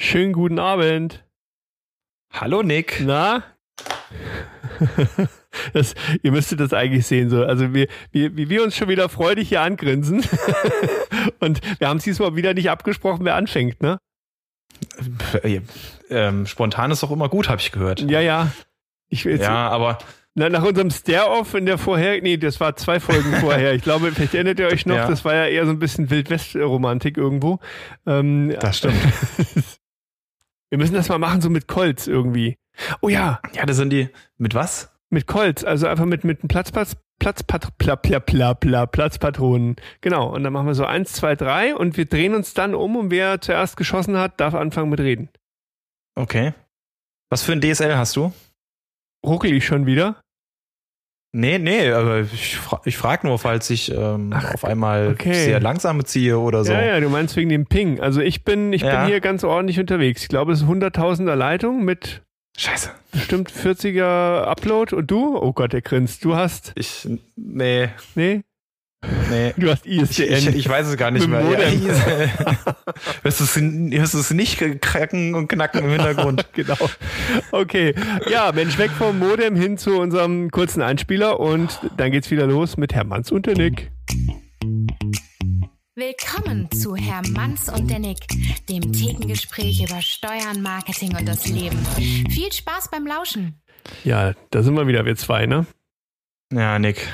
Schönen 0.00 0.32
guten 0.32 0.58
Abend. 0.58 1.24
Hallo 2.32 2.62
Nick. 2.62 3.02
Na? 3.04 3.44
Das, 5.72 5.94
ihr 6.22 6.32
müsstet 6.32 6.60
das 6.60 6.74
eigentlich 6.74 7.06
sehen. 7.06 7.30
So. 7.30 7.42
Also 7.42 7.72
wir, 7.72 7.88
wir, 8.12 8.36
wie 8.36 8.50
wir 8.50 8.62
uns 8.62 8.76
schon 8.76 8.88
wieder 8.90 9.08
freudig 9.08 9.48
hier 9.48 9.62
angrinsen. 9.62 10.22
Und 11.40 11.62
wir 11.80 11.88
haben 11.88 11.96
es 11.96 12.04
diesmal 12.04 12.36
wieder 12.36 12.52
nicht 12.52 12.68
abgesprochen, 12.68 13.24
wer 13.24 13.36
anfängt, 13.36 13.80
ne? 13.80 13.98
Äh, 15.42 15.62
ähm, 16.10 16.46
spontan 16.46 16.90
ist 16.90 17.02
doch 17.02 17.10
immer 17.10 17.30
gut, 17.30 17.48
habe 17.48 17.58
ich 17.60 17.72
gehört. 17.72 18.02
Ja, 18.02 18.20
ja. 18.20 18.52
Ich 19.08 19.24
will 19.24 19.40
Ja, 19.40 19.68
aber 19.70 19.96
na, 20.34 20.50
nach 20.50 20.62
unserem 20.62 20.90
Stare-Off 20.90 21.54
in 21.54 21.64
der 21.64 21.78
vorher, 21.78 22.20
nee, 22.20 22.36
das 22.36 22.60
war 22.60 22.76
zwei 22.76 23.00
Folgen 23.00 23.32
vorher. 23.40 23.72
Ich 23.72 23.82
glaube, 23.82 24.12
vielleicht 24.12 24.34
erinnert 24.34 24.60
ihr 24.60 24.66
euch 24.66 24.84
noch, 24.84 24.96
Ja. 24.96 25.08
das 25.08 25.24
war 25.24 25.34
ja 25.34 25.46
eher 25.46 25.64
so 25.64 25.70
ein 25.72 25.78
bisschen 25.78 26.10
Wildwest-Romantik 26.10 27.16
irgendwo. 27.16 27.60
Ähm, 28.06 28.54
das 28.60 28.76
stimmt. 28.76 28.94
Wir 30.70 30.78
müssen 30.78 30.94
das 30.94 31.08
mal 31.08 31.18
machen, 31.18 31.40
so 31.40 31.50
mit 31.50 31.68
Colts 31.68 32.06
irgendwie. 32.06 32.56
Oh 33.00 33.08
ja, 33.08 33.40
ja, 33.54 33.64
das 33.66 33.76
sind 33.76 33.90
die. 33.90 34.08
Mit 34.38 34.54
was? 34.54 34.92
Mit 35.08 35.26
Colts, 35.26 35.64
also 35.64 35.86
einfach 35.86 36.04
mit, 36.04 36.24
mit 36.24 36.40
einem 36.40 36.48
Platzpatz, 36.48 36.96
Platzpat, 37.18 37.78
pla, 37.78 37.96
pla, 37.96 38.18
pla, 38.20 38.54
pla, 38.54 38.86
Platzpatronen. 38.86 39.76
Genau. 40.00 40.34
Und 40.34 40.44
dann 40.44 40.52
machen 40.52 40.66
wir 40.66 40.74
so 40.74 40.84
eins, 40.84 41.12
zwei, 41.12 41.34
drei 41.34 41.74
und 41.74 41.96
wir 41.96 42.06
drehen 42.06 42.34
uns 42.34 42.54
dann 42.54 42.74
um 42.74 42.96
und 42.96 43.10
wer 43.10 43.40
zuerst 43.40 43.76
geschossen 43.76 44.16
hat, 44.16 44.40
darf 44.40 44.54
anfangen 44.54 44.90
mit 44.90 45.00
reden. 45.00 45.30
Okay. 46.14 46.52
Was 47.30 47.42
für 47.42 47.52
ein 47.52 47.60
DSL 47.60 47.96
hast 47.96 48.16
du? 48.16 48.32
Ruckel 49.24 49.52
ich 49.52 49.64
schon 49.64 49.86
wieder? 49.86 50.20
Nee, 51.38 51.58
nee, 51.58 51.90
aber 51.90 52.20
ich, 52.20 52.56
fra 52.56 52.80
ich 52.86 52.96
frage 52.96 53.26
nur, 53.26 53.38
falls 53.38 53.68
ich 53.68 53.92
ähm, 53.94 54.30
Ach, 54.34 54.54
auf 54.54 54.64
einmal 54.64 55.08
okay. 55.12 55.34
sehr 55.34 55.60
langsam 55.60 56.02
ziehe 56.06 56.38
oder 56.38 56.64
so. 56.64 56.72
Ja, 56.72 56.82
ja, 56.82 57.00
du 57.00 57.10
meinst 57.10 57.36
wegen 57.36 57.50
dem 57.50 57.66
Ping. 57.66 58.00
Also 58.00 58.22
ich 58.22 58.42
bin, 58.42 58.72
ich 58.72 58.80
Ja. 58.80 59.00
bin 59.00 59.08
hier 59.08 59.20
ganz 59.20 59.44
ordentlich 59.44 59.78
unterwegs. 59.78 60.22
Ich 60.22 60.28
glaube, 60.28 60.52
es 60.52 60.62
ist 60.62 60.66
100.000er 60.68 61.34
Leitung 61.34 61.84
mit 61.84 62.22
Scheiße. 62.56 62.90
bestimmt 63.12 63.50
40er 63.52 64.44
Upload. 64.44 64.96
Und 64.96 65.10
du? 65.10 65.36
Oh 65.36 65.52
Gott, 65.52 65.74
der 65.74 65.82
grinst. 65.82 66.24
Du 66.24 66.36
hast, 66.36 66.72
Ich. 66.74 67.06
Nee, 67.36 67.90
nee? 68.14 68.40
Nee. 69.30 69.52
Du 69.56 69.70
hast 69.70 69.86
Ich, 69.86 70.00
ISDN. 70.00 70.48
ich, 70.50 70.56
ich 70.56 70.68
weiß 70.68 70.86
es 70.86 70.96
gar 70.96 71.10
nicht 71.10 71.26
mehr. 71.28 71.40
Ja, 71.40 71.46
Modem. 71.48 71.80
hörst, 73.22 73.40
du 73.40 73.44
es, 73.44 73.56
hörst 74.00 74.14
du 74.14 74.18
es 74.18 74.30
nicht 74.32 74.58
kracken 74.80 75.34
und 75.34 75.48
knacken 75.48 75.84
im 75.84 75.90
Hintergrund? 75.90 76.46
genau. 76.52 76.76
Okay. 77.52 77.94
Ja, 78.30 78.52
Mensch, 78.52 78.78
weg 78.78 78.90
vom 78.90 79.18
Modem 79.18 79.56
hin 79.56 79.78
zu 79.78 79.98
unserem 79.98 80.50
kurzen 80.50 80.82
Einspieler 80.82 81.40
und 81.40 81.80
dann 81.96 82.10
geht's 82.10 82.30
wieder 82.30 82.46
los 82.46 82.76
mit 82.76 82.94
Hermanns 82.94 83.30
und 83.30 83.46
der 83.46 83.56
Nick. 83.56 83.90
Willkommen 85.98 86.70
zu 86.72 86.94
Herr 86.94 87.22
Manns 87.30 87.70
und 87.70 87.90
der 87.90 87.98
Nick, 87.98 88.18
dem 88.68 88.92
Thekengespräch 88.92 89.82
über 89.82 90.02
Steuern, 90.02 90.60
Marketing 90.60 91.16
und 91.16 91.26
das 91.26 91.46
Leben. 91.46 91.78
Viel 92.30 92.52
Spaß 92.52 92.90
beim 92.90 93.06
Lauschen. 93.06 93.62
Ja, 94.04 94.34
da 94.50 94.62
sind 94.62 94.74
wir 94.74 94.86
wieder, 94.88 95.06
wir 95.06 95.16
zwei, 95.16 95.46
ne? 95.46 95.64
Ja, 96.52 96.78
Nick. 96.78 97.08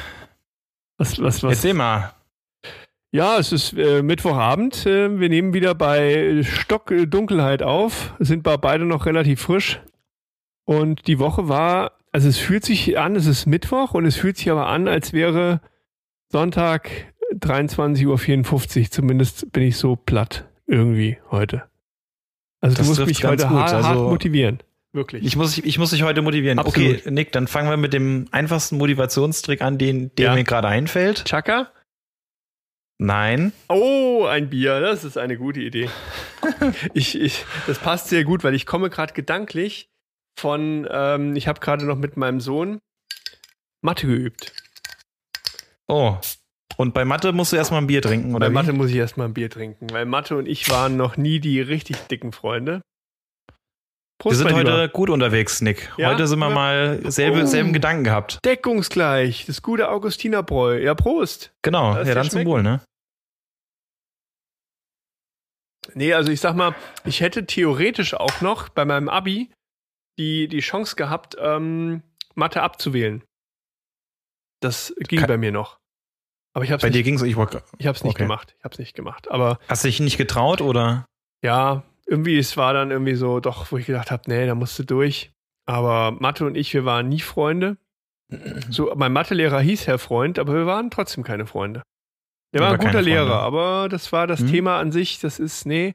Was, 1.02 1.20
was, 1.20 1.42
was? 1.42 1.52
Erzähl 1.56 1.74
mal. 1.74 2.12
Ja, 3.10 3.36
es 3.38 3.50
ist 3.50 3.72
äh, 3.76 4.02
Mittwochabend. 4.02 4.86
Äh, 4.86 5.18
wir 5.18 5.28
nehmen 5.28 5.52
wieder 5.52 5.74
bei 5.74 6.42
Stockdunkelheit 6.44 7.60
auf, 7.60 8.14
sind 8.20 8.44
bei 8.44 8.56
beide 8.56 8.84
noch 8.84 9.04
relativ 9.04 9.40
frisch. 9.40 9.80
Und 10.64 11.08
die 11.08 11.18
Woche 11.18 11.48
war, 11.48 11.92
also 12.12 12.28
es 12.28 12.38
fühlt 12.38 12.64
sich 12.64 12.96
an, 12.98 13.16
es 13.16 13.26
ist 13.26 13.46
Mittwoch 13.46 13.94
und 13.94 14.06
es 14.06 14.16
fühlt 14.16 14.36
sich 14.36 14.48
aber 14.48 14.68
an, 14.68 14.86
als 14.86 15.12
wäre 15.12 15.60
Sonntag 16.28 17.12
23.54 17.34 18.06
Uhr. 18.84 18.90
Zumindest 18.90 19.50
bin 19.50 19.64
ich 19.64 19.76
so 19.76 19.96
platt 19.96 20.48
irgendwie 20.68 21.18
heute. 21.32 21.64
Also 22.60 22.76
Das 22.76 22.86
du 22.86 22.90
musst 22.92 23.06
mich 23.06 23.24
heute 23.24 23.50
hart, 23.50 23.72
hart 23.72 23.84
Also- 23.86 24.08
motivieren. 24.08 24.60
Wirklich. 24.94 25.24
Ich 25.24 25.36
muss, 25.36 25.56
ich 25.56 25.78
muss 25.78 25.90
dich 25.90 26.02
heute 26.02 26.20
motivieren. 26.20 26.58
Absolut. 26.58 26.98
Okay, 27.00 27.10
Nick, 27.10 27.32
dann 27.32 27.48
fangen 27.48 27.70
wir 27.70 27.78
mit 27.78 27.94
dem 27.94 28.26
einfachsten 28.30 28.76
Motivationstrick 28.76 29.62
an, 29.62 29.78
den, 29.78 30.14
der 30.16 30.26
Ja. 30.26 30.34
mir 30.34 30.44
gerade 30.44 30.68
einfällt. 30.68 31.24
Chaka? 31.24 31.72
Nein. 32.98 33.52
Oh, 33.68 34.26
ein 34.28 34.50
Bier, 34.50 34.80
das 34.80 35.02
ist 35.04 35.16
eine 35.18 35.36
gute 35.38 35.60
Idee. 35.60 35.88
ich, 36.94 37.18
ich, 37.18 37.44
das 37.66 37.78
passt 37.78 38.08
sehr 38.08 38.22
gut, 38.24 38.44
weil 38.44 38.54
ich 38.54 38.66
komme 38.66 38.90
gerade 38.90 39.14
gedanklich 39.14 39.88
von, 40.38 40.86
ähm, 40.90 41.34
ich 41.36 41.48
habe 41.48 41.60
gerade 41.60 41.84
noch 41.86 41.96
mit 41.96 42.16
meinem 42.16 42.40
Sohn 42.40 42.78
Mathe 43.82 44.06
geübt. 44.06 44.52
Oh. 45.88 46.16
Und 46.76 46.94
bei 46.94 47.04
Mathe 47.04 47.32
musst 47.32 47.52
du 47.52 47.56
erstmal 47.56 47.80
ein 47.82 47.86
Bier 47.86 48.02
trinken, 48.02 48.34
oder? 48.34 48.46
Bei 48.46 48.50
wie? 48.50 48.54
Mathe 48.54 48.72
muss 48.72 48.90
ich 48.90 48.96
erstmal 48.96 49.28
ein 49.28 49.34
Bier 49.34 49.50
trinken, 49.50 49.90
weil 49.90 50.04
Mathe 50.06 50.36
und 50.36 50.46
ich 50.46 50.68
waren 50.70 50.96
noch 50.96 51.16
nie 51.16 51.40
die 51.40 51.60
richtig 51.60 51.96
dicken 52.08 52.32
Freunde. 52.32 52.82
Wir 54.24 54.30
Prost, 54.30 54.38
sind 54.38 54.46
mein 54.46 54.54
heute 54.56 54.70
Lieber. 54.70 54.88
gut 54.88 55.10
unterwegs, 55.10 55.60
Nick. 55.62 55.92
Ja? 55.96 56.10
Heute 56.10 56.26
sind 56.26 56.38
wir 56.38 56.48
Ja. 56.48 56.54
mal 56.54 57.10
selbe, 57.10 57.42
Oh. 57.42 57.46
selben 57.46 57.72
Gedanken 57.72 58.04
gehabt. 58.04 58.38
Deckungsgleich, 58.44 59.46
das 59.46 59.62
gute 59.62 59.90
Augustinerbräu. 59.90 60.78
Ja, 60.80 60.94
Prost. 60.94 61.52
Genau, 61.62 61.90
Lass 61.94 61.98
ja, 61.98 62.04
dir 62.04 62.14
dann 62.14 62.30
zum. 62.30 62.44
Wohl, 62.44 62.62
ne? 62.62 62.80
Nee, 65.94 66.14
also 66.14 66.30
ich 66.30 66.40
sag 66.40 66.54
mal, 66.54 66.74
ich 67.04 67.20
hätte 67.20 67.44
theoretisch 67.46 68.14
auch 68.14 68.40
noch 68.40 68.68
bei 68.68 68.84
meinem 68.84 69.08
Abi 69.08 69.50
die, 70.18 70.46
die 70.48 70.60
Chance 70.60 70.94
gehabt, 70.96 71.36
ähm, 71.40 72.02
Mathe 72.34 72.62
abzuwählen. 72.62 73.24
Das 74.60 74.94
ging 75.08 75.20
Ka- 75.20 75.26
bei 75.26 75.36
mir 75.38 75.50
noch. 75.52 75.78
Aber 76.54 76.64
ich 76.64 76.70
hab's 76.70 76.82
Bei 76.82 76.90
dir 76.90 76.98
nicht, 76.98 77.04
ging's, 77.06 77.22
ich 77.22 77.34
wollte. 77.36 77.64
ich 77.78 77.86
hab's 77.86 78.04
nicht 78.04 78.14
okay. 78.14 78.24
gemacht. 78.24 78.54
Ich 78.58 78.64
hab's 78.64 78.78
nicht 78.78 78.94
gemacht. 78.94 79.30
Aber 79.30 79.58
Hast 79.68 79.84
du 79.84 79.88
dich 79.88 80.00
nicht 80.00 80.18
getraut 80.18 80.60
oder? 80.60 81.06
ja, 81.42 81.82
irgendwie, 82.06 82.38
es 82.38 82.56
war 82.56 82.72
dann 82.74 82.90
irgendwie 82.90 83.14
so, 83.14 83.40
doch, 83.40 83.70
wo 83.72 83.78
ich 83.78 83.86
gedacht 83.86 84.10
habe, 84.10 84.22
nee, 84.26 84.46
da 84.46 84.54
musst 84.54 84.78
du 84.78 84.84
durch. 84.84 85.32
Aber 85.66 86.10
Mathe 86.12 86.44
und 86.44 86.56
ich, 86.56 86.72
wir 86.74 86.84
waren 86.84 87.08
nie 87.08 87.20
Freunde. 87.20 87.76
So, 88.70 88.92
mein 88.96 89.12
Mathelehrer 89.12 89.60
hieß 89.60 89.86
Herr 89.86 89.98
Freund, 89.98 90.38
aber 90.38 90.54
wir 90.54 90.66
waren 90.66 90.90
trotzdem 90.90 91.22
keine 91.22 91.46
Freunde. 91.46 91.82
Der 92.54 92.60
war 92.62 92.72
ein 92.72 92.78
guter. 92.78 93.00
Lehrer, 93.02 93.40
aber 93.40 93.88
das 93.90 94.12
war 94.12 94.26
das 94.26 94.40
Hm. 94.40 94.50
Thema 94.50 94.78
an 94.78 94.90
sich, 94.92 95.20
das 95.20 95.38
ist, 95.38 95.64
nee. 95.66 95.94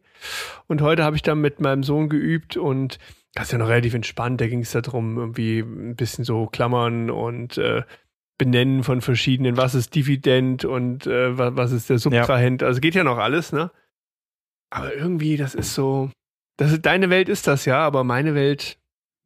Und 0.68 0.82
heute 0.82 1.04
habe 1.04 1.16
ich 1.16 1.22
dann 1.24 1.40
mit 1.42 1.60
meinem 1.62 1.84
Sohn 1.84 2.10
geübt 2.10 2.58
und 2.58 2.98
das 3.34 3.46
ist 3.48 3.52
ja 3.52 3.58
noch 3.60 3.68
relativ 3.70 3.94
entspannt. 3.94 4.40
Da 4.42 4.48
ging 4.48 4.62
es 4.62 4.72
darum, 4.72 5.18
irgendwie 5.18 5.60
ein 5.60 5.96
bisschen 5.96 6.24
so 6.24 6.48
Klammern 6.48 7.10
und 7.12 7.58
äh, 7.60 7.84
Benennen 8.40 8.84
von 8.84 9.02
verschiedenen, 9.02 9.58
was 9.58 9.76
ist 9.76 9.94
Dividend 9.96 10.64
und 10.66 11.06
äh, 11.08 11.38
wa- 11.38 11.52
was 11.56 11.72
ist 11.72 11.90
der 11.90 11.98
Subtrahent. 12.00 12.62
Also 12.64 12.82
geht 12.82 12.96
ja 12.96 13.04
noch 13.04 13.18
alles, 13.18 13.52
ne? 13.52 13.72
Aber 14.70 14.94
irgendwie, 14.94 15.38
das 15.38 15.56
ist 15.56 15.74
so, 15.74 16.12
das 16.58 16.72
ist, 16.72 16.86
deine 16.86 17.10
Welt 17.10 17.30
ist 17.30 17.48
das 17.48 17.66
ja, 17.66 17.80
aber 17.80 18.04
meine 18.04 18.36
Welt 18.36 18.78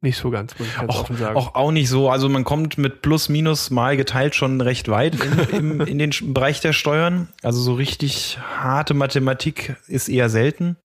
nicht 0.02 0.16
so 0.16 0.30
ganz, 0.30 0.58
muss 0.58 0.66
ich 0.68 0.76
ganz 0.76 0.90
Auch, 0.90 1.02
offen 1.02 1.16
sagen. 1.16 1.36
auch, 1.36 1.54
auch 1.54 1.70
nicht 1.70 1.88
so. 1.88 2.10
Also 2.10 2.28
man 2.28 2.42
kommt 2.42 2.76
mit 2.76 3.02
plus 3.02 3.28
minus 3.28 3.70
mal 3.70 3.96
geteilt 3.96 4.34
schon 4.34 4.60
recht 4.60 4.88
weit 4.88 5.14
in, 5.14 5.56
im, 5.56 5.80
in 5.86 5.98
den 5.98 6.10
Bereich 6.34 6.60
der 6.60 6.72
Steuern. 6.72 7.28
Also 7.42 7.60
so 7.60 7.74
richtig 7.74 8.38
harte 8.40 8.94
Mathematik 8.94 9.76
ist 9.86 10.08
eher 10.08 10.28
selten. 10.28 10.76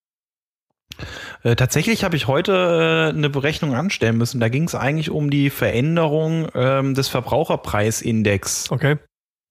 Äh, 1.43 1.55
tatsächlich 1.55 2.03
habe 2.03 2.15
ich 2.15 2.27
heute 2.27 3.11
äh, 3.13 3.17
eine 3.17 3.29
Berechnung 3.29 3.75
anstellen 3.75 4.17
müssen. 4.17 4.39
Da 4.39 4.49
ging 4.49 4.63
es 4.63 4.75
eigentlich 4.75 5.09
um 5.09 5.29
die 5.29 5.49
Veränderung 5.49 6.49
ähm, 6.53 6.93
des 6.93 7.07
Verbraucherpreisindex. 7.07 8.71
Okay. 8.71 8.97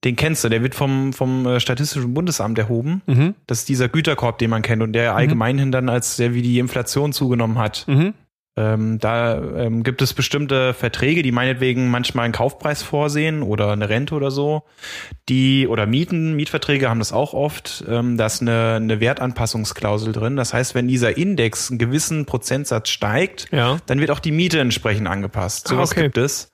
Den 0.04 0.14
kennst 0.16 0.44
du, 0.44 0.48
der 0.48 0.62
wird 0.62 0.74
vom, 0.74 1.12
vom 1.12 1.46
äh, 1.46 1.60
Statistischen 1.60 2.14
Bundesamt 2.14 2.58
erhoben. 2.58 3.02
Mhm. 3.06 3.34
Das 3.46 3.60
ist 3.60 3.68
dieser 3.68 3.88
Güterkorb, 3.88 4.38
den 4.38 4.50
man 4.50 4.62
kennt 4.62 4.82
und 4.82 4.92
der 4.92 5.14
allgemeinhin 5.16 5.72
dann 5.72 5.88
als 5.88 6.16
der, 6.16 6.34
wie 6.34 6.42
die 6.42 6.58
Inflation 6.58 7.12
zugenommen 7.12 7.58
hat. 7.58 7.84
Mhm. 7.88 8.14
Ähm, 8.58 8.98
da 9.00 9.36
ähm, 9.36 9.82
gibt 9.82 10.00
es 10.00 10.14
bestimmte 10.14 10.72
Verträge, 10.72 11.22
die 11.22 11.30
meinetwegen 11.32 11.90
manchmal 11.90 12.24
einen 12.24 12.32
Kaufpreis 12.32 12.82
vorsehen 12.82 13.42
oder 13.42 13.70
eine 13.70 13.90
Rente 13.90 14.14
oder 14.14 14.30
so. 14.30 14.62
Die 15.28 15.66
oder 15.68 15.84
Mieten, 15.86 16.34
Mietverträge 16.36 16.88
haben 16.88 16.98
das 16.98 17.12
auch 17.12 17.34
oft. 17.34 17.84
Ähm, 17.86 18.16
da 18.16 18.24
ist 18.26 18.40
eine, 18.40 18.74
eine 18.76 18.98
Wertanpassungsklausel 19.00 20.12
drin. 20.14 20.36
Das 20.36 20.54
heißt, 20.54 20.74
wenn 20.74 20.88
dieser 20.88 21.18
Index 21.18 21.70
einen 21.70 21.78
gewissen 21.78 22.24
Prozentsatz 22.24 22.88
steigt, 22.88 23.48
Ja. 23.52 23.76
dann 23.86 24.00
wird 24.00 24.10
auch 24.10 24.20
die 24.20 24.32
Miete 24.32 24.58
entsprechend 24.60 25.06
angepasst. 25.06 25.66
Ah, 25.66 25.70
Sowas 25.74 25.92
okay. 25.92 26.04
gibt 26.04 26.16
es. 26.16 26.50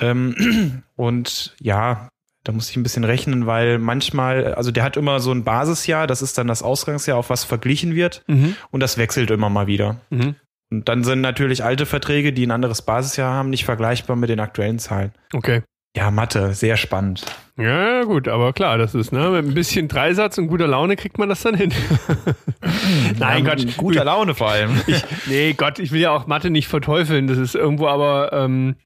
Ähm, 0.00 0.82
und 0.96 1.54
ja, 1.60 2.08
da 2.44 2.52
muss 2.52 2.70
ich 2.70 2.76
ein 2.76 2.82
bisschen 2.82 3.04
rechnen, 3.04 3.46
weil 3.46 3.78
manchmal, 3.78 4.54
also 4.54 4.70
der 4.70 4.84
hat 4.84 4.96
immer 4.96 5.20
so 5.20 5.32
ein 5.32 5.44
Basisjahr, 5.44 6.06
das 6.06 6.22
ist 6.22 6.38
dann 6.38 6.46
das 6.46 6.62
Ausgangsjahr, 6.62 7.18
auf 7.18 7.30
was 7.30 7.44
verglichen 7.44 7.94
wird. 7.94 8.22
Mhm. 8.26 8.56
Und 8.70 8.80
das 8.80 8.96
wechselt 8.98 9.30
immer 9.30 9.50
mal 9.50 9.66
wieder. 9.66 10.00
Mhm. 10.10 10.36
Und 10.70 10.88
dann 10.88 11.04
sind 11.04 11.20
natürlich 11.20 11.64
alte 11.64 11.86
Verträge, 11.86 12.32
die 12.32 12.46
ein 12.46 12.50
anderes 12.50 12.82
Basisjahr 12.82 13.32
haben, 13.32 13.50
nicht 13.50 13.64
vergleichbar 13.64 14.16
mit 14.16 14.28
den 14.28 14.40
aktuellen 14.40 14.78
Zahlen. 14.78 15.12
Okay. 15.32 15.62
Ja, 15.96 16.10
Mathe, 16.10 16.54
sehr 16.54 16.76
spannend. 16.76 17.24
Ja, 17.56 18.04
gut, 18.04 18.28
aber 18.28 18.52
klar, 18.52 18.78
das 18.78 18.94
ist, 18.94 19.10
ne, 19.10 19.30
mit 19.30 19.46
ein 19.46 19.54
bisschen 19.54 19.88
Dreisatz 19.88 20.38
und 20.38 20.46
guter 20.46 20.68
Laune 20.68 20.94
kriegt 20.94 21.18
man 21.18 21.28
das 21.28 21.42
dann 21.42 21.56
hin. 21.56 21.72
Nein, 23.18 23.44
ja, 23.44 23.54
Gott, 23.54 23.76
Guter 23.76 24.04
Laune 24.04 24.34
vor 24.34 24.50
allem. 24.50 24.80
ich, 24.86 25.02
nee, 25.26 25.54
Gott, 25.54 25.78
ich 25.80 25.90
will 25.90 26.00
ja 26.00 26.10
auch 26.10 26.26
Mathe 26.28 26.50
nicht 26.50 26.68
verteufeln. 26.68 27.26
Das 27.26 27.38
ist 27.38 27.56
irgendwo 27.56 27.88
aber, 27.88 28.32
ähm, 28.32 28.76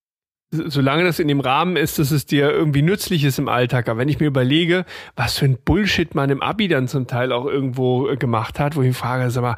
solange 0.53 1.05
das 1.05 1.19
in 1.19 1.29
dem 1.29 1.41
Rahmen 1.41 1.77
ist, 1.77 1.99
dass 1.99 2.11
es 2.11 2.27
dir 2.27 2.51
irgendwie 2.51 2.83
nützlich 2.83 3.25
ist 3.25 3.39
im 3.39 3.49
Alltag. 3.49 3.89
Aber 3.89 3.99
wenn 3.99 4.09
ich 4.09 4.21
mir 4.21 4.27
überlege, 4.27 4.85
was 5.17 5.39
für 5.39 5.47
ein 5.47 5.59
Bullshit 5.65 6.15
man 6.15 6.31
im 6.31 6.43
Abi 6.43 6.69
dann 6.69 6.89
zum 6.89 7.07
Teil 7.07 7.33
auch 7.33 7.47
irgendwo 7.47 8.09
äh, 8.09 8.17
gemacht 8.17 8.61
hat, 8.61 8.77
wo 8.77 8.83
ich 8.83 8.97
frage, 8.97 9.31
sag 9.31 9.43
mal, 9.43 9.57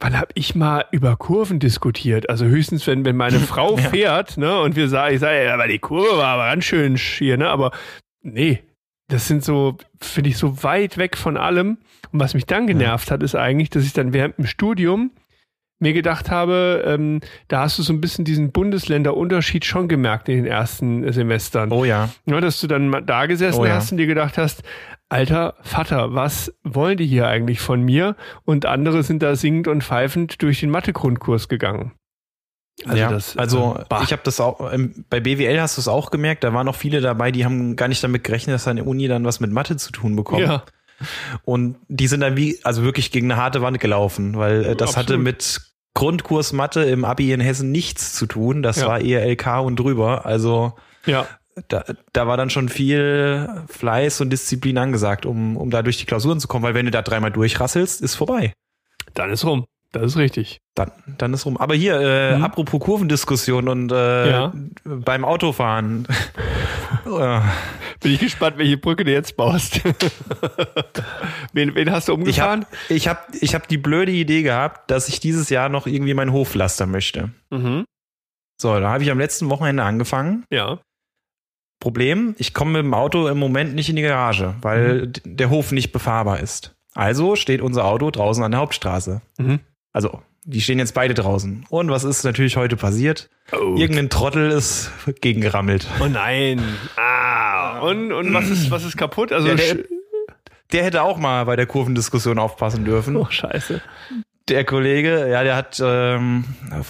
Wann 0.00 0.18
habe 0.18 0.32
ich 0.34 0.56
mal 0.56 0.84
über 0.90 1.16
Kurven 1.16 1.60
diskutiert? 1.60 2.28
Also 2.28 2.44
höchstens, 2.46 2.86
wenn, 2.88 3.04
wenn 3.04 3.16
meine 3.16 3.38
Frau 3.38 3.78
Ja. 3.78 3.88
fährt, 3.90 4.36
ne, 4.36 4.60
und 4.60 4.74
wir 4.76 4.88
sagen, 4.88 5.14
ich 5.14 5.20
sage, 5.20 5.44
ja, 5.44 5.54
aber 5.54 5.68
die 5.68 5.78
Kurve 5.78 6.18
war 6.18 6.26
aber 6.34 6.46
ganz 6.50 6.64
schön 6.64 6.96
hier, 6.96 7.36
ne? 7.38 7.48
Aber 7.48 7.70
nee, 8.20 8.64
das 9.08 9.28
sind 9.28 9.44
so, 9.44 9.78
finde 10.00 10.30
ich, 10.30 10.36
so 10.36 10.62
weit 10.64 10.98
weg 10.98 11.16
von 11.16 11.36
allem. 11.36 11.78
Und 12.10 12.20
was 12.20 12.34
mich 12.34 12.44
dann 12.44 12.66
genervt 12.66 13.10
hat, 13.12 13.22
ist 13.22 13.36
eigentlich, 13.36 13.70
dass 13.70 13.84
ich 13.84 13.92
dann 13.92 14.12
während 14.12 14.36
dem 14.36 14.46
Studium 14.46 15.12
mir 15.84 15.92
gedacht 15.92 16.30
habe, 16.30 16.82
ähm, 16.86 17.20
da 17.46 17.60
hast 17.60 17.78
du 17.78 17.82
so 17.82 17.92
ein 17.92 18.00
bisschen 18.00 18.24
diesen 18.24 18.50
Bundesländerunterschied 18.50 19.64
schon 19.64 19.86
gemerkt 19.86 20.28
in 20.28 20.36
den 20.36 20.46
ersten 20.46 21.12
Semestern. 21.12 21.70
Oh 21.70 21.84
ja. 21.84 22.08
Ja, 22.26 22.40
dass 22.40 22.60
du 22.60 22.66
dann 22.66 22.88
mal 22.88 23.02
da 23.02 23.26
gesessen 23.26 23.60
Oh 23.60 23.66
ja. 23.66 23.74
hast 23.74 23.92
und 23.92 23.98
dir 23.98 24.06
gedacht 24.06 24.36
hast, 24.38 24.62
alter 25.08 25.54
Vater, 25.62 26.14
was 26.14 26.52
wollen 26.64 26.96
die 26.96 27.06
hier 27.06 27.28
eigentlich 27.28 27.60
von 27.60 27.82
mir? 27.82 28.16
Und 28.44 28.66
andere 28.66 29.02
sind 29.04 29.22
da 29.22 29.36
singend 29.36 29.68
und 29.68 29.84
pfeifend 29.84 30.42
durch 30.42 30.60
den 30.60 30.70
Mathe-Grundkurs 30.70 31.48
gegangen. 31.48 31.92
Also, 32.86 32.96
ja, 32.98 33.08
das, 33.08 33.36
also 33.36 33.78
äh, 33.78 34.02
ich 34.02 34.10
habe 34.10 34.22
das 34.24 34.40
auch, 34.40 34.72
ähm, 34.72 35.04
bei 35.08 35.20
BWL 35.20 35.60
hast 35.60 35.76
du 35.76 35.80
es 35.80 35.86
auch 35.86 36.10
gemerkt, 36.10 36.42
da 36.42 36.52
waren 36.52 36.66
auch 36.66 36.74
viele 36.74 37.00
dabei, 37.00 37.30
die 37.30 37.44
haben 37.44 37.76
gar 37.76 37.86
nicht 37.86 38.02
damit 38.02 38.24
gerechnet, 38.24 38.54
dass 38.54 38.66
eine 38.66 38.82
Uni 38.82 39.06
dann 39.06 39.24
was 39.24 39.38
mit 39.38 39.52
Mathe 39.52 39.76
zu 39.76 39.92
tun 39.92 40.16
bekommt. 40.16 40.40
Ja, 40.40 40.64
Und 41.44 41.76
die 41.88 42.06
sind 42.06 42.20
dann 42.20 42.36
wie, 42.36 42.58
also 42.64 42.82
wirklich 42.82 43.10
gegen 43.10 43.30
eine 43.30 43.40
harte 43.40 43.62
Wand 43.62 43.80
gelaufen, 43.80 44.36
weil 44.36 44.64
äh, 44.64 44.76
das 44.76 44.96
hatte 44.96 45.14
Absolut. 45.14 45.24
mit 45.24 45.60
Grundkurs 45.94 46.52
Mathe 46.52 46.82
im 46.84 47.04
Abi 47.04 47.32
in 47.32 47.40
Hessen 47.40 47.70
nichts 47.72 48.12
zu 48.14 48.26
tun. 48.26 48.62
Das 48.62 48.76
Ja. 48.80 48.88
war 48.88 49.00
eher 49.00 49.24
LK 49.26 49.60
und 49.62 49.76
drüber. 49.76 50.26
Also 50.26 50.74
ja, 51.06 51.26
da, 51.68 51.84
da 52.12 52.26
war 52.26 52.36
dann 52.36 52.50
schon 52.50 52.68
viel 52.68 53.48
Fleiß 53.68 54.20
und 54.20 54.30
Disziplin 54.30 54.76
angesagt, 54.78 55.24
um, 55.24 55.56
um 55.56 55.70
da 55.70 55.82
durch 55.82 55.98
die 55.98 56.04
Klausuren 56.06 56.40
zu 56.40 56.48
kommen, 56.48 56.64
weil 56.64 56.74
wenn 56.74 56.86
du 56.86 56.90
da 56.90 57.02
dreimal 57.02 57.30
durchrasselst, 57.30 58.02
ist 58.02 58.16
vorbei. 58.16 58.52
dann 59.14 59.30
ist 59.30 59.44
rum. 59.44 59.64
Das 59.94 60.02
ist 60.06 60.16
richtig. 60.16 60.60
Dann, 60.74 60.90
dann 61.18 61.32
ist 61.34 61.46
rum. 61.46 61.56
Aber 61.56 61.74
hier, 61.74 62.00
äh, 62.00 62.36
Mhm. 62.36 62.44
apropos 62.44 62.80
Kurvendiskussion 62.80 63.68
und 63.68 63.92
äh, 63.92 64.30
Ja. 64.30 64.52
beim 64.84 65.24
Autofahren. 65.24 66.06
Bin 67.04 68.12
ich 68.12 68.18
gespannt, 68.20 68.58
welche 68.58 68.76
Brücke 68.76 69.04
du 69.04 69.12
jetzt 69.12 69.36
baust. 69.36 69.80
wen, 71.52 71.74
wen 71.74 71.90
hast 71.90 72.08
du 72.08 72.12
ich 72.12 72.18
umgefahren? 72.18 72.64
habe 72.64 72.76
ich 72.88 73.08
hab, 73.08 73.28
ich 73.40 73.54
hab 73.54 73.68
die 73.68 73.78
blöde 73.78 74.12
Idee 74.12 74.42
gehabt, 74.42 74.90
dass 74.90 75.08
ich 75.08 75.20
dieses 75.20 75.48
Jahr 75.50 75.68
noch 75.68 75.86
irgendwie 75.86 76.14
meinen 76.14 76.32
Hof 76.32 76.50
pflastern 76.50 76.90
möchte. 76.90 77.30
mhm. 77.50 77.84
So, 78.60 78.78
da 78.78 78.90
habe 78.90 79.02
ich 79.02 79.10
am 79.10 79.18
letzten 79.18 79.50
Wochenende 79.50 79.82
angefangen. 79.82 80.44
Ja. 80.50 80.78
Problem, 81.80 82.34
ich 82.38 82.54
komme 82.54 82.72
mit 82.72 82.82
dem 82.84 82.94
Auto 82.94 83.26
im 83.26 83.36
Moment 83.38 83.74
nicht 83.74 83.88
in 83.90 83.96
die 83.96 84.02
Garage, 84.02 84.54
weil 84.62 85.08
d- 85.08 85.20
der 85.24 85.50
Hof 85.50 85.72
nicht 85.72 85.90
befahrbar 85.92 86.38
ist. 86.40 86.74
Also 86.94 87.34
steht 87.34 87.60
unser 87.60 87.84
Auto 87.84 88.10
draußen 88.12 88.44
an 88.44 88.52
der 88.52 88.60
Hauptstraße. 88.60 89.22
Mhm. 89.38 89.58
Also, 89.94 90.20
die 90.44 90.60
stehen 90.60 90.78
jetzt 90.78 90.92
beide 90.92 91.14
draußen. 91.14 91.64
Und 91.70 91.88
was 91.88 92.04
ist 92.04 92.24
natürlich 92.24 92.56
heute 92.58 92.76
passiert? 92.76 93.30
Oh, 93.52 93.76
Irgendein 93.78 94.10
Trottel 94.10 94.50
ist 94.50 94.90
gegengerammelt. 95.22 95.86
oh 96.02 96.06
nein. 96.06 96.60
Ah. 96.96 97.78
Und, 97.80 98.12
und 98.12 98.34
was 98.34 98.50
ist, 98.50 98.70
was 98.70 98.84
ist 98.84 98.96
kaputt? 98.98 99.32
Also, 99.32 99.46
der- 99.54 99.56
sch- 99.76 99.84
Der 100.72 100.84
hätte 100.84 101.02
auch 101.02 101.16
mal 101.18 101.44
bei 101.46 101.56
der 101.56 101.66
Kurvendiskussion 101.66 102.38
aufpassen 102.38 102.84
dürfen. 102.84 103.16
oh, 103.16 103.26
scheiße. 103.30 103.80
Der 104.48 104.64
Kollege, 104.64 105.28
ja, 105.30 105.42
der 105.42 105.56
hat 105.56 105.80
ähm, 105.82 106.44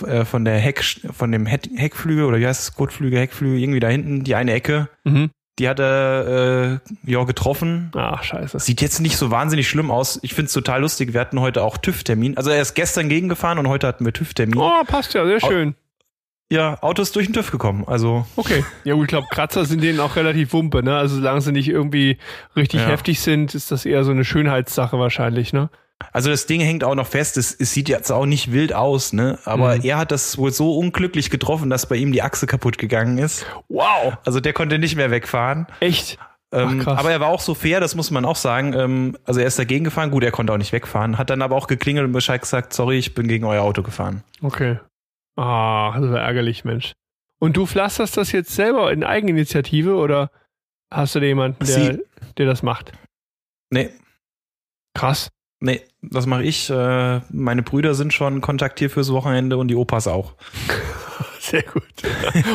äh, 0.07 0.25
von 0.25 0.45
der 0.45 0.59
Heck, 0.59 0.83
von 1.13 1.31
dem 1.31 1.47
Heck, 1.47 1.69
Heckflügel 1.77 2.25
oder 2.25 2.39
wie 2.41 2.47
heißt 2.49 2.63
es, 2.63 2.75
Kotflügel, 2.75 3.21
Heckflügel, 3.21 3.61
irgendwie 3.61 3.79
da 3.81 3.89
hinten, 3.89 4.25
die 4.25 4.35
eine 4.35 4.53
Ecke, 4.55 4.89
Mhm. 5.05 5.31
Die 5.59 5.69
hat 5.69 5.79
er 5.79 6.81
äh, 7.07 7.11
ja 7.11 7.25
getroffen. 7.25 7.91
Ach, 7.95 8.23
scheiße. 8.23 8.59
Sieht 8.59 8.81
jetzt 8.81 9.01
nicht 9.01 9.17
so 9.17 9.31
wahnsinnig 9.31 9.69
schlimm 9.69 9.91
aus. 9.91 10.19
Ich 10.23 10.35
find's 10.35 10.53
total 10.53 10.81
lustig. 10.81 11.13
Wir 11.13 11.21
hatten 11.21 11.41
heute 11.41 11.63
auch 11.63 11.77
TÜV-Termin. 11.77 12.37
Also 12.37 12.51
er 12.51 12.61
ist 12.61 12.75
gestern 12.75 13.09
gegengefahren 13.09 13.59
und 13.59 13.69
heute 13.69 13.87
hatten 13.87 14.05
wir 14.05 14.13
TÜV-Termin. 14.13 14.59
Oh, 14.59 14.83
passt 14.87 15.15
ja, 15.15 15.25
sehr 15.27 15.41
schön. 15.41 15.75
Ja, 16.51 16.77
Auto 16.83 17.03
ist 17.03 17.17
durch 17.17 17.27
den 17.27 17.33
TÜV 17.35 17.51
gekommen. 17.51 17.85
Also 17.87 18.27
Okay. 18.37 18.65
Ja 18.85 18.95
gut, 18.95 19.05
ich 19.05 19.09
glaube, 19.09 19.29
Kratzer 19.31 19.65
sind 19.65 19.83
denen 19.83 19.99
auch 20.01 20.17
relativ 20.17 20.53
wumpe, 20.53 20.83
ne? 20.83 20.97
Also 20.97 21.17
solange 21.17 21.41
sie 21.41 21.53
nicht 21.53 21.69
irgendwie 21.69 22.19
richtig 22.55 22.81
Ja. 22.83 22.89
heftig 22.89 23.21
sind, 23.21 23.55
ist 23.55 23.71
das 23.71 23.87
eher 23.87 24.05
so 24.05 24.11
eine 24.11 24.25
Schönheitssache 24.25 24.99
wahrscheinlich, 24.99 25.53
ne? 25.53 25.71
Also 26.13 26.31
das 26.31 26.47
Ding 26.47 26.61
hängt 26.61 26.85
auch 26.85 26.95
noch 26.95 27.07
fest. 27.07 27.37
Es, 27.37 27.53
es 27.55 27.73
sieht 27.73 27.89
jetzt 27.89 28.11
auch 28.11 28.27
nicht 28.27 28.53
wild 28.53 28.73
aus, 28.73 29.13
ne? 29.13 29.39
Aber 29.45 29.77
Mhm. 29.77 29.83
er 29.83 29.99
hat 29.99 30.11
das 30.13 30.39
wohl 30.39 30.53
so 30.53 30.77
unglücklich 30.79 31.31
getroffen, 31.31 31.71
dass 31.71 31.87
bei 31.89 31.97
ihm 31.97 32.13
die 32.13 32.23
Achse 32.23 32.47
kaputt 32.47 32.79
gegangen 32.79 33.19
ist. 33.19 33.47
Wow. 33.69 34.17
Also 34.25 34.41
der 34.41 34.53
konnte 34.53 34.79
nicht 34.79 34.97
mehr 34.97 35.11
wegfahren. 35.11 35.67
Echt? 35.81 36.19
Ähm, 36.53 36.79
Ach, 36.81 36.85
krass. 36.85 36.99
aber 37.01 37.11
er 37.11 37.19
war 37.21 37.29
auch 37.29 37.41
so 37.41 37.55
fair, 37.55 37.81
das 37.81 37.97
muss 37.97 38.11
man 38.13 38.25
auch 38.25 38.37
sagen. 38.37 38.73
Ähm, 38.75 39.19
also 39.25 39.41
er 39.41 39.47
ist 39.47 39.59
dagegen 39.59 39.85
gefahren. 39.85 40.11
Gut, 40.13 40.23
er 40.23 40.31
konnte 40.31 40.53
auch 40.53 40.57
nicht 40.59 40.73
wegfahren. 40.73 41.19
Hat 41.19 41.31
dann 41.31 41.43
aber 41.43 41.57
auch 41.57 41.67
geklingelt 41.67 42.07
und 42.07 42.13
Bescheid 42.13 42.41
gesagt, 42.41 42.73
sorry, 42.73 42.97
ich 42.99 43.15
bin 43.15 43.27
gegen 43.27 43.45
euer 43.45 43.63
Auto 43.63 43.83
gefahren. 43.83 44.23
Okay. 44.41 44.79
Ah, 45.37 45.99
das 45.99 46.11
war 46.13 46.21
ärgerlich, 46.21 46.65
Mensch. 46.65 46.93
Und 47.41 47.57
du 47.57 47.67
pflasterst 47.67 48.17
das 48.17 48.31
jetzt 48.31 48.55
selber 48.55 48.93
in 48.93 49.03
Eigeninitiative 49.03 49.97
oder 49.97 50.31
hast 50.93 51.17
du 51.17 51.21
da 51.21 51.27
jemanden, 51.27 51.65
der, 51.67 51.75
Sie- 51.95 52.01
der 52.39 52.47
das 52.47 52.63
macht? 52.63 52.93
Nee, 53.71 53.91
Krass. 54.97 55.29
Nee, 55.65 55.83
das 56.03 56.27
mache 56.27 56.45
ich. 56.45 56.71
Äh, 56.71 57.21
meine 57.31 57.63
Brüder 57.63 57.95
sind 57.95 58.13
schon 58.13 58.41
kontaktiert 58.41 58.93
fürs 58.93 59.13
Wochenende 59.13 59.57
und 59.57 59.69
die 59.69 59.75
Opas 59.75 60.07
auch. 60.07 60.35
Sehr 61.41 61.63
gut. 61.63 61.83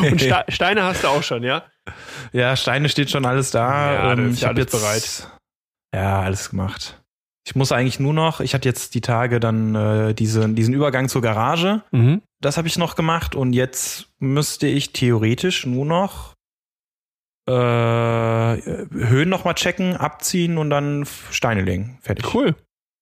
Und 0.02 0.20
Ste 0.20 0.44
Steine 0.48 0.82
hast 0.84 1.04
du 1.04 1.08
auch 1.08 1.22
schon, 1.22 1.42
ja? 1.42 1.64
Ja, 2.32 2.56
Steine 2.56 2.88
steht 2.88 3.10
schon 3.10 3.24
alles 3.26 3.50
da. 3.50 3.92
Ja, 3.92 4.12
Ähm, 4.12 4.32
ich 4.32 4.40
ja 4.40 4.48
hab 4.48 4.56
alles 4.56 4.72
jetzt, 4.72 5.30
Ja, 5.94 6.20
alles 6.22 6.50
gemacht. 6.50 7.00
Ich 7.46 7.54
muss 7.54 7.72
eigentlich 7.72 7.98
nur 8.00 8.12
noch, 8.12 8.40
ich 8.40 8.54
hatte 8.54 8.68
jetzt 8.68 8.94
die 8.94 9.00
Tage 9.00 9.40
dann 9.40 9.74
äh, 9.74 10.14
diese, 10.14 10.48
diesen 10.48 10.74
Übergang 10.74 11.08
zur 11.08 11.22
Garage. 11.22 11.82
Mhm. 11.90 12.22
Das 12.40 12.56
habe 12.56 12.68
ich 12.68 12.78
noch 12.78 12.96
gemacht 12.96 13.34
und 13.34 13.52
jetzt 13.54 14.08
müsste 14.18 14.66
ich 14.66 14.92
theoretisch 14.92 15.66
nur 15.66 15.86
noch 15.86 16.34
äh, 17.48 17.52
Höhen 17.52 19.28
nochmal 19.28 19.54
checken, 19.54 19.96
abziehen 19.96 20.58
und 20.58 20.70
dann 20.70 21.06
Steine 21.30 21.62
legen. 21.62 21.98
Fertig. 22.02 22.32
Cool. 22.34 22.54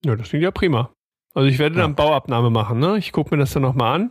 Ja, 0.04 0.16
das 0.16 0.28
klingt 0.28 0.44
ja 0.44 0.50
prima. 0.50 0.90
Also 1.34 1.48
ich 1.48 1.58
werde 1.58 1.76
Ja. 1.76 1.82
dann 1.82 1.94
Bauabnahme 1.94 2.50
machen, 2.50 2.78
ne? 2.78 2.96
Ich 2.98 3.12
gucke 3.12 3.34
mir 3.34 3.38
das 3.40 3.52
dann 3.52 3.62
nochmal 3.62 3.94
an, 3.94 4.10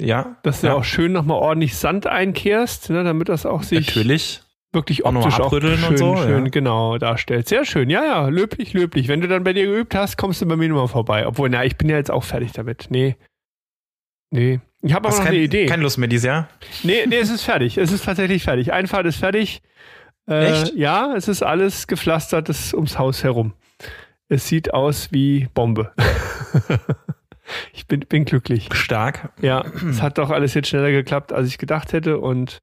Ja, 0.00 0.36
dass 0.42 0.60
du 0.62 0.68
Ja. 0.68 0.74
auch 0.74 0.84
schön 0.84 1.12
nochmal 1.12 1.38
ordentlich 1.38 1.76
Sand 1.76 2.06
einkehrst, 2.06 2.90
ne? 2.90 3.04
damit 3.04 3.28
das 3.28 3.46
auch 3.46 3.62
sich 3.62 3.86
natürlich. 3.88 4.42
wirklich 4.72 5.04
optisch 5.04 5.38
auch 5.38 5.50
schön, 5.52 5.84
und 5.84 5.98
so, 5.98 6.16
schön 6.16 6.44
ja. 6.46 6.50
genau 6.50 6.98
darstellt. 6.98 7.46
Sehr 7.46 7.64
schön. 7.64 7.88
Ja, 7.90 8.04
ja, 8.04 8.28
löblich, 8.28 8.72
löblich. 8.72 9.06
Wenn 9.06 9.20
du 9.20 9.28
dann 9.28 9.44
bei 9.44 9.52
dir 9.52 9.66
geübt 9.66 9.94
hast, 9.94 10.16
kommst 10.16 10.40
du 10.42 10.46
bei 10.46 10.56
mir 10.56 10.68
nochmal 10.68 10.88
vorbei. 10.88 11.26
Obwohl, 11.26 11.50
na, 11.50 11.64
ich 11.64 11.76
bin 11.76 11.88
ja 11.88 11.96
jetzt 11.98 12.10
auch 12.10 12.24
fertig 12.24 12.52
damit. 12.52 12.86
Nee. 12.90 13.16
Nee. 14.30 14.60
Ich 14.80 14.92
habe 14.94 15.06
aber 15.08 15.16
noch 15.16 15.24
kein, 15.24 15.34
eine 15.34 15.42
Idee. 15.44 15.66
Keine 15.66 15.82
Lust 15.82 15.98
mehr 15.98 16.08
dieses 16.08 16.26
Jahr? 16.26 16.48
Nee, 16.82 17.06
nee, 17.06 17.18
es 17.18 17.30
ist 17.30 17.42
fertig. 17.42 17.76
Es 17.78 17.92
ist 17.92 18.04
tatsächlich 18.04 18.42
fertig. 18.42 18.72
Einfahrt 18.72 19.06
ist 19.06 19.16
fertig. 19.18 19.62
Äh, 20.28 20.46
Echt? 20.52 20.74
Ja, 20.74 21.14
es 21.14 21.28
ist 21.28 21.42
alles 21.42 21.86
gepflastert 21.86 22.48
ist 22.48 22.74
ums 22.74 22.98
Haus 22.98 23.22
herum. 23.22 23.52
Es 24.32 24.48
sieht 24.48 24.72
aus 24.72 25.12
wie 25.12 25.48
Bombe. 25.52 25.92
ich 27.74 27.86
bin, 27.86 28.00
bin 28.00 28.24
glücklich. 28.24 28.72
Stark. 28.72 29.30
Ja, 29.42 29.62
es 29.90 30.00
hat 30.00 30.16
doch 30.16 30.30
alles 30.30 30.54
jetzt 30.54 30.68
schneller 30.68 30.90
geklappt, 30.90 31.34
als 31.34 31.48
ich 31.48 31.58
gedacht 31.58 31.92
hätte. 31.92 32.18
Und 32.18 32.58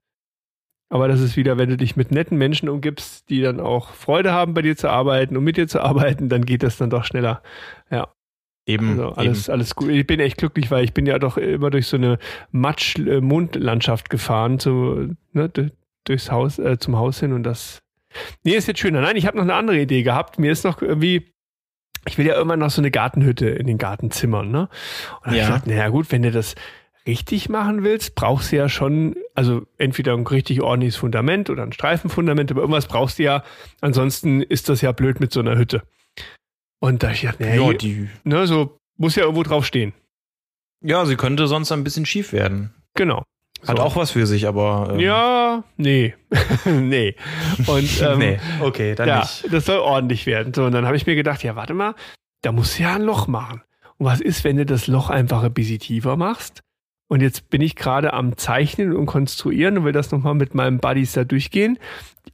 aber 0.89 1.07
das 1.07 1.21
ist 1.21 1.37
wieder, 1.37 1.59
wenn 1.59 1.69
du 1.69 1.77
dich 1.77 1.95
mit 1.95 2.09
netten 2.09 2.39
Menschen 2.39 2.69
umgibst, 2.69 3.29
die 3.29 3.41
dann 3.41 3.59
auch 3.59 3.93
Freude 3.93 4.31
haben, 4.31 4.55
bei 4.55 4.63
dir 4.63 4.75
zu 4.75 4.89
arbeiten 4.89 5.37
und 5.37 5.43
mit 5.43 5.57
dir 5.57 5.67
zu 5.67 5.79
arbeiten, 5.79 6.27
dann 6.27 6.43
geht 6.43 6.63
das 6.63 6.77
dann 6.77 6.89
doch 6.89 7.03
schneller. 7.03 7.43
Eben. 8.65 8.91
Also 8.91 9.09
alles, 9.13 9.49
alles 9.49 9.75
gut. 9.75 9.89
Ich 9.89 10.07
bin 10.07 10.19
echt 10.19 10.37
glücklich, 10.37 10.71
weil 10.71 10.83
ich 10.83 10.93
bin 10.93 11.05
ja 11.05 11.19
doch 11.19 11.37
immer 11.37 11.69
durch 11.69 11.85
so 11.85 11.97
eine 11.97 12.17
Matsch-Mondlandschaft 12.51 14.09
gefahren, 14.09 14.57
zu, 14.57 15.15
ne, 15.33 15.51
durchs 16.03 16.31
Haus, 16.31 16.57
äh, 16.57 16.79
zum 16.79 16.97
Haus 16.97 17.19
hin 17.19 17.31
und 17.31 17.43
das. 17.43 17.79
Nee, 18.43 18.55
ist 18.55 18.67
jetzt 18.67 18.79
schöner. 18.79 19.01
Nein, 19.01 19.17
ich 19.17 19.27
habe 19.27 19.37
noch 19.37 19.43
eine 19.43 19.53
andere 19.53 19.79
Idee 19.79 20.01
gehabt. 20.01 20.39
Mir 20.39 20.51
ist 20.51 20.65
noch 20.65 20.81
irgendwie, 20.81 21.31
ich 22.05 22.17
will 22.17 22.25
ja 22.25 22.39
immer 22.41 22.57
noch 22.57 22.69
so 22.69 22.81
eine 22.81 22.91
Gartenhütte 22.91 23.49
in 23.49 23.67
den 23.67 23.77
Gartenzimmern, 23.77 24.49
ne? 24.51 24.69
Und 25.21 25.25
hab 25.27 25.31
ich 25.33 25.37
Ja. 25.39 25.47
gesagt, 25.47 25.67
naja 25.67 25.89
gut, 25.89 26.11
wenn 26.11 26.21
du 26.23 26.31
das 26.31 26.55
richtig 27.07 27.49
machen 27.49 27.83
willst, 27.83 28.15
brauchst 28.15 28.51
du 28.51 28.57
ja 28.57 28.69
schon, 28.69 29.15
also 29.33 29.65
entweder 29.77 30.13
ein 30.13 30.27
richtig 30.27 30.61
ordentliches 30.61 30.95
Fundament 30.97 31.49
oder 31.49 31.63
ein 31.63 31.73
Streifenfundament, 31.73 32.51
aber 32.51 32.61
irgendwas 32.61 32.87
brauchst 32.87 33.17
du 33.19 33.23
ja. 33.23 33.43
Ansonsten 33.81 34.41
ist 34.41 34.69
das 34.69 34.81
ja 34.81 34.91
blöd 34.91 35.19
mit 35.19 35.31
so 35.31 35.39
einer 35.39 35.57
Hütte. 35.57 35.81
Und 36.79 37.01
da 37.03 37.11
ich 37.11 37.21
gedacht, 37.21 37.39
nee, 37.39 37.57
Ja, 37.57 37.73
die, 37.73 38.09
ne, 38.23 38.45
so 38.47 38.77
muss 38.97 39.15
ja 39.15 39.23
irgendwo 39.23 39.43
drauf 39.43 39.65
stehen. 39.65 39.93
ja, 40.81 41.05
sie 41.05 41.15
könnte 41.15 41.47
sonst 41.47 41.71
ein 41.71 41.83
bisschen 41.83 42.05
schief 42.05 42.31
werden. 42.31 42.73
Genau. 42.95 43.23
Hat 43.67 43.77
So. 43.77 43.83
auch 43.83 43.95
was 43.95 44.11
für 44.11 44.25
sich, 44.25 44.47
aber. 44.47 44.91
ähm, 44.93 44.99
Ja, 44.99 45.63
nee. 45.77 46.13
nee. 46.65 47.15
Und 47.67 48.01
ähm, 48.01 48.19
nee, 48.19 48.39
okay, 48.61 48.95
dann 48.95 49.07
ja, 49.07 49.19
nicht. 49.19 49.51
das 49.51 49.65
soll 49.65 49.79
ordentlich 49.79 50.25
werden. 50.25 50.53
So, 50.53 50.65
und 50.65 50.71
dann 50.71 50.85
habe 50.85 50.95
ich 50.97 51.05
mir 51.05 51.15
gedacht, 51.15 51.43
ja, 51.43 51.55
warte 51.55 51.73
mal, 51.73 51.95
da 52.41 52.51
musst 52.51 52.77
du 52.79 52.83
ja 52.83 52.95
ein 52.95 53.01
Loch 53.01 53.27
machen. 53.27 53.61
Und 53.97 54.05
was 54.05 54.21
ist, 54.21 54.43
wenn 54.43 54.57
du 54.57 54.65
das 54.65 54.87
Loch 54.87 55.09
einfach 55.09 55.43
ein 55.43 55.53
bisschen 55.53 55.79
tiefer 55.79 56.15
machst? 56.15 56.61
Und 57.09 57.21
jetzt 57.21 57.49
bin 57.49 57.61
ich 57.61 57.75
gerade 57.75 58.13
am 58.13 58.37
Zeichnen 58.37 58.95
und 58.95 59.07
Konstruieren 59.07 59.77
und 59.79 59.83
will 59.83 59.91
das 59.93 60.11
nochmal 60.11 60.35
mit 60.35 60.53
meinen 60.53 60.77
Buddies 60.79 61.13
da 61.13 61.23
durchgehen. 61.23 61.79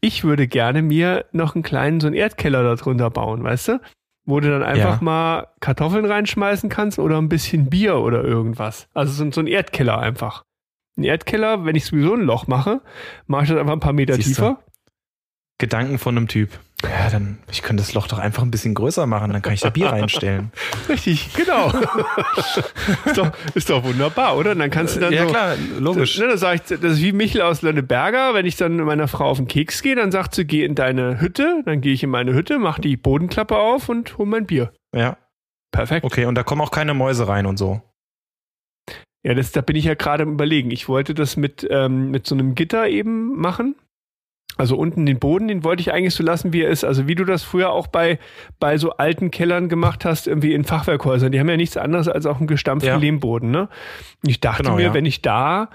Ich 0.01 0.23
würde 0.25 0.47
gerne 0.47 0.81
mir 0.81 1.25
noch 1.31 1.55
einen 1.55 1.63
kleinen, 1.63 2.01
so 2.01 2.07
einen 2.07 2.15
Erdkeller 2.15 2.61
da 2.63 2.75
drunter 2.75 3.09
bauen, 3.09 3.43
weißt 3.43 3.69
du? 3.69 3.79
wo 4.27 4.39
du 4.39 4.49
dann 4.49 4.63
einfach 4.63 4.95
Ja. 4.95 5.03
mal 5.03 5.47
Kartoffeln 5.59 6.03
reinschmeißen 6.05 6.67
kannst 6.67 6.97
oder 6.97 7.19
ein 7.19 7.29
bisschen 7.29 7.69
Bier 7.69 7.97
oder 7.99 8.23
irgendwas. 8.23 8.87
Also 8.95 9.13
so, 9.13 9.31
so 9.31 9.39
ein 9.39 9.45
Erdkeller 9.45 9.99
einfach. 9.99 10.41
Ein 10.97 11.03
Erdkeller, 11.03 11.65
wenn 11.65 11.75
ich 11.75 11.85
sowieso 11.85 12.13
ein 12.13 12.21
Loch 12.21 12.47
mache, 12.47 12.81
mache 13.27 13.43
ich 13.43 13.49
das 13.49 13.59
einfach 13.59 13.73
ein 13.73 13.79
paar 13.79 13.93
Meter 13.93 14.15
Siehst 14.15 14.29
du? 14.29 14.33
tiefer. 14.33 14.59
Gedanken 15.57 15.99
von 15.99 16.17
einem 16.17 16.27
Typ. 16.27 16.49
Ja, 16.83 17.09
dann, 17.09 17.37
ich 17.49 17.61
könnte 17.61 17.81
das 17.81 17.93
Loch 17.93 18.07
doch 18.07 18.19
einfach 18.19 18.43
ein 18.43 18.51
bisschen 18.51 18.73
größer 18.73 19.07
machen, 19.07 19.31
dann 19.31 19.41
kann 19.41 19.53
ich 19.53 19.61
da 19.61 19.69
Bier 19.69 19.87
reinstellen. 19.87 20.51
Richtig, 20.89 21.33
genau. 21.33 21.69
ist, 23.05 23.17
doch, 23.17 23.31
ist 23.55 23.69
doch 23.69 23.83
wunderbar, 23.83 24.37
oder? 24.37 24.51
Und 24.51 24.59
dann 24.59 24.69
kannst 24.69 24.95
du 24.95 24.99
dann 24.99 25.13
ja, 25.13 25.23
so, 25.23 25.29
klar, 25.29 25.55
logisch. 25.79 26.19
Ne, 26.19 26.27
dann 26.27 26.37
sag 26.37 26.55
ich, 26.55 26.61
das 26.61 26.79
ist 26.79 27.01
wie 27.01 27.13
Michel 27.13 27.41
aus 27.41 27.61
Lönneberger. 27.61 28.33
Wenn 28.33 28.45
ich 28.45 28.57
dann 28.57 28.75
meiner 28.77 29.07
Frau 29.07 29.25
auf 29.29 29.37
den 29.37 29.47
Keks 29.47 29.81
gehe, 29.81 29.95
dann 29.95 30.11
sagt 30.11 30.35
sie, 30.35 30.45
geh 30.45 30.63
in 30.63 30.75
deine 30.75 31.21
Hütte. 31.21 31.63
Dann 31.65 31.81
gehe 31.81 31.93
ich 31.93 32.03
in 32.03 32.09
meine 32.09 32.33
Hütte, 32.33 32.59
mach 32.59 32.79
die 32.79 32.97
Bodenklappe 32.97 33.57
auf 33.57 33.89
und 33.89 34.17
hol 34.17 34.25
mein 34.25 34.45
Bier. 34.45 34.73
Ja, 34.93 35.17
Perfekt. 35.71 36.05
okay, 36.05 36.25
und 36.25 36.35
da 36.35 36.43
kommen 36.43 36.61
auch 36.61 36.71
keine 36.71 36.93
Mäuse 36.93 37.27
rein 37.27 37.45
und 37.45 37.57
so. 37.57 37.81
Ja, 39.25 39.33
das, 39.33 39.51
da 39.51 39.61
bin 39.61 39.75
ich 39.75 39.85
ja 39.85 39.95
gerade 39.95 40.23
am 40.23 40.33
überlegen. 40.33 40.69
Ich 40.69 40.87
wollte 40.87 41.13
das 41.15 41.35
mit, 41.35 41.65
ähm, 41.71 42.11
mit 42.11 42.27
so 42.27 42.35
einem 42.35 42.53
Gitter 42.53 42.87
eben 42.87 43.35
machen. 43.35 43.75
Also 44.57 44.77
unten 44.77 45.05
den 45.05 45.17
Boden, 45.19 45.47
den 45.49 45.63
wollte 45.63 45.81
ich 45.81 45.91
eigentlich 45.91 46.13
so 46.13 46.23
lassen, 46.23 46.53
wie 46.53 46.61
er 46.61 46.69
ist. 46.69 46.83
Also 46.85 47.07
wie 47.07 47.15
du 47.15 47.25
das 47.25 47.43
früher 47.43 47.71
auch 47.71 47.87
bei, 47.87 48.19
bei 48.59 48.77
so 48.77 48.91
alten 48.91 49.31
Kellern 49.31 49.67
gemacht 49.67 50.05
hast, 50.05 50.27
irgendwie 50.27 50.53
in 50.53 50.63
Fachwerkhäusern. 50.63 51.31
Die 51.31 51.39
haben 51.39 51.49
ja 51.49 51.57
nichts 51.57 51.75
anderes 51.75 52.07
als 52.07 52.25
auch 52.25 52.37
einen 52.37 52.47
gestampften 52.47 52.93
Ja. 52.93 52.97
Lehmboden. 52.97 53.49
Ne? 53.51 53.67
Und 54.23 54.29
ich 54.29 54.39
dachte 54.39 54.63
Genau, 54.63 54.75
mir, 54.75 54.83
ja. 54.83 54.93
wenn 54.93 55.05
ich 55.05 55.21
da, 55.23 55.69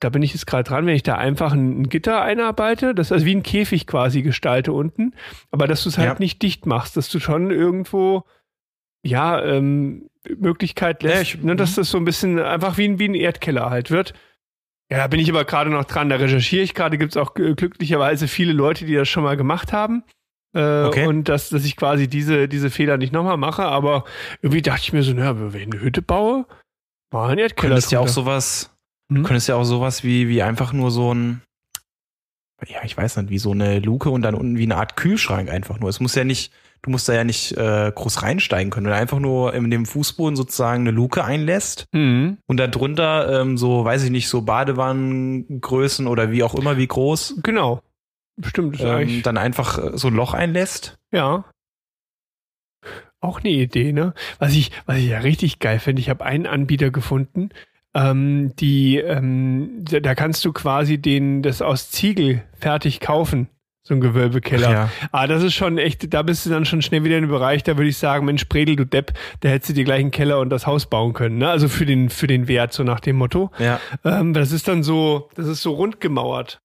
da 0.00 0.08
bin 0.08 0.22
ich 0.22 0.32
jetzt 0.32 0.46
gerade 0.46 0.62
dran, 0.64 0.86
wenn 0.86 0.94
ich 0.94 1.02
da 1.02 1.16
einfach 1.16 1.52
ein, 1.52 1.82
ein 1.82 1.88
Gitter 1.88 2.22
einarbeite, 2.22 2.94
das 2.94 3.12
also 3.12 3.26
wie 3.26 3.34
ein 3.34 3.42
Käfig 3.42 3.86
quasi 3.86 4.22
gestalte 4.22 4.72
unten, 4.72 5.14
aber 5.50 5.66
dass 5.66 5.82
du 5.82 5.88
es 5.90 5.98
halt 5.98 6.08
Ja. 6.08 6.16
nicht 6.18 6.40
dicht 6.42 6.64
machst, 6.64 6.96
dass 6.96 7.10
du 7.10 7.18
schon 7.18 7.50
irgendwo 7.50 8.24
ja, 9.04 9.42
ähm, 9.44 10.08
Möglichkeit 10.38 11.02
lässt, 11.02 11.14
Ja, 11.14 11.20
ich- 11.22 11.42
ne, 11.42 11.56
dass 11.56 11.72
mhm. 11.72 11.76
das 11.76 11.90
so 11.90 11.98
ein 11.98 12.04
bisschen 12.04 12.38
einfach 12.38 12.78
wie 12.78 12.84
ein, 12.86 12.98
wie 12.98 13.08
ein 13.08 13.14
Erdkeller 13.14 13.70
halt 13.70 13.90
wird. 13.90 14.14
Ja, 14.90 14.98
da 14.98 15.06
bin 15.06 15.20
ich 15.20 15.30
aber 15.30 15.44
gerade 15.44 15.70
noch 15.70 15.84
dran, 15.84 16.08
da 16.10 16.16
recherchiere 16.16 16.62
ich 16.62 16.74
gerade, 16.74 16.98
gibt 16.98 17.12
es 17.12 17.16
auch 17.16 17.34
glücklicherweise 17.34 18.28
viele 18.28 18.52
Leute, 18.52 18.84
die 18.84 18.94
das 18.94 19.08
schon 19.08 19.22
mal 19.24 19.36
gemacht 19.36 19.72
haben. 19.72 20.04
Äh, 20.54 20.84
Okay. 20.84 21.06
Und 21.06 21.28
dass, 21.30 21.48
dass 21.48 21.64
ich 21.64 21.76
quasi 21.76 22.08
diese, 22.08 22.46
diese 22.46 22.70
Fehler 22.70 22.98
nicht 22.98 23.12
nochmal 23.12 23.38
mache, 23.38 23.64
aber 23.64 24.04
irgendwie 24.42 24.60
dachte 24.62 24.82
ich 24.82 24.92
mir 24.92 25.02
so, 25.02 25.12
naja, 25.14 25.34
wenn 25.52 25.60
ich 25.60 25.66
eine 25.74 25.80
Hütte 25.82 26.02
baue, 26.02 26.46
mal 27.10 27.30
ein 27.30 27.38
Erdkeller. 27.38 27.70
Könntest 27.70 27.90
ja 27.90 28.00
auch 28.00 28.08
sowas, 28.08 28.70
Hm? 29.10 29.22
könntest 29.24 29.48
ja 29.48 29.56
auch 29.56 29.64
sowas 29.64 30.04
wie, 30.04 30.28
wie 30.28 30.42
einfach 30.42 30.72
nur 30.74 30.90
so 30.90 31.12
ein, 31.14 31.42
ja, 32.68 32.84
ich 32.84 32.96
weiß 32.96 33.16
nicht, 33.16 33.30
wie 33.30 33.38
so 33.38 33.50
eine 33.52 33.78
Luke 33.80 34.10
und 34.10 34.22
dann 34.22 34.34
unten 34.34 34.56
wie 34.58 34.62
eine 34.64 34.76
Art 34.76 34.96
Kühlschrank 34.96 35.48
einfach 35.50 35.80
nur. 35.80 35.88
Es 35.88 36.00
muss 36.00 36.14
ja 36.14 36.22
nicht, 36.24 36.52
du 36.82 36.90
musst 36.90 37.08
da 37.08 37.14
ja 37.14 37.24
nicht 37.24 37.52
äh, 37.56 37.90
groß 37.94 38.22
reinsteigen 38.22 38.70
können. 38.70 38.86
Wenn 38.86 38.92
du 38.92 38.98
einfach 38.98 39.18
nur 39.20 39.54
in 39.54 39.70
dem 39.70 39.86
Fußboden 39.86 40.36
sozusagen 40.36 40.82
eine 40.82 40.90
Luke 40.90 41.24
einlässt 41.24 41.86
Mhm. 41.92 42.38
und 42.46 42.56
da 42.58 42.66
drunter 42.66 43.40
ähm, 43.40 43.56
so, 43.56 43.84
weiß 43.84 44.02
ich 44.04 44.10
nicht, 44.10 44.28
so 44.28 44.42
Badewannengrößen 44.42 46.06
oder 46.06 46.30
wie 46.30 46.42
auch 46.42 46.54
immer, 46.54 46.76
wie 46.76 46.86
groß, 46.88 47.36
Genau. 47.42 47.82
Bestimmt 48.36 48.78
ähm, 48.80 49.22
dann 49.22 49.36
einfach 49.36 49.78
äh, 49.78 49.96
so 49.96 50.08
ein 50.08 50.14
Loch 50.14 50.34
einlässt. 50.34 50.96
ja. 51.12 51.44
Auch 53.20 53.38
eine 53.38 53.50
Idee, 53.50 53.92
ne? 53.92 54.14
Was 54.40 54.52
ich, 54.52 54.72
was 54.84 54.96
ich 54.98 55.06
ja 55.06 55.18
richtig 55.20 55.60
geil 55.60 55.78
finde, 55.78 56.00
ich 56.00 56.10
habe 56.10 56.24
einen 56.24 56.44
Anbieter 56.46 56.90
gefunden, 56.90 57.50
ähm, 57.94 58.52
die, 58.56 58.96
ähm, 58.96 59.84
da, 59.88 60.00
da 60.00 60.16
kannst 60.16 60.44
du 60.44 60.52
quasi 60.52 60.98
den, 60.98 61.40
das 61.42 61.62
aus 61.62 61.90
Ziegel 61.92 62.42
fertig 62.58 62.98
kaufen. 62.98 63.46
So 63.84 63.94
ein 63.94 64.00
Gewölbekeller. 64.00 64.70
Ja. 64.70 64.88
Ah, 65.10 65.26
das 65.26 65.42
ist 65.42 65.54
schon 65.54 65.76
echt, 65.76 66.14
da 66.14 66.22
bist 66.22 66.46
du 66.46 66.50
dann 66.50 66.64
schon 66.64 66.82
schnell 66.82 67.02
wieder 67.02 67.16
in 67.16 67.24
dem 67.24 67.30
Bereich, 67.30 67.64
da 67.64 67.76
würde 67.76 67.88
ich 67.88 67.98
sagen, 67.98 68.24
Mensch, 68.26 68.44
Predel, 68.44 68.76
du 68.76 68.86
Depp, 68.86 69.12
da 69.40 69.48
hättest 69.48 69.70
du 69.70 69.74
dir 69.74 69.84
gleich 69.84 70.00
einen 70.00 70.12
Keller 70.12 70.38
und 70.38 70.50
das 70.50 70.66
Haus 70.68 70.86
bauen 70.86 71.14
können, 71.14 71.38
ne? 71.38 71.50
Also 71.50 71.68
für 71.68 71.84
den, 71.84 72.08
für 72.08 72.28
den 72.28 72.46
Wert, 72.46 72.72
so 72.72 72.84
nach 72.84 73.00
dem 73.00 73.16
Motto. 73.16 73.50
ja. 73.58 73.80
Ähm, 74.04 74.34
das 74.34 74.52
ist 74.52 74.68
dann 74.68 74.84
so, 74.84 75.28
das 75.34 75.48
ist 75.48 75.62
so 75.62 75.72
rund 75.72 76.00
gemauert. 76.00 76.60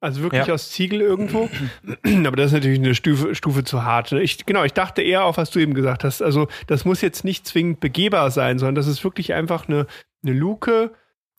Also 0.00 0.22
wirklich 0.22 0.46
Ja. 0.46 0.54
aus 0.54 0.70
Ziegel 0.70 1.00
irgendwo. 1.00 1.48
Aber 2.26 2.36
das 2.36 2.46
ist 2.46 2.52
natürlich 2.52 2.80
eine 2.80 2.94
Stufe, 2.96 3.34
Stufe 3.36 3.62
zu 3.64 3.84
hart. 3.84 4.10
ne? 4.12 4.20
Ich, 4.22 4.44
genau, 4.44 4.64
ich 4.64 4.72
dachte 4.74 5.02
eher 5.02 5.24
auf, 5.24 5.36
was 5.36 5.50
du 5.50 5.58
eben 5.60 5.72
gesagt 5.72 6.02
hast. 6.04 6.20
Also 6.20 6.48
das 6.66 6.84
muss 6.84 7.00
jetzt 7.00 7.24
nicht 7.24 7.46
zwingend 7.46 7.80
begehbar 7.80 8.30
sein, 8.32 8.58
sondern 8.58 8.74
das 8.74 8.88
ist 8.88 9.02
wirklich 9.04 9.32
einfach 9.34 9.68
eine, 9.68 9.86
eine 10.24 10.34
Luke, 10.34 10.92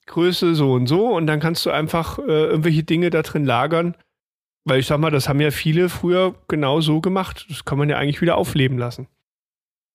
Größe 0.07 0.55
so 0.55 0.71
und 0.73 0.87
so. 0.87 1.05
Und 1.15 1.27
dann 1.27 1.39
kannst 1.39 1.65
du 1.65 1.69
einfach 1.71 2.17
äh, 2.19 2.23
irgendwelche 2.23 2.83
Dinge 2.83 3.09
da 3.09 3.21
drin 3.21 3.45
lagern. 3.45 3.95
Weil 4.67 4.81
ich 4.81 4.87
sag 4.87 4.99
mal, 4.99 5.11
das 5.11 5.29
haben 5.29 5.39
ja 5.39 5.49
viele 5.49 5.87
früher 5.87 6.35
genau 6.49 6.81
so 6.81 6.99
gemacht. 6.99 7.45
Das 7.49 7.63
kann 7.63 7.77
man 7.77 7.89
ja 7.89 7.97
eigentlich 7.97 8.21
wieder 8.21 8.37
aufleben 8.37 8.77
lassen. 8.77 9.07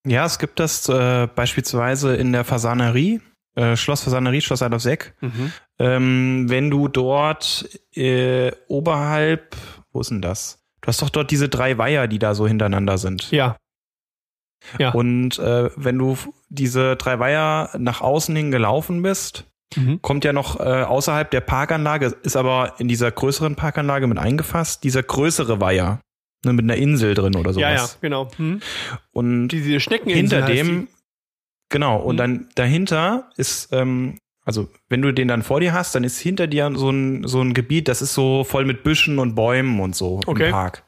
Ja, 0.06 0.24
es 0.24 0.38
gibt 0.38 0.58
das 0.58 0.88
äh, 0.88 1.26
beispielsweise 1.26 2.16
in 2.16 2.32
der 2.32 2.44
Fasanerie, 2.44 3.20
äh, 3.54 3.76
Schloss 3.76 4.02
Fasanerie, 4.02 4.40
Schloss 4.40 4.62
Adolf 4.62 4.82
Seck. 4.82 5.14
Ähm, 5.78 6.46
wenn 6.48 6.70
du 6.70 6.88
dort 6.88 7.68
äh, 7.94 8.50
oberhalb, 8.66 9.56
wo 9.92 10.00
ist 10.00 10.10
denn 10.10 10.22
das? 10.22 10.64
Du 10.80 10.88
hast 10.88 11.02
doch 11.02 11.10
dort 11.10 11.30
diese 11.30 11.50
drei 11.50 11.76
Weiher, 11.76 12.08
die 12.08 12.18
da 12.18 12.34
so 12.34 12.48
hintereinander 12.48 12.96
sind. 12.96 13.30
Ja. 13.30 13.56
Ja. 14.78 14.92
Und 14.92 15.38
äh, 15.38 15.70
wenn 15.76 15.98
du 15.98 16.16
diese 16.48 16.96
drei 16.96 17.18
Weiher 17.18 17.70
nach 17.78 18.00
außen 18.00 18.34
hin 18.34 18.50
gelaufen 18.50 19.02
bist, 19.02 19.51
Mhm. 19.76 20.00
kommt 20.02 20.24
ja 20.24 20.32
noch 20.32 20.58
äh, 20.60 20.62
außerhalb 20.62 21.30
der 21.30 21.40
Parkanlage, 21.40 22.14
ist 22.22 22.36
aber 22.36 22.74
in 22.78 22.88
dieser 22.88 23.10
größeren 23.10 23.54
Parkanlage 23.56 24.06
mit 24.06 24.18
eingefasst, 24.18 24.84
dieser 24.84 25.02
größere 25.02 25.60
Weiher. 25.60 26.00
Ne, 26.44 26.52
mit 26.54 26.64
einer 26.64 26.74
Insel 26.76 27.14
drin 27.14 27.36
oder 27.36 27.52
sowas. 27.52 27.62
Ja, 27.62 27.74
ja, 27.74 27.88
genau. 28.00 28.28
Mhm. 28.36 28.60
Und 29.12 29.48
Diese 29.48 29.78
Schnecken 29.78 30.10
hinter 30.10 30.42
dem, 30.42 30.88
genau, 31.68 31.98
und 32.00 32.16
Mhm. 32.16 32.18
dann 32.18 32.48
dahinter 32.56 33.30
ist, 33.36 33.68
ähm, 33.72 34.18
also 34.44 34.68
wenn 34.88 35.02
du 35.02 35.12
den 35.12 35.28
dann 35.28 35.42
vor 35.44 35.60
dir 35.60 35.72
hast, 35.72 35.94
dann 35.94 36.02
ist 36.02 36.18
hinter 36.18 36.48
dir 36.48 36.68
so 36.74 36.90
ein, 36.90 37.28
so 37.28 37.40
ein 37.40 37.54
Gebiet, 37.54 37.86
das 37.86 38.02
ist 38.02 38.14
so 38.14 38.42
voll 38.42 38.64
mit 38.64 38.82
Büschen 38.82 39.20
und 39.20 39.36
Bäumen 39.36 39.78
und 39.78 39.94
so 39.94 40.20
Okay. 40.26 40.46
im 40.46 40.50
Park. 40.50 40.82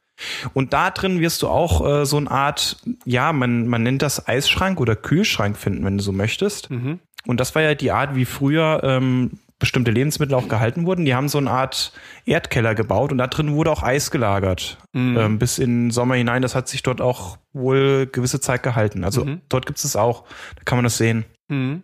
Und 0.54 0.72
da 0.72 0.90
drin 0.90 1.20
wirst 1.20 1.42
du 1.42 1.48
auch 1.48 1.86
äh, 1.86 2.04
so 2.04 2.16
eine 2.16 2.30
Art, 2.30 2.76
ja, 3.04 3.32
man, 3.32 3.68
man 3.68 3.82
nennt 3.84 4.02
das 4.02 4.26
Eisschrank 4.26 4.80
oder 4.80 4.96
Kühlschrank 4.96 5.56
finden, 5.56 5.84
wenn 5.84 5.98
du 5.98 6.02
so 6.02 6.10
möchtest. 6.12 6.68
Mhm. 6.70 6.98
Und 7.26 7.40
das 7.40 7.54
war 7.54 7.62
ja 7.62 7.74
die 7.74 7.90
Art, 7.90 8.14
wie 8.14 8.24
früher 8.24 8.80
ähm, 8.84 9.38
bestimmte 9.58 9.90
Lebensmittel 9.90 10.34
auch 10.34 10.48
gehalten 10.48 10.84
wurden. 10.84 11.04
Die 11.04 11.14
haben 11.14 11.28
so 11.28 11.38
eine 11.38 11.50
Art 11.50 11.92
Erdkeller 12.26 12.74
gebaut 12.74 13.12
und 13.12 13.18
da 13.18 13.26
drin 13.28 13.54
wurde 13.54 13.70
auch 13.70 13.82
Eis 13.82 14.10
gelagert. 14.10 14.78
Mhm. 14.92 15.16
Ähm, 15.16 15.38
bis 15.38 15.58
in 15.58 15.84
den 15.86 15.90
Sommer 15.90 16.16
hinein. 16.16 16.42
Das 16.42 16.54
hat 16.54 16.68
sich 16.68 16.82
dort 16.82 17.00
auch 17.00 17.38
wohl 17.52 18.06
gewisse 18.10 18.40
Zeit 18.40 18.62
gehalten. 18.62 19.04
Also 19.04 19.24
Mhm. 19.24 19.40
dort 19.48 19.64
gibt 19.66 19.78
es 19.78 19.84
es 19.84 19.96
auch. 19.96 20.24
Da 20.56 20.62
kann 20.64 20.76
man 20.76 20.84
das 20.84 20.98
sehen. 20.98 21.24
Mhm. 21.48 21.82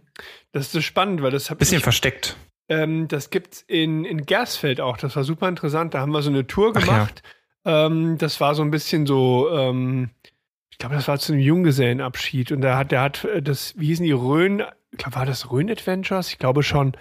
Das 0.53 0.67
ist 0.67 0.73
so 0.73 0.81
spannend, 0.81 1.23
weil 1.23 1.31
das 1.31 1.49
habe 1.49 1.59
Bisschen 1.59 1.79
ich, 1.79 1.83
versteckt. 1.83 2.37
ähm, 2.69 3.09
das 3.09 3.31
gibt's 3.31 3.63
in, 3.67 4.05
in 4.05 4.27
Gersfeld 4.27 4.81
auch. 4.81 4.97
Das 4.99 5.17
war 5.17 5.25
super 5.25 5.49
interessant. 5.49 5.95
Da 5.95 6.01
haben 6.01 6.13
wir 6.13 6.23
so 6.23 6.31
eine 6.31 6.47
Tour 6.47 6.75
ja. 6.75 6.81
gemacht. 6.81 7.23
ähm, 7.65 8.19
das 8.19 8.41
war 8.41 8.55
so 8.55 8.63
ein 8.63 8.71
bisschen 8.71 9.07
so, 9.07 9.49
ähm, 9.53 10.11
ich 10.71 10.79
glaube, 10.79 10.97
das 10.97 11.09
war 11.09 11.19
zu 11.19 11.33
einem 11.33 11.41
Junggesellenabschied. 11.43 12.53
Und 12.53 12.61
da 12.63 12.77
hat, 12.77 12.91
der 12.91 13.01
hat 13.01 13.25
äh, 13.25 13.41
das, 13.41 13.75
wie 13.79 13.87
hießen 13.87 14.05
die 14.05 14.13
Rhön, 14.13 14.63
war 15.11 15.27
das 15.27 15.51
Rhön 15.51 15.71
Adventures? 15.71 16.31
Ich 16.31 16.39
glaube 16.39 16.63
schon. 16.63 16.97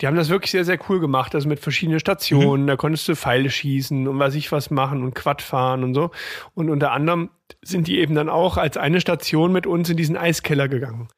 Die 0.00 0.06
haben 0.06 0.16
das 0.16 0.28
wirklich 0.28 0.50
sehr, 0.50 0.64
sehr 0.64 0.78
cool 0.88 0.98
gemacht, 0.98 1.34
also 1.34 1.48
mit 1.48 1.60
verschiedenen 1.60 2.00
Stationen. 2.00 2.66
Da 2.66 2.76
konntest 2.76 3.06
du 3.06 3.14
Pfeile 3.14 3.48
schießen 3.48 4.08
und 4.08 4.18
weiß 4.18 4.34
ich 4.34 4.50
was 4.50 4.70
machen 4.70 5.02
und 5.02 5.14
Quad 5.14 5.40
fahren 5.40 5.84
und 5.84 5.94
so. 5.94 6.10
Und 6.54 6.68
unter 6.68 6.90
anderem 6.92 7.30
sind 7.62 7.86
die 7.86 7.98
eben 7.98 8.14
dann 8.14 8.28
auch 8.28 8.56
als 8.56 8.76
eine 8.76 9.00
Station 9.00 9.52
mit 9.52 9.66
uns 9.66 9.88
in 9.90 9.96
diesen 9.96 10.16
Eiskeller 10.16 10.68
gegangen. 10.68 11.08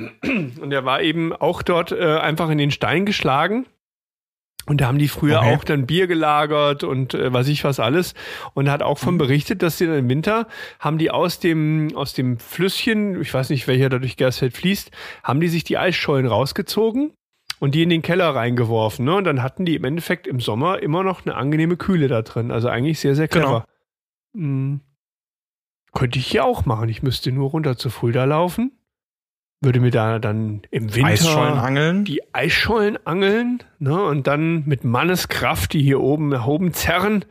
Und 0.00 0.72
er 0.72 0.84
war 0.84 1.02
eben 1.02 1.32
auch 1.32 1.62
dort 1.62 1.92
äh, 1.92 2.18
einfach 2.18 2.48
in 2.48 2.58
den 2.58 2.70
Stein 2.70 3.04
geschlagen. 3.04 3.66
Und 4.66 4.80
da 4.80 4.86
haben 4.86 4.98
die 4.98 5.08
früher 5.08 5.38
Okay. 5.40 5.54
auch 5.56 5.64
dann 5.64 5.86
Bier 5.86 6.06
gelagert 6.06 6.84
und 6.84 7.14
äh, 7.14 7.32
weiß 7.32 7.48
ich 7.48 7.64
was 7.64 7.80
alles. 7.80 8.14
Und 8.54 8.70
hat 8.70 8.82
auch 8.82 8.98
Mhm. 9.00 9.04
von 9.04 9.18
berichtet, 9.18 9.62
dass 9.62 9.78
sie 9.78 9.86
dann 9.86 9.98
im 9.98 10.08
Winter 10.08 10.46
haben 10.78 10.98
die 10.98 11.10
aus 11.10 11.40
dem, 11.40 11.90
aus 11.96 12.12
dem 12.14 12.38
Flüsschen, 12.38 13.20
ich 13.20 13.32
weiß 13.34 13.50
nicht, 13.50 13.66
welcher 13.66 13.88
da 13.88 13.98
durch 13.98 14.16
Gersfeld 14.16 14.56
fließt, 14.56 14.90
haben 15.24 15.40
die 15.40 15.48
sich 15.48 15.64
die 15.64 15.78
Eisschollen 15.78 16.26
rausgezogen 16.26 17.12
und 17.58 17.74
die 17.74 17.82
in 17.82 17.90
den 17.90 18.02
Keller 18.02 18.34
reingeworfen. 18.34 19.04
Ne? 19.04 19.14
Und 19.16 19.24
dann 19.24 19.42
hatten 19.42 19.64
die 19.64 19.74
im 19.74 19.84
Endeffekt 19.84 20.26
im 20.26 20.38
Sommer 20.40 20.80
immer 20.82 21.02
noch 21.02 21.24
eine 21.26 21.34
angenehme 21.34 21.76
Kühle 21.76 22.06
da 22.08 22.22
drin. 22.22 22.50
Also 22.52 22.68
eigentlich 22.68 23.00
sehr, 23.00 23.14
sehr 23.16 23.28
clever. 23.28 23.64
Hm. 24.34 24.80
Könnte 25.92 26.18
ich 26.18 26.26
hier 26.26 26.44
auch 26.44 26.64
machen. 26.64 26.88
Ich 26.88 27.02
müsste 27.02 27.32
nur 27.32 27.50
runter 27.50 27.76
zu 27.76 27.90
Fulda 27.90 28.24
laufen. 28.24 28.72
Würde 29.64 29.78
mir 29.80 29.90
da 29.92 30.18
dann 30.18 30.62
im 30.70 30.92
Winter 30.94 31.08
Eisschollen 31.08 31.58
angeln. 31.58 32.04
die 32.04 32.20
Eisschollen 32.34 32.98
angeln 33.06 33.62
ne? 33.78 34.02
und 34.02 34.26
dann 34.26 34.64
mit 34.66 34.84
Manneskraft 34.84 35.72
die 35.72 35.80
hier 35.82 36.00
oben 36.00 36.28
nach 36.30 36.46
oben 36.46 36.72
zerren. 36.74 37.24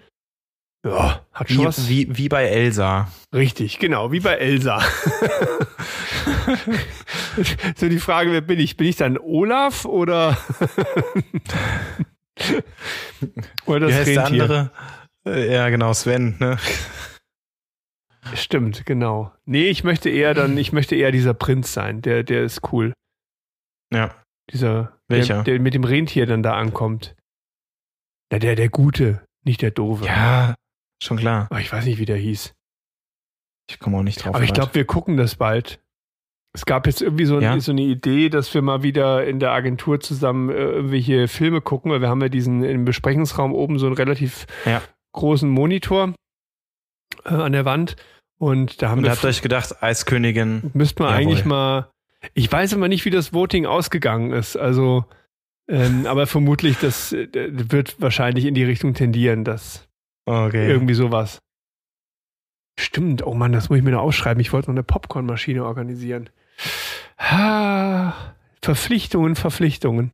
Ja, 0.85 1.21
hat 1.33 1.49
schon 1.49 1.59
Wie, 1.59 1.65
was. 1.65 1.89
wie, 1.89 2.17
wie 2.17 2.29
bei 2.29 2.45
Elsa. 2.45 3.07
Richtig, 3.35 3.77
genau, 3.79 4.11
wie 4.11 4.21
bei 4.21 4.33
Elsa. 4.35 4.81
so 7.75 7.87
die 7.87 7.99
Frage, 7.99 8.31
wer 8.31 8.41
bin 8.41 8.59
ich? 8.59 8.77
Bin 8.77 8.87
ich 8.87 8.95
dann 8.95 9.19
Olaf 9.19 9.85
oder, 9.85 10.35
oder 13.65 13.87
wie 13.87 13.91
das 13.91 13.99
heißt 13.99 14.07
der 14.07 14.23
Rentier? 14.23 14.43
andere? 14.43 14.71
Äh, 15.27 15.53
Ja, 15.53 15.69
genau, 15.69 15.93
Sven. 15.93 16.35
Ne? 16.39 16.57
Stimmt, 18.35 18.85
genau. 18.85 19.31
Nee, 19.45 19.69
ich 19.69 19.83
möchte 19.83 20.09
eher 20.09 20.33
dann, 20.33 20.57
ich 20.57 20.71
möchte 20.71 20.95
eher 20.95 21.11
dieser 21.11 21.33
Prinz 21.33 21.73
sein. 21.73 22.01
Der, 22.01 22.23
der 22.23 22.43
ist 22.43 22.71
cool. 22.71 22.93
Ja. 23.93 24.13
Dieser, 24.51 24.97
Welcher? 25.07 25.35
Der, 25.43 25.55
der 25.55 25.59
mit 25.59 25.73
dem 25.73 25.83
Rentier 25.83 26.25
dann 26.25 26.43
da 26.43 26.53
ankommt. 26.55 27.15
Ja, 28.31 28.39
der, 28.39 28.55
der 28.55 28.69
Gute, 28.69 29.25
nicht 29.43 29.61
der 29.61 29.71
Doofe. 29.71 30.05
Ja, 30.05 30.55
schon 31.01 31.17
klar. 31.17 31.47
Aber 31.49 31.59
ich 31.59 31.71
weiß 31.71 31.85
nicht, 31.85 31.97
wie 31.99 32.05
der 32.05 32.17
hieß. 32.17 32.53
Ich 33.69 33.79
komme 33.79 33.97
auch 33.97 34.03
nicht 34.03 34.23
drauf. 34.23 34.35
Aber 34.35 34.43
ich 34.43 34.53
glaube, 34.53 34.75
wir 34.75 34.85
gucken 34.85 35.17
das 35.17 35.35
bald. 35.35 35.81
Es 36.53 36.65
gab 36.65 36.85
jetzt 36.85 37.01
irgendwie 37.01 37.25
so, 37.25 37.39
Ja? 37.39 37.57
so 37.59 37.71
eine 37.71 37.81
Idee, 37.81 38.29
dass 38.29 38.53
wir 38.53 38.61
mal 38.61 38.83
wieder 38.83 39.25
in 39.25 39.39
der 39.39 39.51
Agentur 39.51 39.99
zusammen 40.01 40.49
äh, 40.49 40.53
irgendwelche 40.53 41.27
Filme 41.29 41.61
gucken, 41.61 41.91
weil 41.91 42.01
wir 42.01 42.09
haben 42.09 42.21
ja 42.21 42.27
diesen 42.29 42.63
im 42.63 42.83
Besprechungsraum 42.85 43.53
oben 43.53 43.79
so 43.79 43.85
einen 43.85 43.95
relativ 43.95 44.45
Ja. 44.65 44.81
großen 45.13 45.49
Monitor 45.49 46.13
äh, 47.25 47.29
an 47.29 47.51
der 47.53 47.65
Wand. 47.65 47.95
Und 48.37 48.81
da 48.81 48.89
haben 48.89 48.99
Und 48.99 49.03
wir 49.05 49.11
habt 49.11 49.23
euch 49.25 49.41
gedacht, 49.41 49.81
Eiskönigin. 49.83 50.71
müsste 50.73 51.03
man 51.03 51.11
Jawohl. 51.11 51.21
eigentlich 51.23 51.45
mal. 51.45 51.91
Ich 52.33 52.51
weiß 52.51 52.73
aber 52.73 52.87
nicht, 52.87 53.05
wie 53.05 53.09
das 53.11 53.33
Voting 53.33 53.65
ausgegangen 53.65 54.31
ist. 54.31 54.55
Also, 54.57 55.05
ähm, 55.67 56.05
aber 56.07 56.27
vermutlich, 56.27 56.77
das 56.79 57.13
äh, 57.13 57.27
wird 57.33 57.99
wahrscheinlich 58.01 58.45
in 58.45 58.53
die 58.55 58.63
Richtung 58.63 58.93
tendieren, 58.93 59.43
dass 59.43 59.87
Okay. 60.25 60.67
irgendwie 60.69 60.93
sowas. 60.93 61.39
Stimmt, 62.79 63.25
oh 63.25 63.33
Mann, 63.33 63.51
das 63.51 63.69
muss 63.69 63.77
ich 63.79 63.83
mir 63.83 63.91
noch 63.91 64.01
aufschreiben. 64.01 64.39
Ich 64.39 64.53
wollte 64.53 64.69
noch 64.69 64.75
eine 64.75 64.83
Popcornmaschine 64.83 65.63
organisieren. 65.65 66.29
Ha, 67.19 68.13
Verpflichtungen, 68.63 69.35
Verpflichtungen. 69.35 70.11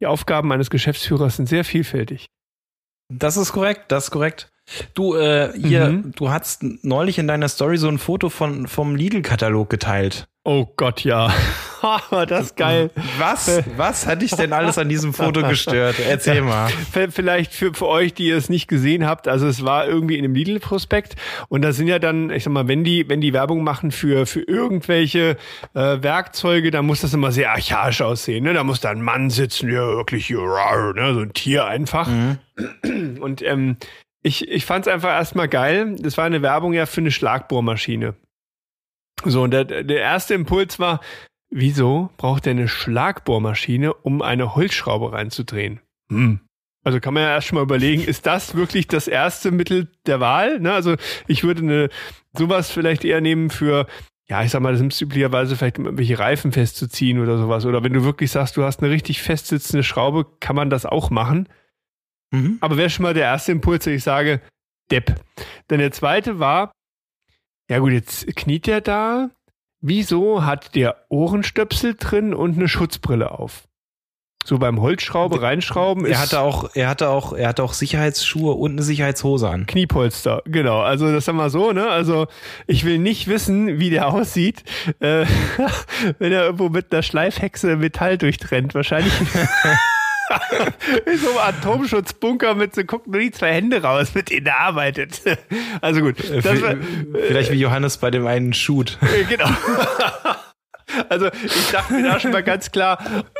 Die 0.00 0.06
Aufgaben 0.06 0.52
eines 0.52 0.70
Geschäftsführers 0.70 1.36
sind 1.36 1.48
sehr 1.48 1.64
vielfältig. 1.64 2.26
Das 3.12 3.36
ist 3.36 3.52
korrekt, 3.52 3.90
das 3.90 4.04
ist 4.04 4.10
korrekt. 4.10 4.50
Du, 4.94 5.14
äh, 5.14 5.50
hier, 5.58 5.88
Mhm. 5.88 6.12
du 6.14 6.30
hast 6.30 6.62
neulich 6.82 7.18
in 7.18 7.26
deiner 7.26 7.48
Story 7.48 7.78
so 7.78 7.88
ein 7.88 7.98
Foto 7.98 8.28
von, 8.28 8.66
vom 8.68 8.96
Lidl-Katalog 8.96 9.70
geteilt. 9.70 10.26
Oh 10.44 10.66
Gott, 10.76 11.04
ja. 11.04 11.30
War 11.82 12.26
das 12.26 12.54
geil. 12.54 12.90
Was? 13.18 13.62
Was 13.76 14.06
hat 14.06 14.22
dich 14.22 14.30
denn 14.30 14.52
alles 14.54 14.78
an 14.78 14.88
diesem 14.88 15.12
Foto 15.12 15.42
gestört? 15.42 15.96
Erzähl 15.98 16.40
mal. 16.42 16.68
V- 16.68 17.10
Vielleicht 17.10 17.52
für, 17.52 17.74
für 17.74 17.86
euch, 17.86 18.14
die 18.14 18.30
es 18.30 18.48
nicht 18.48 18.66
gesehen 18.66 19.06
habt, 19.06 19.28
also 19.28 19.46
es 19.46 19.62
war 19.64 19.86
irgendwie 19.86 20.16
in 20.16 20.24
einem 20.24 20.34
Lidl-Prospekt 20.34 21.16
und 21.48 21.62
da 21.62 21.72
sind 21.72 21.86
ja 21.88 21.98
dann, 21.98 22.30
ich 22.30 22.44
sag 22.44 22.52
mal, 22.52 22.66
wenn 22.66 22.82
die, 22.82 23.08
wenn 23.10 23.20
die 23.20 23.32
Werbung 23.34 23.62
machen 23.62 23.90
für, 23.90 24.24
für 24.26 24.40
irgendwelche 24.40 25.36
äh, 25.74 26.02
Werkzeuge, 26.02 26.70
dann 26.70 26.86
muss 26.86 27.02
das 27.02 27.12
immer 27.12 27.30
sehr 27.30 27.50
archaisch 27.52 28.00
aussehen. 28.00 28.44
Ne? 28.44 28.54
Da 28.54 28.64
muss 28.64 28.80
da 28.80 28.90
ein 28.90 29.02
Mann 29.02 29.28
sitzen, 29.30 29.68
ja 29.70 29.86
wirklich 29.86 30.32
rar, 30.34 30.94
ne? 30.94 31.12
so 31.14 31.20
ein 31.20 31.32
Tier 31.34 31.66
einfach. 31.66 32.08
Mhm. 32.08 33.18
Und 33.20 33.42
ähm, 33.42 33.76
ich, 34.28 34.46
ich 34.46 34.66
fand 34.66 34.86
es 34.86 34.92
einfach 34.92 35.08
erstmal 35.08 35.48
geil. 35.48 35.96
Das 35.98 36.18
war 36.18 36.24
eine 36.24 36.42
Werbung 36.42 36.74
ja 36.74 36.86
für 36.86 37.00
eine 37.00 37.10
Schlagbohrmaschine. 37.10 38.14
So, 39.24 39.42
und 39.42 39.50
der, 39.50 39.64
der 39.64 40.00
erste 40.00 40.34
Impuls 40.34 40.78
war, 40.78 41.00
wieso 41.50 42.10
braucht 42.18 42.46
er 42.46 42.52
eine 42.52 42.68
Schlagbohrmaschine, 42.68 43.94
um 43.94 44.22
eine 44.22 44.54
Holzschraube 44.54 45.12
reinzudrehen? 45.12 45.80
Hm. 46.10 46.40
Also 46.84 47.00
kann 47.00 47.14
man 47.14 47.24
ja 47.24 47.30
erst 47.30 47.48
schon 47.48 47.56
mal 47.56 47.62
überlegen, 47.62 48.04
ist 48.04 48.26
das 48.26 48.54
wirklich 48.54 48.86
das 48.86 49.08
erste 49.08 49.50
Mittel 49.50 49.88
der 50.06 50.20
Wahl? 50.20 50.60
Ne? 50.60 50.72
Also 50.72 50.94
ich 51.26 51.42
würde 51.42 51.62
eine, 51.62 51.88
sowas 52.36 52.70
vielleicht 52.70 53.04
eher 53.04 53.20
nehmen 53.20 53.50
für, 53.50 53.86
ja, 54.28 54.44
ich 54.44 54.50
sag 54.50 54.60
mal, 54.60 54.72
das 54.72 54.80
nimmst 54.80 55.00
du 55.00 55.06
üblicherweise 55.06 55.56
vielleicht, 55.56 55.78
um 55.78 55.86
irgendwelche 55.86 56.18
Reifen 56.18 56.52
festzuziehen 56.52 57.18
oder 57.18 57.38
sowas. 57.38 57.64
Oder 57.64 57.82
wenn 57.82 57.94
du 57.94 58.04
wirklich 58.04 58.30
sagst, 58.30 58.56
du 58.56 58.62
hast 58.62 58.82
eine 58.82 58.92
richtig 58.92 59.22
festsitzende 59.22 59.82
Schraube, 59.82 60.26
kann 60.38 60.54
man 60.54 60.70
das 60.70 60.86
auch 60.86 61.10
machen. 61.10 61.48
Mhm. 62.30 62.58
Aber 62.60 62.76
wäre 62.76 62.90
schon 62.90 63.04
mal 63.04 63.14
der 63.14 63.24
erste 63.24 63.52
Impuls, 63.52 63.84
dass 63.84 63.92
ich 63.92 64.04
sage, 64.04 64.40
Depp. 64.90 65.14
Dann 65.68 65.78
der 65.78 65.92
zweite 65.92 66.38
war, 66.38 66.72
ja 67.70 67.78
gut, 67.78 67.92
jetzt 67.92 68.26
kniet 68.36 68.66
der 68.66 68.80
da. 68.80 69.30
Wieso 69.80 70.44
hat 70.44 70.74
der 70.74 71.04
Ohrenstöpsel 71.08 71.94
drin 71.94 72.34
und 72.34 72.56
eine 72.56 72.68
Schutzbrille 72.68 73.30
auf? 73.30 73.68
So 74.44 74.58
beim 74.58 74.80
Holzschraube 74.80 75.42
reinschrauben 75.42 76.06
ist 76.06 76.12
Er 76.12 76.20
hatte 76.20 76.40
auch, 76.40 76.70
er 76.74 76.88
hatte 76.88 77.10
auch, 77.10 77.34
er 77.34 77.48
hatte 77.48 77.62
auch 77.62 77.74
Sicherheitsschuhe 77.74 78.54
und 78.54 78.72
eine 78.72 78.82
Sicherheitshose 78.82 79.46
an. 79.48 79.66
Kniepolster, 79.66 80.42
genau. 80.46 80.80
Also 80.80 81.12
das 81.12 81.28
haben 81.28 81.36
wir 81.36 81.50
so, 81.50 81.72
ne? 81.72 81.86
Also 81.90 82.28
ich 82.66 82.86
will 82.86 82.98
nicht 82.98 83.28
wissen, 83.28 83.78
wie 83.78 83.90
der 83.90 84.08
aussieht, 84.08 84.64
äh, 85.00 85.26
wenn 86.18 86.32
er 86.32 86.44
irgendwo 86.44 86.70
mit 86.70 86.90
einer 86.90 87.02
Schleifhexe 87.02 87.76
Metall 87.76 88.16
durchtrennt. 88.16 88.74
Wahrscheinlich 88.74 89.12
in 91.06 91.18
so 91.18 91.30
einem 91.30 91.38
Atomschutzbunker 91.38 92.54
mit 92.54 92.74
so 92.74 92.84
gucken 92.84 93.12
nur 93.12 93.20
die 93.20 93.30
zwei 93.30 93.52
Hände 93.52 93.82
raus, 93.82 94.14
mit 94.14 94.30
denen 94.30 94.46
er 94.46 94.58
arbeitet. 94.58 95.20
Also 95.80 96.00
gut. 96.00 96.16
War, 96.44 96.76
Vielleicht 97.28 97.52
wie 97.52 97.60
Johannes 97.60 97.98
bei 97.98 98.10
dem 98.10 98.26
einen 98.26 98.52
Shoot. 98.52 98.98
äh, 99.02 99.24
genau. 99.24 99.48
Also 101.08 101.28
ich 101.44 101.70
dachte 101.70 101.92
mir 101.94 102.02
da 102.02 102.18
schon 102.20 102.30
mal 102.32 102.42
ganz 102.42 102.70
klar, 102.70 102.98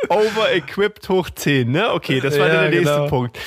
over-equipped 0.09 1.07
hoch 1.09 1.29
10, 1.29 1.71
ne? 1.71 1.91
Okay, 1.93 2.19
das 2.19 2.37
war 2.39 2.47
Ja, 2.47 2.53
dann 2.53 2.61
der 2.71 2.79
nächste 2.79 2.95
genau. 2.95 3.07
Punkt. 3.07 3.39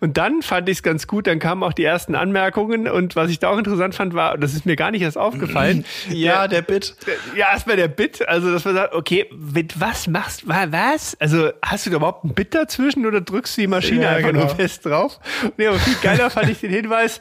Und 0.00 0.16
dann 0.16 0.42
fand 0.42 0.68
ich 0.68 0.78
es 0.78 0.82
ganz 0.82 1.06
gut, 1.06 1.26
dann 1.26 1.38
kamen 1.38 1.62
auch 1.62 1.72
die 1.72 1.84
ersten 1.84 2.14
Anmerkungen 2.14 2.88
und 2.88 3.16
was 3.16 3.30
ich 3.30 3.38
da 3.38 3.48
auch 3.50 3.58
interessant 3.58 3.94
fand 3.94 4.14
war, 4.14 4.34
und 4.34 4.40
das 4.40 4.54
ist 4.54 4.66
mir 4.66 4.76
gar 4.76 4.90
nicht 4.90 5.02
erst 5.02 5.18
aufgefallen, 5.18 5.84
Ja, 6.10 6.48
der 6.48 6.62
Bit. 6.62 6.96
ja, 7.36 7.50
erstmal 7.52 7.76
der 7.76 7.88
Bit, 7.88 8.26
also 8.28 8.52
dass 8.52 8.64
man 8.64 8.74
sagt, 8.74 8.94
okay, 8.94 9.30
mit 9.36 9.78
was 9.80 10.06
machst 10.06 10.42
du, 10.42 10.48
was? 10.48 11.16
Also 11.20 11.50
hast 11.62 11.86
du 11.86 11.90
da 11.90 11.96
überhaupt 11.96 12.24
ein 12.24 12.34
Bit 12.34 12.54
dazwischen 12.54 13.06
oder 13.06 13.20
drückst 13.20 13.56
du 13.56 13.60
die 13.62 13.66
Maschine 13.68 14.02
Ja, 14.02 14.10
einfach 14.10 14.30
genau. 14.30 14.46
nur 14.46 14.54
fest 14.56 14.84
drauf? 14.86 15.18
Nee, 15.56 15.66
aber 15.68 15.78
viel 15.78 15.96
geiler 16.02 16.30
fand 16.30 16.50
ich 16.50 16.60
den 16.60 16.70
Hinweis, 16.70 17.20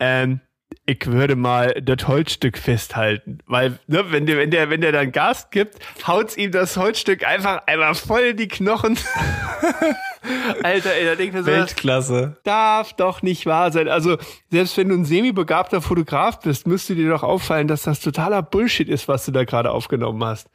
ähm, 0.00 0.40
ich 0.86 1.06
würde 1.06 1.36
mal 1.36 1.74
das 1.82 2.06
Holzstück 2.08 2.58
festhalten, 2.58 3.38
weil 3.46 3.78
ne, 3.86 4.04
wenn 4.10 4.26
der 4.26 4.36
wenn 4.38 4.50
der 4.50 4.70
wenn 4.70 4.80
der 4.80 4.92
dann 4.92 5.12
Gas 5.12 5.50
gibt, 5.50 5.78
haut's 6.06 6.36
ihm 6.36 6.50
das 6.50 6.76
Holzstück 6.76 7.26
einfach 7.26 7.62
einmal 7.66 7.94
voll 7.94 8.20
in 8.20 8.36
die 8.36 8.48
Knochen. 8.48 8.98
Alter, 10.62 10.94
ey, 10.94 11.04
da 11.04 11.14
denkt 11.16 11.34
man 11.34 11.44
so, 11.44 11.50
das 11.50 11.58
Weltklasse. 11.70 12.36
darf 12.44 12.92
doch 12.94 13.22
nicht 13.22 13.46
wahr 13.46 13.72
sein. 13.72 13.88
Also, 13.88 14.18
selbst 14.50 14.76
wenn 14.76 14.88
du 14.88 14.94
ein 14.94 15.04
semi-begabter 15.04 15.82
Fotograf 15.82 16.38
bist, 16.40 16.66
müsste 16.66 16.94
dir 16.94 17.08
doch 17.10 17.22
auffallen, 17.24 17.66
dass 17.66 17.82
das 17.82 18.00
totaler 18.00 18.42
Bullshit 18.42 18.88
ist, 18.88 19.08
was 19.08 19.24
du 19.24 19.32
da 19.32 19.44
gerade 19.44 19.70
aufgenommen 19.72 20.22
hast. 20.24 20.48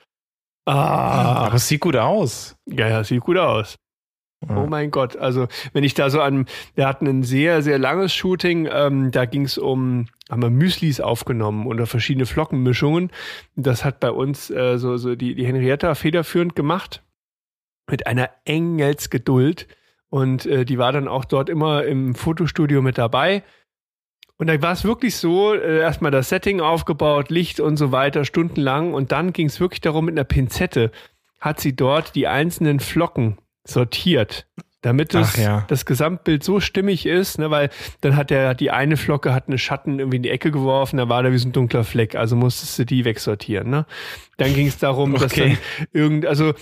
Ah, 0.66 1.46
Aber 1.46 1.56
es 1.56 1.68
sieht 1.68 1.82
gut 1.82 1.96
aus. 1.96 2.56
ja, 2.66 2.88
ja, 2.88 3.04
sieht 3.04 3.22
gut 3.22 3.38
aus. 3.38 3.76
Oh 4.42 4.68
mein 4.68 4.92
Gott, 4.92 5.18
also 5.18 5.48
wenn 5.74 5.84
ich 5.84 5.96
da 5.96 6.12
so 6.12 6.22
an, 6.22 6.46
wir 6.76 6.88
hatten 6.88 7.08
ein 7.08 7.24
sehr, 7.24 7.64
sehr 7.64 7.80
langes 7.80 8.14
Shooting, 8.14 8.70
ähm, 8.72 9.10
da 9.10 9.26
ging 9.26 9.46
es 9.46 9.58
um, 9.58 10.08
haben 10.30 10.44
wir 10.44 10.52
Müslis 10.52 11.02
aufgenommen 11.02 11.66
oder 11.66 11.88
verschiedene 11.88 12.28
Flockenmischungen. 12.28 13.12
Das 13.56 13.84
hat 13.84 14.00
bei 14.00 14.12
uns 14.12 14.52
äh, 14.52 14.78
so, 14.78 14.98
so 14.98 15.16
die, 15.16 15.34
die 15.34 15.46
Henrietta 15.46 15.96
federführend 15.96 16.56
gemacht 16.56 17.04
mit 17.90 18.06
einer 18.06 18.30
Engelsgeduld 18.46 19.68
und 20.10 20.46
äh, 20.46 20.66
die 20.66 20.78
war 20.78 20.92
dann 20.92 21.08
auch 21.08 21.26
dort 21.26 21.50
immer 21.50 21.86
im 21.86 22.14
Fotostudio 22.14 22.84
mit 22.84 23.00
dabei. 23.00 23.44
Und 24.38 24.48
da 24.48 24.62
war 24.62 24.72
es 24.72 24.84
wirklich 24.84 25.16
so, 25.16 25.56
äh, 25.56 25.80
erstmal 25.80 26.12
das 26.12 26.30
Setting 26.30 26.62
aufgebaut, 26.62 27.32
Licht 27.32 27.60
und 27.60 27.78
so 27.78 27.92
weiter, 27.92 28.24
stundenlang. 28.24 28.94
Und 28.94 29.12
dann 29.12 29.34
ging 29.34 29.48
es 29.48 29.60
wirklich 29.60 29.82
darum, 29.82 30.06
mit 30.06 30.14
einer 30.14 30.26
Pinzette 30.26 30.92
hat 31.40 31.60
sie 31.60 31.76
dort 31.76 32.14
die 32.14 32.28
einzelnen 32.28 32.80
Flocken 32.80 33.38
sortiert, 33.70 34.48
damit 34.82 35.14
es, 35.16 35.36
ja. 35.38 35.66
das 35.68 35.86
Gesamtbild 35.86 36.44
so 36.44 36.60
stimmig 36.60 37.06
ist, 37.06 37.40
ne, 37.40 37.50
weil 37.50 37.70
dann 38.02 38.16
hat 38.16 38.30
der, 38.30 38.54
die 38.54 38.72
eine 38.72 38.96
Flocke 38.96 39.34
hat 39.34 39.48
eine 39.48 39.58
Schatten 39.58 40.00
irgendwie 40.00 40.18
in 40.18 40.24
die 40.24 40.30
Ecke 40.30 40.52
geworfen, 40.52 40.98
da 40.98 41.10
war 41.10 41.24
da 41.24 41.32
wie 41.32 41.38
so 41.38 41.50
ein 41.50 41.52
dunkler 41.52 41.84
Fleck, 41.84 42.16
also 42.16 42.36
musstest 42.36 42.80
du 42.80 42.86
die 42.86 43.04
wegsortieren, 43.06 43.70
ne. 43.70 43.86
Dann 44.38 44.54
ging 44.54 44.68
es 44.68 44.78
darum, 44.78 45.14
dass 45.14 45.32
Okay. 45.34 45.58
dann 45.78 45.88
irgend, 45.94 46.26
also 46.26 46.54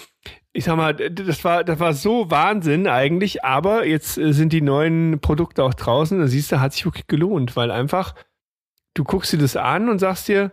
ich 0.54 0.64
sag 0.64 0.78
mal, 0.78 0.94
das 0.94 1.44
war, 1.44 1.66
das 1.66 1.80
war 1.82 1.94
so 1.94 2.32
Wahnsinn 2.32 2.88
eigentlich, 2.88 3.44
aber 3.44 3.86
jetzt 3.86 4.18
äh, 4.18 4.32
sind 4.32 4.54
die 4.54 4.62
neuen 4.62 5.20
Produkte 5.20 5.64
auch 5.64 5.74
draußen, 5.74 6.18
da 6.18 6.28
siehst 6.28 6.52
du, 6.52 6.62
hat 6.62 6.72
sich 6.72 6.86
wirklich 6.86 7.08
gelohnt, 7.08 7.58
weil 7.58 7.72
einfach, 7.72 8.16
du 8.94 9.04
guckst 9.04 9.34
dir 9.34 9.38
das 9.38 9.58
an 9.58 9.90
und 9.90 10.00
sagst 10.00 10.30
dir, 10.30 10.52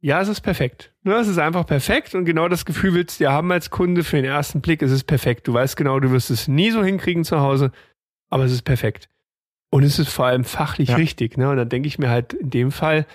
ja, 0.00 0.20
es 0.20 0.28
ist 0.28 0.40
perfekt. 0.42 0.92
Ne, 1.02 1.14
es 1.14 1.28
ist 1.28 1.38
einfach 1.38 1.66
perfekt 1.66 2.14
und 2.14 2.24
genau 2.24 2.48
das 2.48 2.64
Gefühl 2.64 2.94
willst 2.94 3.18
du 3.18 3.24
ja 3.24 3.32
haben 3.32 3.50
als 3.50 3.70
Kunde 3.70 4.04
für 4.04 4.16
den 4.16 4.24
ersten 4.24 4.60
Blick, 4.60 4.82
es 4.82 4.92
ist 4.92 5.04
perfekt. 5.04 5.48
Du 5.48 5.54
weißt 5.54 5.76
genau, 5.76 5.98
du 6.00 6.10
wirst 6.10 6.30
es 6.30 6.48
nie 6.48 6.70
so 6.70 6.84
hinkriegen 6.84 7.24
zu 7.24 7.40
Hause, 7.40 7.72
aber 8.30 8.44
es 8.44 8.52
ist 8.52 8.62
perfekt. 8.62 9.08
Und 9.70 9.82
es 9.82 9.98
ist 9.98 10.08
vor 10.08 10.26
allem 10.26 10.44
fachlich 10.44 10.90
Ja. 10.90 10.96
richtig, 10.96 11.36
ne? 11.36 11.50
Und 11.50 11.56
dann 11.56 11.68
denke 11.68 11.88
ich 11.88 11.98
mir 11.98 12.08
halt 12.08 12.32
in 12.32 12.50
dem 12.50 12.70
Fall, 12.70 13.06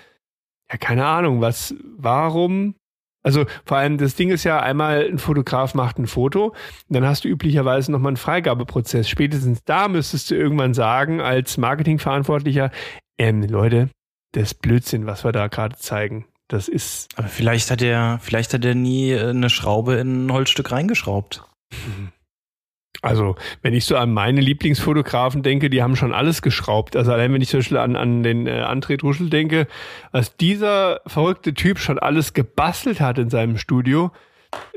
ja, 0.70 0.76
keine 0.78 1.04
Ahnung, 1.06 1.40
was, 1.40 1.74
warum? 1.96 2.74
Also 3.22 3.46
vor 3.64 3.78
allem, 3.78 3.96
das 3.96 4.14
Ding 4.16 4.30
ist 4.30 4.44
ja 4.44 4.60
einmal, 4.60 5.08
ein 5.08 5.18
Fotograf 5.18 5.74
macht 5.74 5.98
ein 5.98 6.06
Foto, 6.06 6.54
dann 6.90 7.06
hast 7.06 7.24
du 7.24 7.28
üblicherweise 7.28 7.90
nochmal 7.90 8.10
einen 8.10 8.16
Freigabeprozess. 8.18 9.08
Spätestens 9.08 9.64
da 9.64 9.88
müsstest 9.88 10.30
du 10.30 10.34
irgendwann 10.34 10.74
sagen, 10.74 11.20
als 11.22 11.56
Marketingverantwortlicher, 11.56 12.70
ähm, 13.18 13.42
Leute, 13.42 13.88
das 14.32 14.52
ist 14.52 14.60
Blödsinn, 14.60 15.06
was 15.06 15.24
wir 15.24 15.32
da 15.32 15.46
gerade 15.48 15.76
zeigen. 15.76 16.26
Das 16.48 16.68
ist, 16.68 17.08
Aber 17.16 17.28
vielleicht 17.28 17.70
hat 17.70 17.80
er, 17.80 18.18
vielleicht 18.20 18.52
hat 18.52 18.64
er 18.64 18.74
nie 18.74 19.12
äh, 19.12 19.30
eine 19.30 19.50
Schraube 19.50 19.94
in 19.94 20.26
ein 20.26 20.32
Holzstück 20.32 20.72
reingeschraubt. 20.72 21.42
Also, 23.02 23.36
wenn 23.60 23.74
ich 23.74 23.84
so 23.84 23.96
an 23.98 24.14
meine 24.14 24.40
Lieblingsfotografen 24.40 25.42
denke, 25.42 25.68
die 25.68 25.82
haben 25.82 25.94
schon 25.94 26.14
alles 26.14 26.40
geschraubt. 26.40 26.96
Also 26.96 27.12
allein 27.12 27.34
wenn 27.34 27.42
ich 27.42 27.50
zum 27.50 27.58
Beispiel 27.58 27.76
an, 27.76 27.96
an 27.96 28.22
den 28.22 28.46
äh, 28.46 28.62
André 28.62 28.96
Druschel 28.96 29.28
denke, 29.28 29.66
was 30.10 30.38
dieser 30.38 31.02
verrückte 31.06 31.52
Typ 31.52 31.78
schon 31.78 31.98
alles 31.98 32.32
gebastelt 32.32 33.00
hat 33.00 33.18
in 33.18 33.28
seinem 33.28 33.58
Studio. 33.58 34.10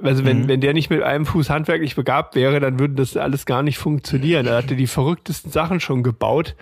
Also 0.02 0.26
wenn, 0.26 0.42
mhm. 0.42 0.48
wenn 0.50 0.60
der 0.60 0.74
nicht 0.74 0.90
mit 0.90 1.04
einem 1.04 1.26
Fuß 1.26 1.50
handwerklich 1.50 1.96
begabt 1.96 2.36
wäre, 2.36 2.60
dann 2.60 2.80
würde 2.80 2.96
das 2.96 3.16
alles 3.16 3.46
gar 3.46 3.64
nicht 3.64 3.78
funktionieren. 3.78 4.46
Er 4.46 4.58
hatte 4.58 4.76
die 4.76 4.88
verrücktesten 4.88 5.50
Sachen 5.50 5.80
schon 5.80 6.04
gebaut. 6.04 6.58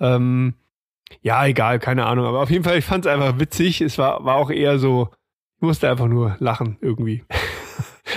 Ähm, 0.00 0.54
ja, 1.22 1.46
egal, 1.46 1.78
keine 1.78 2.06
Ahnung. 2.06 2.26
Aber 2.26 2.40
auf 2.40 2.50
jeden 2.50 2.64
Fall, 2.64 2.78
ich 2.78 2.84
fand 2.84 3.06
es 3.06 3.12
einfach 3.12 3.38
witzig. 3.38 3.80
Es 3.80 3.98
war, 3.98 4.24
war 4.24 4.36
auch 4.36 4.50
eher 4.50 4.78
so, 4.78 5.10
ich 5.56 5.62
musste 5.62 5.90
einfach 5.90 6.06
nur 6.06 6.36
lachen 6.38 6.78
irgendwie. 6.80 7.24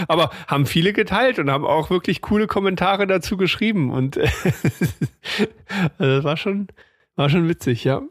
Aber 0.07 0.31
haben 0.47 0.65
viele 0.65 0.93
geteilt 0.93 1.39
und 1.39 1.51
haben 1.51 1.65
auch 1.65 1.89
wirklich 1.89 2.21
coole 2.21 2.47
Kommentare 2.47 3.05
dazu 3.05 3.37
geschrieben. 3.37 3.91
Und 3.91 4.17
also 5.97 6.15
das 6.15 6.23
war 6.23 6.37
schon, 6.37 6.67
war 7.15 7.29
schon 7.29 7.47
witzig, 7.47 7.83
ja. 7.83 8.01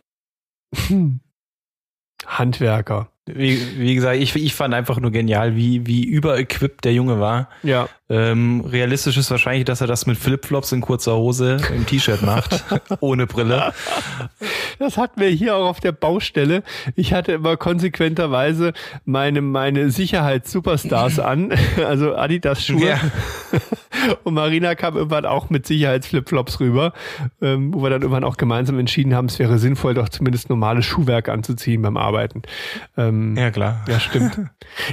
Handwerker. 2.26 3.08
Wie, 3.26 3.78
wie 3.78 3.94
gesagt, 3.94 4.18
ich, 4.18 4.34
ich 4.34 4.54
fand 4.54 4.74
einfach 4.74 4.98
nur 4.98 5.12
genial, 5.12 5.54
wie, 5.54 5.86
wie 5.86 6.04
überequipped 6.04 6.84
der 6.84 6.92
Junge 6.92 7.20
war. 7.20 7.48
Ja. 7.62 7.88
Ähm, 8.12 8.60
realistisch 8.60 9.16
ist 9.16 9.30
wahrscheinlich, 9.30 9.64
dass 9.64 9.80
er 9.80 9.86
das 9.86 10.04
mit 10.04 10.18
Flipflops 10.18 10.70
in 10.72 10.82
kurzer 10.82 11.16
Hose 11.16 11.56
im 11.74 11.86
T-Shirt 11.86 12.20
macht, 12.20 12.62
ohne 13.00 13.26
Brille. 13.26 13.72
Das 14.78 14.98
hatten 14.98 15.18
wir 15.18 15.28
hier 15.30 15.56
auch 15.56 15.66
auf 15.66 15.80
der 15.80 15.92
Baustelle. 15.92 16.62
Ich 16.94 17.14
hatte 17.14 17.32
immer 17.32 17.56
konsequenterweise 17.56 18.74
meine, 19.06 19.40
meine 19.40 19.90
Sicherheits-Superstars 19.90 21.18
an, 21.20 21.54
also 21.86 22.14
Adidas-Schuhe. 22.14 22.86
Ja. 22.86 23.00
Und 24.24 24.34
Marina 24.34 24.74
kam 24.74 24.96
irgendwann 24.96 25.24
auch 25.24 25.48
mit 25.48 25.66
Sicherheitsflipflops 25.66 26.60
rüber, 26.60 26.92
ähm, 27.40 27.72
wo 27.72 27.82
wir 27.82 27.88
dann 27.88 28.02
irgendwann 28.02 28.24
auch 28.24 28.36
gemeinsam 28.36 28.78
entschieden 28.78 29.14
haben, 29.14 29.26
es 29.26 29.38
wäre 29.38 29.58
sinnvoll, 29.58 29.94
doch 29.94 30.10
zumindest 30.10 30.50
normales 30.50 30.84
Schuhwerk 30.84 31.30
anzuziehen 31.30 31.80
beim 31.80 31.96
Arbeiten. 31.96 32.42
Ähm, 32.98 33.36
ja, 33.36 33.50
klar. 33.50 33.84
Ja, 33.88 34.00
stimmt. 34.00 34.38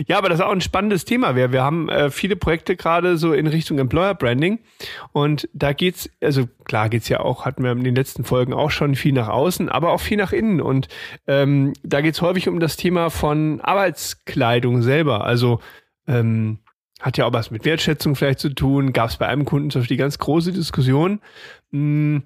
ja, 0.08 0.18
aber 0.18 0.30
das 0.30 0.40
ist 0.40 0.46
auch 0.46 0.52
ein 0.52 0.62
spannendes 0.62 1.04
Thema. 1.04 1.36
Wir, 1.36 1.52
wir 1.52 1.64
haben 1.64 1.90
äh, 1.90 2.12
viele 2.12 2.38
Projekte 2.38 2.78
gerade 2.78 3.09
so 3.18 3.34
in 3.34 3.48
Richtung 3.48 3.80
Employer 3.80 4.16
Branding. 4.16 4.60
Und 5.12 5.50
da 5.54 5.74
geht's, 5.74 6.10
also 6.22 6.48
klar 6.66 6.90
geht's 6.90 7.10
ja 7.10 7.20
auch, 7.20 7.46
hatten 7.46 7.64
wir 7.64 7.72
in 7.72 7.84
den 7.84 7.96
letzten 7.96 8.24
Folgen 8.24 8.54
auch 8.54 8.72
schon 8.72 8.96
viel 8.96 9.14
nach 9.14 9.28
außen, 9.28 9.70
aber 9.70 9.92
auch 9.92 10.02
viel 10.02 10.18
nach 10.18 10.32
innen. 10.32 10.62
Und 10.62 10.88
ähm, 11.28 11.74
da 11.84 12.02
geht's 12.02 12.22
häufig 12.22 12.48
um 12.48 12.60
das 12.60 12.78
Thema 12.78 13.10
von 13.10 13.62
Arbeitskleidung 13.62 14.82
selber. 14.82 15.26
Also 15.26 15.60
ähm, 16.08 16.60
hat 17.00 17.18
ja 17.18 17.26
auch 17.26 17.34
was 17.34 17.52
mit 17.52 17.66
Wertschätzung 17.66 18.16
vielleicht 18.16 18.40
zu 18.40 18.50
tun. 18.50 18.94
Gab 18.94 19.10
es 19.10 19.18
bei 19.18 19.28
einem 19.28 19.46
Kunden 19.46 19.70
zum 19.70 19.82
Beispiel 19.82 19.98
die 19.98 20.02
ganz 20.02 20.18
große 20.18 20.52
Diskussion. 20.52 21.22
Mh, 21.72 21.80
hm, 21.80 22.24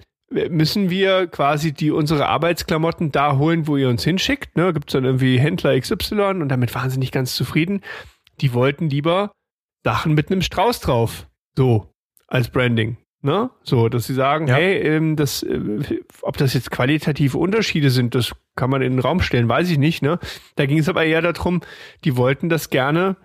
müssen 0.49 0.89
wir 0.89 1.27
quasi 1.27 1.73
die 1.73 1.91
unsere 1.91 2.27
Arbeitsklamotten 2.27 3.11
da 3.11 3.37
holen, 3.37 3.67
wo 3.67 3.77
ihr 3.77 3.89
uns 3.89 4.03
hinschickt? 4.03 4.57
Ne? 4.57 4.73
Gibt 4.73 4.89
es 4.89 4.93
dann 4.93 5.05
irgendwie 5.05 5.39
Händler 5.39 5.79
XY 5.79 6.41
und 6.41 6.49
damit 6.49 6.73
waren 6.73 6.89
sie 6.89 6.99
nicht 6.99 7.13
ganz 7.13 7.35
zufrieden. 7.35 7.81
Die 8.41 8.53
wollten 8.53 8.89
lieber 8.89 9.31
Sachen 9.83 10.13
mit 10.13 10.31
einem 10.31 10.41
Strauß 10.41 10.79
drauf. 10.79 11.27
So, 11.55 11.93
als 12.27 12.49
Branding. 12.49 12.97
Ne? 13.21 13.49
So, 13.63 13.87
dass 13.87 14.05
sie 14.05 14.13
sagen, 14.13 14.47
ja. 14.47 14.55
hey, 14.55 14.77
ähm, 14.79 15.15
das, 15.15 15.43
äh, 15.43 16.01
ob 16.21 16.35
das 16.35 16.53
jetzt 16.53 16.71
qualitative 16.71 17.37
Unterschiede 17.37 17.89
sind, 17.89 18.15
das 18.15 18.33
kann 18.55 18.69
man 18.69 18.81
in 18.81 18.93
den 18.93 18.99
Raum 18.99 19.21
stellen, 19.21 19.47
weiß 19.47 19.69
ich 19.69 19.77
nicht. 19.77 20.01
Ne? 20.01 20.19
Da 20.55 20.65
ging 20.65 20.79
es 20.79 20.89
aber 20.89 21.05
eher 21.05 21.21
darum, 21.21 21.61
die 22.03 22.17
wollten 22.17 22.49
das 22.49 22.69
gerne 22.69 23.15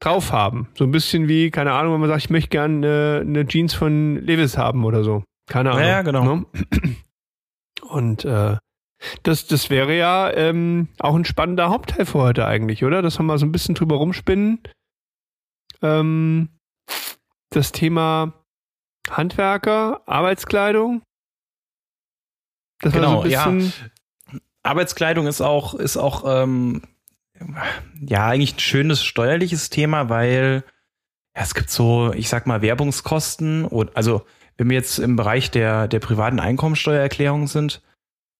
drauf 0.00 0.32
haben. 0.32 0.68
So 0.74 0.84
ein 0.84 0.92
bisschen 0.92 1.28
wie, 1.28 1.50
keine 1.50 1.72
Ahnung, 1.72 1.92
wenn 1.92 2.00
man 2.00 2.08
sagt, 2.08 2.24
ich 2.24 2.30
möchte 2.30 2.48
gerne 2.48 2.74
eine, 2.74 3.20
eine 3.20 3.46
Jeans 3.46 3.74
von 3.74 4.16
Levis 4.16 4.56
haben 4.56 4.84
oder 4.84 5.04
so. 5.04 5.24
Keine 5.46 5.72
Ahnung. 5.72 5.84
Ja, 5.84 6.02
genau. 6.02 6.24
Ne? 6.24 6.46
Und 7.90 8.24
äh, 8.24 8.56
das, 9.22 9.46
das 9.46 9.68
wäre 9.68 9.96
ja 9.96 10.30
ähm, 10.32 10.88
auch 10.98 11.14
ein 11.14 11.24
spannender 11.24 11.68
Hauptteil 11.68 12.06
für 12.06 12.18
heute 12.18 12.46
eigentlich, 12.46 12.84
oder? 12.84 13.02
Das 13.02 13.18
haben 13.18 13.26
wir 13.26 13.38
so 13.38 13.46
ein 13.46 13.52
bisschen 13.52 13.74
drüber 13.74 13.96
rumspinnen. 13.96 14.60
Ähm, 15.82 16.48
das 17.50 17.72
Thema 17.72 18.32
Handwerker, 19.10 20.02
Arbeitskleidung. 20.06 21.02
Das 22.80 22.92
genau, 22.92 23.22
so 23.22 23.28
ja. 23.28 23.52
Arbeitskleidung 24.62 25.26
ist 25.26 25.40
auch, 25.40 25.74
ist 25.74 25.96
auch 25.96 26.24
ähm, 26.26 26.82
ja, 28.00 28.26
eigentlich 28.26 28.56
ein 28.56 28.60
schönes 28.60 29.02
steuerliches 29.02 29.70
Thema, 29.70 30.08
weil 30.08 30.64
ja, 31.34 31.42
es 31.42 31.54
gibt 31.54 31.70
so, 31.70 32.12
ich 32.12 32.28
sag 32.28 32.46
mal, 32.46 32.62
Werbungskosten 32.62 33.64
und 33.64 33.96
also 33.96 34.26
wenn 34.56 34.68
wir 34.68 34.76
jetzt 34.76 34.98
im 34.98 35.16
Bereich 35.16 35.50
der, 35.50 35.88
der 35.88 36.00
privaten 36.00 36.40
Einkommensteuererklärung 36.40 37.46
sind, 37.46 37.80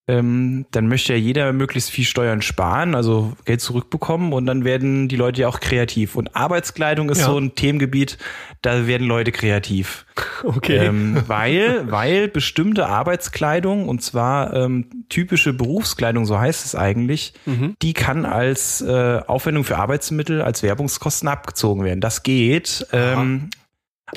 ähm, 0.08 0.64
dann 0.70 0.88
möchte 0.88 1.12
ja 1.12 1.18
jeder 1.18 1.52
möglichst 1.52 1.90
viel 1.90 2.06
Steuern 2.06 2.40
sparen, 2.40 2.94
also 2.94 3.34
Geld 3.44 3.60
zurückbekommen 3.60 4.32
und 4.32 4.46
dann 4.46 4.64
werden 4.64 5.06
die 5.06 5.16
Leute 5.16 5.42
ja 5.42 5.48
auch 5.48 5.60
kreativ. 5.60 6.16
Und 6.16 6.34
Arbeitskleidung 6.34 7.10
ist 7.10 7.20
ja. 7.20 7.26
so 7.26 7.38
ein 7.38 7.54
Themengebiet, 7.54 8.16
da 8.62 8.86
werden 8.86 9.06
Leute 9.06 9.32
kreativ. 9.32 10.06
Okay. 10.44 10.76
Ähm, 10.76 11.24
weil, 11.26 11.90
weil 11.90 12.28
bestimmte 12.28 12.86
Arbeitskleidung, 12.86 13.88
und 13.88 14.02
zwar 14.02 14.54
ähm, 14.54 15.04
typische 15.08 15.52
Berufskleidung, 15.52 16.26
so 16.26 16.38
heißt 16.38 16.64
es 16.64 16.76
eigentlich, 16.76 17.34
mhm. 17.44 17.74
die 17.82 17.92
kann 17.92 18.24
als 18.24 18.80
äh, 18.80 19.20
Aufwendung 19.26 19.64
für 19.64 19.78
Arbeitsmittel, 19.78 20.40
als 20.40 20.62
Werbungskosten 20.62 21.28
abgezogen 21.28 21.84
werden. 21.84 22.00
Das 22.00 22.22
geht. 22.22 22.86
Ähm, 22.92 23.50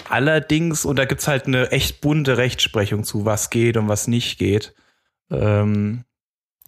allerdings, 0.10 0.86
und 0.86 0.97
da 0.97 1.06
gibt's 1.06 1.27
halt 1.27 1.47
eine 1.47 1.71
echt 1.71 2.01
bunte 2.01 2.38
Rechtsprechung 2.38 3.04
zu, 3.04 3.25
was 3.25 3.49
geht 3.49 3.77
und 3.77 3.88
was 3.88 4.08
nicht 4.08 4.38
geht. 4.38 4.75
Ähm, 5.32 6.04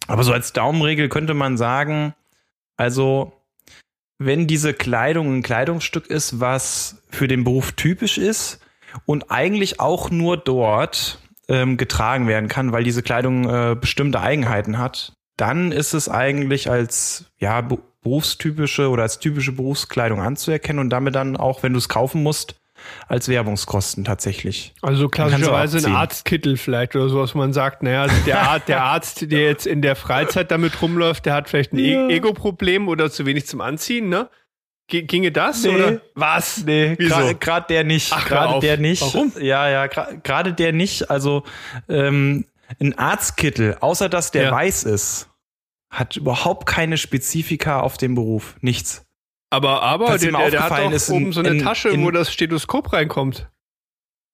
aber 0.06 0.24
so 0.24 0.32
als 0.32 0.52
Daumenregel 0.52 1.08
könnte 1.08 1.34
man 1.34 1.56
sagen, 1.56 2.14
also 2.76 3.32
wenn 4.18 4.46
diese 4.46 4.74
Kleidung 4.74 5.36
ein 5.36 5.42
Kleidungsstück 5.42 6.06
ist, 6.06 6.40
was 6.40 7.02
für 7.10 7.28
den 7.28 7.44
Beruf 7.44 7.72
typisch 7.72 8.18
ist 8.18 8.60
und 9.06 9.30
eigentlich 9.30 9.80
auch 9.80 10.10
nur 10.10 10.36
dort 10.36 11.18
ähm, 11.48 11.76
getragen 11.76 12.26
werden 12.26 12.48
kann, 12.48 12.72
weil 12.72 12.84
diese 12.84 13.02
Kleidung 13.02 13.48
äh, 13.48 13.76
bestimmte 13.78 14.20
Eigenheiten 14.20 14.78
hat, 14.78 15.12
dann 15.36 15.72
ist 15.72 15.94
es 15.94 16.08
eigentlich 16.08 16.70
als 16.70 17.26
ja 17.38 17.60
berufstypische 18.02 18.88
oder 18.88 19.02
als 19.02 19.18
typische 19.18 19.52
Berufskleidung 19.52 20.20
anzuerkennen 20.20 20.78
und 20.80 20.90
damit 20.90 21.14
dann 21.14 21.36
auch, 21.36 21.62
wenn 21.62 21.72
du 21.72 21.78
es 21.78 21.88
kaufen 21.88 22.22
musst, 22.22 22.54
als 23.08 23.28
Werbungskosten 23.28 24.04
tatsächlich. 24.04 24.74
Also 24.82 25.08
klassischerweise 25.08 25.78
ein 25.78 25.94
Arztkittel 25.94 26.56
vielleicht 26.56 26.96
oder 26.96 27.08
sowas, 27.08 27.34
wo 27.34 27.38
man 27.38 27.52
sagt, 27.52 27.82
naja, 27.82 28.02
also 28.02 28.16
der, 28.26 28.42
Arzt, 28.42 28.68
der 28.68 28.82
Arzt, 28.82 29.30
der 29.30 29.42
jetzt 29.42 29.66
in 29.66 29.82
der 29.82 29.96
Freizeit 29.96 30.50
damit 30.50 30.80
rumläuft, 30.80 31.26
der 31.26 31.34
hat 31.34 31.48
vielleicht 31.48 31.72
ein 31.72 31.78
ja. 31.78 32.08
E- 32.08 32.16
Ego-Problem 32.16 32.88
oder 32.88 33.10
zu 33.10 33.26
wenig 33.26 33.46
zum 33.46 33.60
Anziehen, 33.60 34.08
ne? 34.08 34.28
Ginge 34.86 35.32
das 35.32 35.62
nee. 35.62 35.70
oder 35.70 36.00
was? 36.14 36.64
Nee, 36.64 36.96
gerade 36.96 37.66
der 37.68 37.84
nicht. 37.84 38.10
Gerade 38.26 38.60
der 38.60 38.76
nicht. 38.76 39.00
Warum? 39.00 39.32
Ja, 39.40 39.68
ja, 39.68 39.86
gerade 39.86 40.52
der 40.52 40.72
nicht. 40.72 41.10
Also 41.10 41.44
ähm, 41.88 42.44
ein 42.80 42.96
Arztkittel, 42.98 43.78
außer 43.80 44.10
dass 44.10 44.30
der 44.30 44.44
ja. 44.44 44.52
weiß 44.52 44.84
ist, 44.84 45.30
hat 45.90 46.16
überhaupt 46.16 46.66
keine 46.66 46.98
Spezifika 46.98 47.80
auf 47.80 47.96
dem 47.96 48.14
Beruf. 48.14 48.56
Nichts. 48.60 49.06
Aber, 49.54 49.82
aber 49.82 50.18
der, 50.18 50.32
der, 50.32 50.50
der, 50.50 50.62
hat 50.64 50.78
doch 50.78 50.90
ist 50.90 51.10
oben 51.10 51.32
so 51.32 51.40
eine 51.40 51.50
in, 51.50 51.58
Tasche, 51.60 51.90
in, 51.90 52.04
wo 52.04 52.10
das 52.10 52.32
Stethoskop 52.32 52.92
reinkommt. 52.92 53.48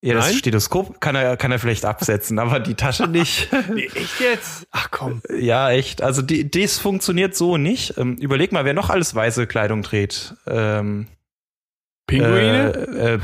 Ja, 0.02 0.14
das 0.14 0.28
Nein? 0.28 0.36
Stethoskop 0.36 0.98
kann 1.00 1.14
er, 1.14 1.36
kann 1.36 1.52
er 1.52 1.58
vielleicht 1.58 1.84
absetzen, 1.84 2.38
aber 2.38 2.58
die 2.58 2.74
Tasche 2.74 3.06
nicht. 3.06 3.50
nee, 3.74 3.90
echt 3.94 4.18
jetzt? 4.20 4.66
Ach 4.70 4.90
komm. 4.90 5.20
Ja, 5.38 5.70
echt. 5.70 6.00
Also 6.00 6.22
die, 6.22 6.50
das 6.50 6.78
funktioniert 6.78 7.36
so 7.36 7.58
nicht. 7.58 7.98
Ähm, 7.98 8.16
überleg 8.16 8.50
mal, 8.50 8.64
wer 8.64 8.72
noch 8.72 8.88
alles 8.88 9.14
weiße 9.14 9.46
Kleidung 9.46 9.82
dreht. 9.82 10.34
Ähm, 10.46 11.06
Pinguine? 12.06 13.20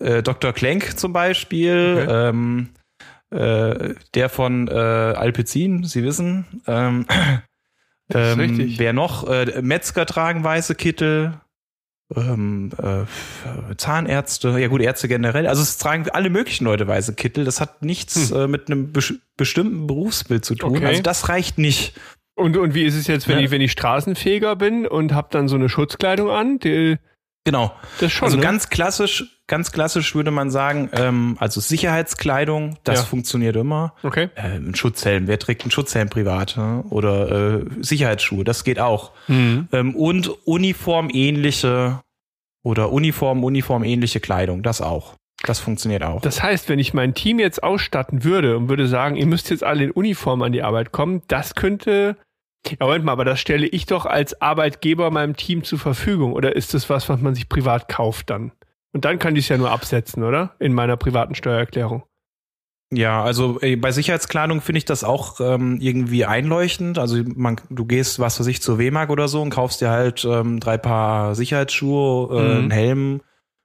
Äh, 0.00 0.04
äh, 0.04 0.16
äh, 0.18 0.22
Dr. 0.24 0.52
Klenk 0.52 0.98
zum 0.98 1.12
Beispiel. 1.12 2.02
Okay. 2.02 2.28
Ähm, 2.28 2.70
äh, 3.30 3.94
der 4.14 4.28
von 4.30 4.66
äh, 4.66 4.72
Alpezin, 4.72 5.84
Sie 5.84 6.02
wissen. 6.02 6.62
Ähm, 6.66 7.06
ähm, 8.14 8.74
wer 8.76 8.92
noch? 8.92 9.28
Äh, 9.28 9.62
Metzger 9.62 10.06
tragen 10.06 10.44
weiße 10.44 10.74
Kittel. 10.74 11.34
Ähm, 12.14 12.70
äh, 12.82 13.04
Zahnärzte, 13.76 14.58
ja 14.58 14.66
gut, 14.66 14.80
Ärzte 14.80 15.06
generell. 15.06 15.46
Also 15.46 15.62
es 15.62 15.78
tragen 15.78 16.08
alle 16.10 16.28
möglichen 16.28 16.64
Leute 16.64 16.88
weiße 16.88 17.14
Kittel. 17.14 17.44
Das 17.44 17.60
hat 17.60 17.82
nichts 17.82 18.30
hm. 18.30 18.36
äh, 18.36 18.46
mit 18.48 18.66
einem 18.66 18.92
be 18.92 19.00
bestimmten 19.36 19.86
Berufsbild 19.86 20.44
zu 20.44 20.54
tun. 20.54 20.76
Okay. 20.76 20.86
Also 20.86 21.02
das 21.02 21.28
reicht 21.28 21.58
nicht. 21.58 21.94
Und, 22.34 22.56
und 22.56 22.74
wie 22.74 22.84
ist 22.84 22.96
es 22.96 23.06
jetzt, 23.06 23.28
wenn 23.28 23.38
ja. 23.38 23.44
ich 23.44 23.50
wenn 23.50 23.60
ich 23.60 23.72
Straßenfeger 23.72 24.56
bin 24.56 24.86
und 24.86 25.12
habe 25.12 25.28
dann 25.30 25.48
so 25.48 25.56
eine 25.56 25.68
Schutzkleidung 25.68 26.30
an? 26.30 26.58
Die, 26.58 26.98
Genau. 27.44 27.72
Das 28.00 28.12
schon, 28.12 28.26
also 28.26 28.36
ne? 28.36 28.42
ganz 28.42 28.68
klassisch, 28.68 29.40
ganz 29.46 29.72
klassisch 29.72 30.14
würde 30.14 30.30
man 30.30 30.50
sagen, 30.50 30.90
ähm, 30.92 31.36
also 31.40 31.60
Sicherheitskleidung, 31.60 32.78
das 32.84 33.00
ja. 33.00 33.04
funktioniert 33.06 33.56
immer. 33.56 33.94
Okay. 34.02 34.28
Äh, 34.34 34.56
ein 34.56 34.74
Schutzhelm, 34.74 35.26
wer 35.26 35.38
trägt 35.38 35.62
einen 35.62 35.70
Schutzhelm 35.70 36.10
privat? 36.10 36.56
Ne? 36.56 36.84
Oder 36.90 37.60
äh, 37.60 37.64
Sicherheitsschuhe, 37.80 38.44
das 38.44 38.64
geht 38.64 38.78
auch. 38.78 39.12
Mhm. 39.28 39.68
Ähm, 39.72 39.96
und 39.96 40.28
uniformähnliche 40.46 42.00
oder 42.62 42.92
Uniform, 42.92 43.42
uniformähnliche 43.42 44.20
Kleidung, 44.20 44.62
das 44.62 44.82
auch. 44.82 45.14
Das 45.44 45.58
funktioniert 45.58 46.02
auch. 46.02 46.20
Das 46.20 46.42
heißt, 46.42 46.68
wenn 46.68 46.78
ich 46.78 46.92
mein 46.92 47.14
Team 47.14 47.38
jetzt 47.38 47.62
ausstatten 47.62 48.24
würde 48.24 48.58
und 48.58 48.68
würde 48.68 48.86
sagen, 48.86 49.16
ihr 49.16 49.26
müsst 49.26 49.48
jetzt 49.48 49.64
alle 49.64 49.84
in 49.84 49.90
Uniform 49.90 50.42
an 50.42 50.52
die 50.52 50.62
Arbeit 50.62 50.92
kommen, 50.92 51.22
das 51.28 51.54
könnte. 51.54 52.16
Ja, 52.68 52.76
Moment 52.80 53.04
mal, 53.04 53.12
aber 53.12 53.24
das 53.24 53.40
stelle 53.40 53.66
ich 53.66 53.86
doch 53.86 54.06
als 54.06 54.40
Arbeitgeber 54.40 55.10
meinem 55.10 55.34
Team 55.36 55.64
zur 55.64 55.78
Verfügung. 55.78 56.34
Oder 56.34 56.54
ist 56.56 56.74
das 56.74 56.90
was, 56.90 57.08
was 57.08 57.20
man 57.20 57.34
sich 57.34 57.48
privat 57.48 57.88
kauft 57.88 58.30
dann? 58.30 58.52
Und 58.92 59.04
dann 59.04 59.18
kann 59.18 59.34
ich 59.36 59.44
es 59.44 59.48
ja 59.48 59.56
nur 59.56 59.70
absetzen, 59.70 60.22
oder? 60.24 60.54
In 60.58 60.72
meiner 60.74 60.96
privaten 60.96 61.34
Steuererklärung. 61.34 62.02
Ja, 62.92 63.22
also 63.22 63.60
ey, 63.60 63.76
bei 63.76 63.92
Sicherheitskleidung 63.92 64.60
finde 64.60 64.78
ich 64.78 64.84
das 64.84 65.04
auch 65.04 65.38
ähm, 65.40 65.78
irgendwie 65.80 66.24
einleuchtend. 66.24 66.98
Also 66.98 67.22
man, 67.36 67.60
du 67.70 67.84
gehst, 67.84 68.18
was 68.18 68.36
für 68.36 68.42
sich 68.42 68.60
zur 68.62 68.78
W-Mark 68.78 69.10
oder 69.10 69.28
so 69.28 69.40
und 69.42 69.50
kaufst 69.50 69.80
dir 69.80 69.90
halt 69.90 70.24
ähm, 70.24 70.58
drei 70.58 70.76
Paar 70.76 71.36
Sicherheitsschuhe, 71.36 72.28
äh, 72.36 72.42
Mhm. 72.42 72.58
einen 72.58 72.70
Helm, 72.72 73.20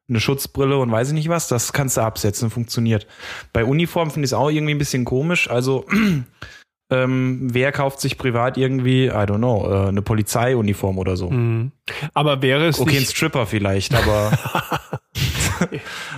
eine 0.08 0.20
Schutzbrille 0.20 0.78
und 0.78 0.92
weiß 0.92 1.08
ich 1.08 1.14
nicht 1.16 1.30
was. 1.30 1.48
Das 1.48 1.74
kannst 1.74 1.98
du 1.98 2.02
absetzen, 2.02 2.52
funktioniert. 2.52 3.08
Bei 3.52 3.66
Uniform 3.66 4.12
finde 4.12 4.26
ich 4.26 4.30
es 4.30 4.34
auch 4.34 4.52
irgendwie 4.52 4.76
ein 4.76 4.80
bisschen 4.80 5.06
komisch. 5.06 5.50
Also 5.50 5.86
ähm, 6.92 7.48
wer 7.52 7.72
kauft 7.72 8.00
sich 8.00 8.18
privat 8.18 8.58
irgendwie, 8.58 9.08
I 9.08 9.12
don't 9.12 9.38
know, 9.38 9.68
äh, 9.70 9.88
eine 9.88 10.02
Polizeiuniform 10.02 10.98
oder 10.98 11.18
so? 11.18 11.30
Mhm. 11.32 11.72
Aber 12.14 12.42
wäre 12.42 12.68
es 12.68 12.80
Okay, 12.80 12.98
ein. 12.98 13.06
Stripper 13.06 13.46
vielleicht, 13.46 13.94
aber 13.96 14.32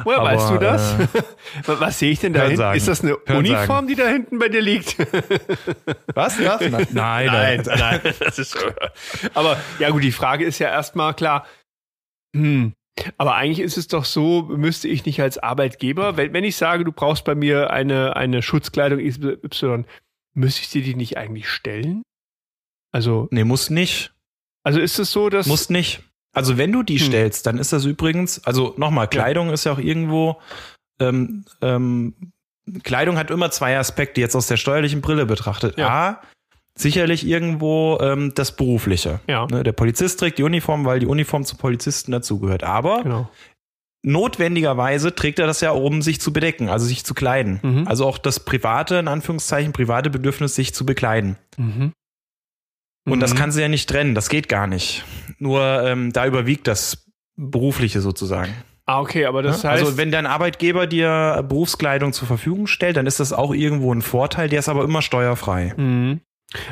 Woher 0.04 0.20
aber, 0.20 0.30
weißt 0.30 0.50
du 0.50 0.58
das? 0.58 0.94
äh, 1.00 1.08
was 1.66 2.00
sehe 2.00 2.12
ich 2.12 2.20
denn 2.20 2.34
da 2.34 2.42
hinten? 2.44 2.58
sagen. 2.58 2.78
Ist 2.78 2.88
das 2.88 3.02
eine 3.04 3.18
Hören 3.26 3.38
Uniform, 3.38 3.68
sagen. 3.68 3.88
die 3.88 3.96
da 3.96 4.08
hinten 4.08 4.40
bei 4.40 4.50
dir 4.50 4.62
liegt? 4.62 4.98
was? 6.14 6.44
was? 6.44 6.62
Nein, 6.62 6.88
nein, 6.92 7.64
nein, 7.66 8.02
das 8.20 8.40
ist. 8.40 8.58
Aber 9.34 9.58
ja 9.80 9.90
gut, 9.90 10.04
die 10.04 10.12
Frage 10.12 10.46
ist 10.46 10.60
ja 10.60 10.70
erstmal 10.70 11.14
klar. 11.14 11.46
Hm. 12.36 12.74
Aber 13.18 13.36
eigentlich 13.36 13.60
ist 13.60 13.78
es 13.78 13.88
doch 13.88 14.06
so, 14.06 14.44
müsste 14.44 14.88
ich 14.88 15.06
nicht 15.06 15.22
als 15.22 15.38
Arbeitgeber, 15.38 16.18
wenn, 16.18 16.34
wenn 16.34 16.44
ich 16.44 16.56
sage, 16.56 16.84
du 16.84 16.92
brauchst 16.92 17.26
bei 17.26 17.36
mir 17.36 17.70
eine, 17.70 18.16
eine 18.16 18.42
Schutzkleidung 18.42 19.00
Y, 19.00 19.86
müsste 20.38 20.62
ich 20.62 20.70
dir 20.70 20.82
die 20.84 20.96
nicht 20.96 21.18
eigentlich 21.18 21.50
stellen? 21.50 22.04
Also, 22.92 23.28
Nee, 23.32 23.44
muss 23.44 23.70
nicht. 23.70 24.14
also 24.64 24.80
ist 24.80 25.00
es 25.00 25.12
so, 25.12 25.30
dass. 25.30 25.48
Muss 25.48 25.70
nicht. 25.70 26.02
Also 26.34 26.58
wenn 26.58 26.72
du 26.72 26.84
die 26.84 27.00
Hm. 27.00 27.08
stellst, 27.08 27.46
dann 27.48 27.58
ist 27.58 27.74
das 27.74 27.86
übrigens, 27.86 28.44
also 28.46 28.74
nochmal, 28.78 29.08
Kleidung 29.08 29.50
ist 29.50 29.64
ja 29.66 29.72
auch 29.74 29.80
irgendwo, 29.80 30.40
ähm, 31.00 31.46
ähm, 31.62 32.14
Kleidung 32.84 33.18
hat 33.18 33.32
immer 33.32 33.50
zwei 33.50 33.78
Aspekte, 33.78 34.22
jetzt 34.22 34.36
aus 34.36 34.48
der 34.48 34.58
steuerlichen 34.58 35.02
Brille 35.02 35.26
betrachtet. 35.26 35.78
Ja. 35.78 35.88
A, 35.90 36.22
sicherlich 36.76 37.26
irgendwo 37.26 37.98
ähm, 38.02 38.34
das 38.36 38.56
Berufliche. 38.56 39.20
Ja. 39.28 39.48
Ne, 39.48 39.64
der 39.64 39.72
Polizist 39.72 40.20
trägt 40.20 40.38
die 40.38 40.44
Uniform, 40.44 40.86
weil 40.86 41.00
die 41.00 41.08
Uniform 41.08 41.44
zu 41.44 41.56
Polizisten 41.56 42.12
dazugehört. 42.12 42.64
Aber 42.64 43.02
Genau. 43.04 43.30
Notwendigerweise 44.08 45.14
trägt 45.14 45.40
er 45.40 45.48
das 45.48 45.62
ja, 45.62 45.72
um 45.72 46.02
sich 46.02 46.20
zu 46.22 46.32
bedecken, 46.34 46.70
also 46.70 46.86
sich 46.86 47.04
zu 47.06 47.14
kleiden. 47.14 47.60
Mhm. 47.62 47.88
Also 47.88 48.06
auch 48.06 48.18
das 48.18 48.40
private, 48.40 48.96
in 48.96 49.08
Anführungszeichen, 49.08 49.74
private 49.74 50.10
Bedürfnis, 50.10 50.56
sich 50.56 50.74
zu 50.74 50.86
bekleiden. 50.86 51.38
Mhm. 51.58 51.92
Und 53.06 53.20
das 53.20 53.34
Mhm. 53.34 53.38
kannst 53.38 53.58
du 53.58 53.62
ja 53.62 53.68
nicht 53.68 53.90
trennen, 53.90 54.16
das 54.16 54.30
geht 54.30 54.50
gar 54.50 54.68
nicht. 54.68 55.04
Nur 55.40 55.62
ähm, 55.84 56.12
da 56.14 56.26
überwiegt 56.26 56.68
das 56.68 57.06
Berufliche 57.36 58.02
sozusagen. 58.02 58.54
Ah, 58.86 59.02
okay, 59.02 59.26
aber 59.26 59.44
das 59.44 59.64
Ja? 59.64 59.72
heißt. 59.72 59.84
also 59.84 59.98
wenn 59.98 60.12
dein 60.12 60.26
Arbeitgeber 60.26 60.88
dir 60.88 61.44
Berufskleidung 61.48 62.14
zur 62.14 62.28
Verfügung 62.28 62.68
stellt, 62.68 62.96
dann 62.98 63.06
ist 63.06 63.20
das 63.20 63.34
auch 63.34 63.54
irgendwo 63.54 63.94
ein 63.94 64.02
Vorteil, 64.02 64.48
der 64.50 64.60
ist 64.60 64.70
aber 64.70 64.84
immer 64.86 65.02
steuerfrei. 65.02 65.74
Mhm. 65.76 66.22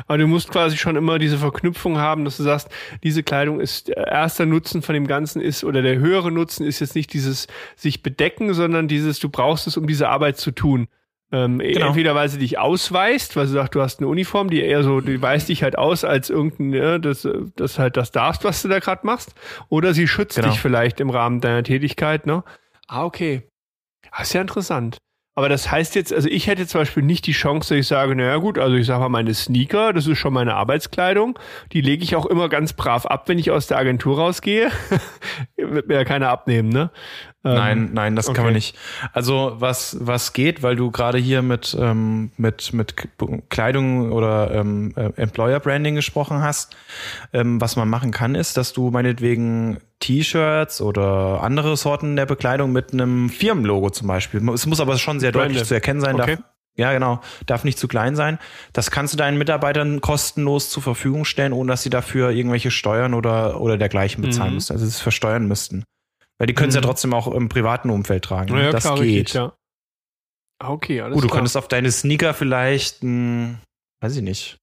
Aber 0.06 0.16
du 0.18 0.26
musst 0.26 0.50
quasi 0.50 0.76
schon 0.76 0.96
immer 0.96 1.18
diese 1.18 1.36
Verknüpfung 1.38 1.98
haben, 1.98 2.24
dass 2.24 2.38
du 2.38 2.42
sagst, 2.42 2.68
diese 3.02 3.22
Kleidung 3.22 3.60
ist 3.60 3.88
der 3.88 4.06
erster 4.06 4.46
Nutzen 4.46 4.80
von 4.82 4.94
dem 4.94 5.06
Ganzen 5.06 5.42
ist 5.42 5.64
oder 5.64 5.82
der 5.82 5.98
höhere 5.98 6.32
Nutzen 6.32 6.66
ist 6.66 6.80
jetzt 6.80 6.94
nicht 6.94 7.12
dieses 7.12 7.46
sich 7.76 8.02
bedecken, 8.02 8.54
sondern 8.54 8.88
dieses, 8.88 9.18
du 9.18 9.28
brauchst 9.28 9.66
es, 9.66 9.76
um 9.76 9.86
diese 9.86 10.08
Arbeit 10.08 10.38
zu 10.38 10.50
tun. 10.50 10.88
Ähm, 11.32 11.58
Genau. 11.58 11.88
Entweder 11.88 12.14
weil 12.14 12.28
sie 12.28 12.38
dich 12.38 12.56
ausweist, 12.58 13.36
weil 13.36 13.46
sie 13.48 13.52
sagt, 13.52 13.74
du 13.74 13.82
hast 13.82 13.98
eine 13.98 14.08
Uniform, 14.08 14.48
die 14.48 14.62
eher 14.62 14.82
so, 14.82 15.00
die 15.00 15.20
weist 15.20 15.48
dich 15.50 15.62
halt 15.62 15.76
aus 15.76 16.04
als 16.04 16.30
irgendein, 16.30 16.72
ja, 16.72 16.98
das, 16.98 17.28
das 17.56 17.78
halt 17.78 17.96
das 17.96 18.12
darfst, 18.12 18.44
was 18.44 18.62
du 18.62 18.68
da 18.68 18.78
gerade 18.78 19.04
machst, 19.04 19.34
oder 19.68 19.92
sie 19.92 20.06
schützt 20.08 20.36
Genau. 20.36 20.48
dich 20.50 20.60
vielleicht 20.60 21.00
im 21.00 21.10
Rahmen 21.10 21.40
deiner 21.40 21.62
Tätigkeit, 21.64 22.26
ne? 22.26 22.44
Ah, 22.86 23.04
okay. 23.04 23.42
Ah, 24.12 24.22
ist 24.22 24.32
ja 24.32 24.40
interessant. 24.40 24.98
Aber 25.38 25.50
das 25.50 25.70
heißt 25.70 25.94
jetzt, 25.96 26.14
also 26.14 26.30
ich 26.30 26.46
hätte 26.46 26.66
zum 26.66 26.80
Beispiel 26.80 27.02
nicht 27.02 27.26
die 27.26 27.32
Chance, 27.32 27.74
dass 27.74 27.80
ich 27.80 27.86
sage, 27.86 28.16
naja 28.16 28.38
gut, 28.38 28.58
also 28.58 28.74
ich 28.74 28.86
sage 28.86 29.00
mal, 29.00 29.10
meine 29.10 29.34
Sneaker, 29.34 29.92
das 29.92 30.06
ist 30.06 30.16
schon 30.16 30.32
meine 30.32 30.54
Arbeitskleidung, 30.54 31.38
die 31.72 31.82
lege 31.82 32.02
ich 32.04 32.16
auch 32.16 32.24
immer 32.24 32.48
ganz 32.48 32.72
brav 32.72 33.04
ab, 33.04 33.28
wenn 33.28 33.38
ich 33.38 33.50
aus 33.50 33.66
der 33.66 33.76
Agentur 33.76 34.16
rausgehe. 34.16 34.70
Wird 35.58 35.88
mir 35.88 35.94
ja 35.94 36.04
keiner 36.04 36.30
abnehmen, 36.30 36.70
ne? 36.70 36.90
Ähm, 37.46 37.54
Nein, 37.54 37.90
nein, 37.92 38.16
das 38.16 38.28
okay. 38.28 38.36
kann 38.36 38.44
man 38.46 38.54
nicht. 38.54 38.76
Also 39.12 39.54
was 39.58 39.96
was 40.00 40.32
geht, 40.32 40.62
weil 40.62 40.76
du 40.76 40.90
gerade 40.90 41.18
hier 41.18 41.42
mit 41.42 41.76
ähm, 41.80 42.32
mit 42.36 42.72
mit 42.72 42.94
Kleidung 43.48 44.10
oder 44.12 44.50
ähm, 44.52 44.92
äh, 44.96 45.10
Employer 45.16 45.60
Branding 45.60 45.94
gesprochen 45.94 46.40
hast, 46.42 46.76
ähm, 47.32 47.60
was 47.60 47.76
man 47.76 47.88
machen 47.88 48.10
kann, 48.10 48.34
ist, 48.34 48.56
dass 48.56 48.72
du 48.72 48.90
meinetwegen 48.90 49.78
T-Shirts 50.00 50.80
oder 50.80 51.42
andere 51.42 51.76
Sorten 51.76 52.16
der 52.16 52.26
Bekleidung 52.26 52.72
mit 52.72 52.92
einem 52.92 53.28
Firmenlogo 53.30 53.90
zum 53.90 54.08
Beispiel. 54.08 54.46
Es 54.50 54.66
muss 54.66 54.80
aber 54.80 54.98
schon 54.98 55.20
sehr 55.20 55.32
deutlich 55.32 55.52
Branded. 55.58 55.66
zu 55.68 55.74
erkennen 55.74 56.00
sein. 56.00 56.14
Okay. 56.20 56.36
Darf, 56.36 56.44
ja, 56.78 56.92
genau. 56.92 57.20
Darf 57.46 57.64
nicht 57.64 57.78
zu 57.78 57.88
klein 57.88 58.16
sein. 58.16 58.38
Das 58.74 58.90
kannst 58.90 59.14
du 59.14 59.16
deinen 59.16 59.38
Mitarbeitern 59.38 60.02
kostenlos 60.02 60.68
zur 60.68 60.82
Verfügung 60.82 61.24
stellen, 61.24 61.54
ohne 61.54 61.70
dass 61.72 61.82
sie 61.82 61.88
dafür 61.90 62.30
irgendwelche 62.30 62.70
Steuern 62.70 63.14
oder, 63.14 63.60
oder 63.62 63.78
dergleichen 63.78 64.20
bezahlen 64.22 64.50
Mhm. 64.50 64.54
müssen. 64.56 64.72
Also 64.74 64.84
es 64.84 65.00
versteuern 65.00 65.46
müssten. 65.48 65.84
Weil 66.38 66.46
die 66.46 66.54
können 66.54 66.68
es 66.68 66.74
ja 66.74 66.80
Mhm. 66.80 66.84
trotzdem 66.86 67.14
auch 67.14 67.28
im 67.28 67.48
privaten 67.48 67.90
Umfeld 67.90 68.24
tragen. 68.24 68.54
Naja, 68.54 68.70
das 68.72 68.82
klar, 68.84 68.96
geht. 68.96 69.02
richtig, 69.04 69.34
ja. 69.34 69.52
Ah, 70.58 70.70
okay, 70.70 71.00
alles 71.00 71.14
Gut, 71.14 71.24
du 71.24 71.28
klar. 71.28 71.38
könntest 71.38 71.56
auf 71.56 71.68
deine 71.68 71.90
Sneaker 71.90 72.32
vielleicht, 72.34 73.02
ein, 73.02 73.60
weiß 74.00 74.16
ich 74.16 74.22
nicht. 74.22 74.58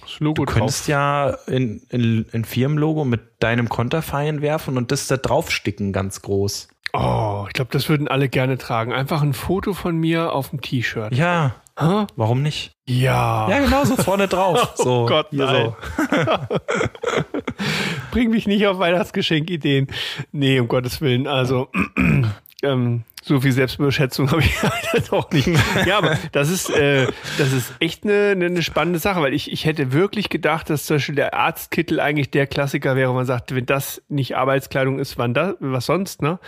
das 0.00 0.20
Logo 0.20 0.44
Du 0.44 0.52
könntest 0.52 0.82
drauf. 0.82 0.88
ja 0.88 1.28
in, 1.46 1.78
in, 1.90 2.26
ein 2.32 2.44
Firmenlogo 2.44 3.04
mit 3.04 3.20
deinem 3.42 3.68
Konterfei 3.68 4.32
werfen 4.40 4.76
und 4.76 4.90
das 4.92 5.06
da 5.06 5.16
draufsticken, 5.16 5.92
ganz 5.92 6.22
groß. 6.22 6.68
Oh, 6.92 7.44
ich 7.48 7.54
glaube, 7.54 7.70
das 7.72 7.88
würden 7.88 8.06
alle 8.06 8.28
gerne 8.28 8.58
tragen. 8.58 8.92
Einfach 8.92 9.22
ein 9.22 9.32
Foto 9.34 9.72
von 9.72 9.96
mir 9.96 10.32
auf 10.32 10.50
dem 10.50 10.60
T-Shirt. 10.60 11.12
Ja, 11.14 11.56
Hä? 11.78 12.06
warum 12.14 12.42
nicht? 12.42 12.70
Ja. 12.88 13.48
Ja, 13.50 13.58
genau, 13.60 13.84
so 13.84 13.96
vorne 13.96 14.28
drauf. 14.28 14.74
So, 14.76 15.02
oh 15.02 15.06
Gott, 15.06 15.32
nein. 15.32 15.74
so. 15.96 16.06
Bring 18.10 18.30
mich 18.30 18.46
nicht 18.46 18.66
auf 18.66 18.78
Weihnachtsgeschenkideen. 18.78 19.88
Nee, 20.32 20.60
um 20.60 20.68
Gottes 20.68 21.00
Willen. 21.00 21.26
Also, 21.26 21.68
ähm, 22.62 23.04
so 23.22 23.40
viel 23.40 23.52
Selbstüberschätzung 23.52 24.30
habe 24.30 24.42
ich 24.42 24.62
halt 24.62 25.12
auch 25.12 25.30
nicht. 25.30 25.48
Ja, 25.86 25.98
aber 25.98 26.18
das 26.32 26.50
ist, 26.50 26.68
äh, 26.70 27.06
das 27.38 27.52
ist 27.52 27.72
echt 27.80 28.04
eine, 28.04 28.32
eine, 28.32 28.62
spannende 28.62 28.98
Sache, 28.98 29.22
weil 29.22 29.32
ich, 29.32 29.50
ich 29.50 29.64
hätte 29.64 29.92
wirklich 29.92 30.28
gedacht, 30.28 30.68
dass 30.68 30.84
zum 30.84 30.96
Beispiel 30.96 31.14
der 31.14 31.34
Arztkittel 31.34 32.00
eigentlich 32.00 32.30
der 32.30 32.46
Klassiker 32.46 32.96
wäre, 32.96 33.10
wo 33.10 33.14
man 33.14 33.26
sagt, 33.26 33.54
wenn 33.54 33.66
das 33.66 34.02
nicht 34.08 34.36
Arbeitskleidung 34.36 34.98
ist, 34.98 35.16
wann 35.16 35.32
das, 35.32 35.54
was 35.60 35.86
sonst, 35.86 36.20
ne? 36.20 36.38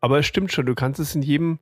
Aber 0.00 0.18
es 0.18 0.26
stimmt 0.26 0.52
schon, 0.52 0.66
du 0.66 0.74
kannst 0.74 1.00
es 1.00 1.14
in 1.14 1.22
jedem, 1.22 1.58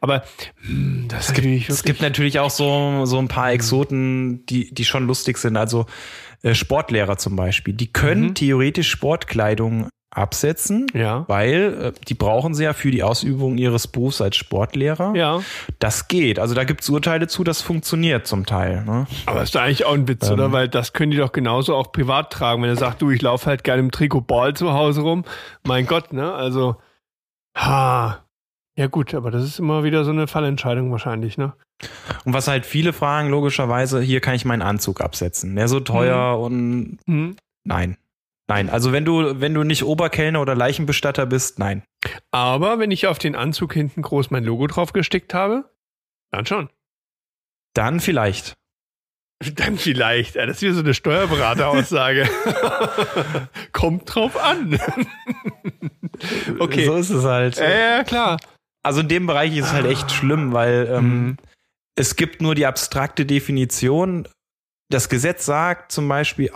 aber 0.00 0.24
hm, 0.62 1.06
das 1.08 1.26
ist 1.26 1.36
natürlich 1.36 1.68
Es 1.68 1.84
gibt 1.84 2.00
natürlich 2.00 2.38
auch 2.38 2.50
so, 2.50 3.04
so 3.06 3.18
ein 3.18 3.28
paar 3.28 3.52
Exoten, 3.52 4.44
die, 4.46 4.72
die 4.72 4.84
schon 4.84 5.06
lustig 5.06 5.38
sind. 5.38 5.56
Also 5.56 5.86
Sportlehrer 6.52 7.16
zum 7.18 7.36
Beispiel, 7.36 7.74
die 7.74 7.92
können 7.92 8.28
Mhm. 8.28 8.34
theoretisch 8.34 8.88
Sportkleidung 8.90 9.88
absetzen, 10.12 10.88
ja. 10.92 11.24
weil 11.28 11.92
äh, 11.94 12.00
die 12.08 12.14
brauchen 12.14 12.52
sie 12.52 12.64
ja 12.64 12.72
für 12.72 12.90
die 12.90 13.04
Ausübung 13.04 13.58
ihres 13.58 13.86
Berufs 13.86 14.20
als 14.20 14.34
Sportlehrer. 14.36 15.14
Ja, 15.14 15.40
Das 15.78 16.08
geht. 16.08 16.40
Also 16.40 16.54
da 16.56 16.64
gibt 16.64 16.80
es 16.82 16.88
Urteile 16.90 17.28
zu, 17.28 17.44
das 17.44 17.62
funktioniert 17.62 18.26
zum 18.26 18.44
Teil. 18.44 18.84
Ne? 18.84 19.06
aber 19.26 19.42
ist 19.42 19.54
doch 19.54 19.60
eigentlich 19.60 19.84
auch 19.86 19.94
ein 19.94 20.08
Witz, 20.08 20.26
Ähm. 20.26 20.32
oder? 20.34 20.50
Weil 20.52 20.68
das 20.68 20.92
können 20.94 21.12
die 21.12 21.16
doch 21.18 21.30
genauso 21.30 21.76
auch 21.76 21.92
privat 21.92 22.32
tragen. 22.32 22.60
Wenn 22.62 22.70
er 22.70 22.76
sagt, 22.76 23.00
du, 23.02 23.10
ich 23.10 23.22
laufe 23.22 23.46
halt 23.46 23.62
gerne 23.62 23.80
im 23.82 23.92
Trikot 23.92 24.22
Ball 24.22 24.54
zu 24.54 24.72
Hause 24.72 25.02
rum. 25.02 25.24
Mein 25.64 25.86
Gott, 25.86 26.12
ne? 26.12 26.32
Also, 26.32 26.74
ha. 27.56 28.24
Ja 28.80 28.86
gut, 28.86 29.12
aber 29.12 29.30
das 29.30 29.44
ist 29.44 29.58
immer 29.58 29.84
wieder 29.84 30.04
so 30.04 30.10
eine 30.10 30.26
Fallentscheidung 30.26 30.90
wahrscheinlich, 30.90 31.36
ne? 31.36 31.52
Und 32.24 32.32
was 32.32 32.48
halt 32.48 32.64
viele 32.64 32.94
fragen, 32.94 33.28
logischerweise, 33.28 34.00
hier 34.00 34.22
kann 34.22 34.34
ich 34.34 34.46
meinen 34.46 34.62
Anzug 34.62 35.02
absetzen. 35.02 35.54
Der 35.54 35.66
ist 35.66 35.70
so 35.70 35.80
teuer 35.80 36.38
und 36.38 36.96
Mhm. 37.06 37.36
nein. 37.62 37.98
Nein, 38.48 38.70
also 38.70 38.90
wenn 38.92 39.04
du, 39.04 39.38
wenn 39.38 39.52
du 39.52 39.64
nicht 39.64 39.84
Oberkellner 39.84 40.40
oder 40.40 40.54
Leichenbestatter 40.54 41.26
bist, 41.26 41.58
nein. 41.58 41.82
Aber 42.30 42.78
wenn 42.78 42.90
ich 42.90 43.06
auf 43.06 43.18
den 43.18 43.36
Anzug 43.36 43.74
hinten 43.74 44.00
groß 44.00 44.30
mein 44.30 44.44
Logo 44.44 44.66
drauf 44.66 44.94
gestickt 44.94 45.34
habe, 45.34 45.70
dann 46.32 46.46
schon. 46.46 46.70
Dann 47.74 48.00
vielleicht. 48.00 48.54
Dann 49.56 49.76
vielleicht. 49.76 50.36
Das 50.36 50.48
ist 50.48 50.62
wie 50.62 50.70
so 50.72 50.80
eine 50.80 50.94
Steuerberateraussage. 50.94 52.28
Kommt 53.72 54.14
drauf 54.14 54.42
an. 54.42 54.80
okay. 56.58 56.86
So 56.86 56.96
ist 56.96 57.10
es 57.10 57.24
halt. 57.24 57.58
ja, 57.58 57.68
ja, 57.98 58.04
klar. 58.04 58.38
Also 58.82 59.00
in 59.00 59.08
dem 59.08 59.26
Bereich 59.26 59.56
ist 59.56 59.66
es 59.66 59.72
halt 59.72 59.86
echt 59.86 60.10
schlimm, 60.10 60.52
weil 60.52 60.88
ähm, 60.90 61.24
Mhm. 61.26 61.36
es 61.96 62.16
gibt 62.16 62.40
nur 62.40 62.54
die 62.54 62.66
abstrakte 62.66 63.26
Definition. 63.26 64.26
Das 64.88 65.08
Gesetz 65.08 65.44
sagt 65.46 65.92
zum 65.92 66.08
Beispiel, 66.08 66.50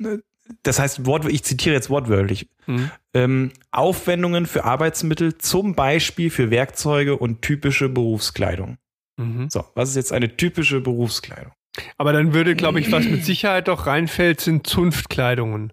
äh, 0.00 0.18
das 0.62 0.78
heißt, 0.78 1.06
Wort, 1.06 1.24
ich 1.26 1.42
zitiere 1.42 1.74
jetzt 1.74 1.90
wortwörtlich, 1.90 2.48
Mhm. 2.66 2.90
ähm, 3.14 3.52
Aufwendungen 3.70 4.46
für 4.46 4.64
Arbeitsmittel, 4.64 5.38
zum 5.38 5.74
Beispiel 5.74 6.30
für 6.30 6.50
Werkzeuge 6.50 7.16
und 7.16 7.42
typische 7.42 7.88
Berufskleidung. 7.88 8.78
Mhm. 9.16 9.48
So, 9.50 9.64
was 9.74 9.90
ist 9.90 9.96
jetzt 9.96 10.12
eine 10.12 10.36
typische 10.36 10.80
Berufskleidung? 10.80 11.52
Aber 11.98 12.12
dann 12.12 12.34
würde, 12.34 12.54
glaube 12.54 12.78
ich, 12.80 12.92
was 12.92 13.04
mit 13.06 13.24
Sicherheit 13.24 13.66
doch 13.68 13.86
reinfällt, 13.86 14.40
sind 14.40 14.66
Zunftkleidungen. 14.66 15.72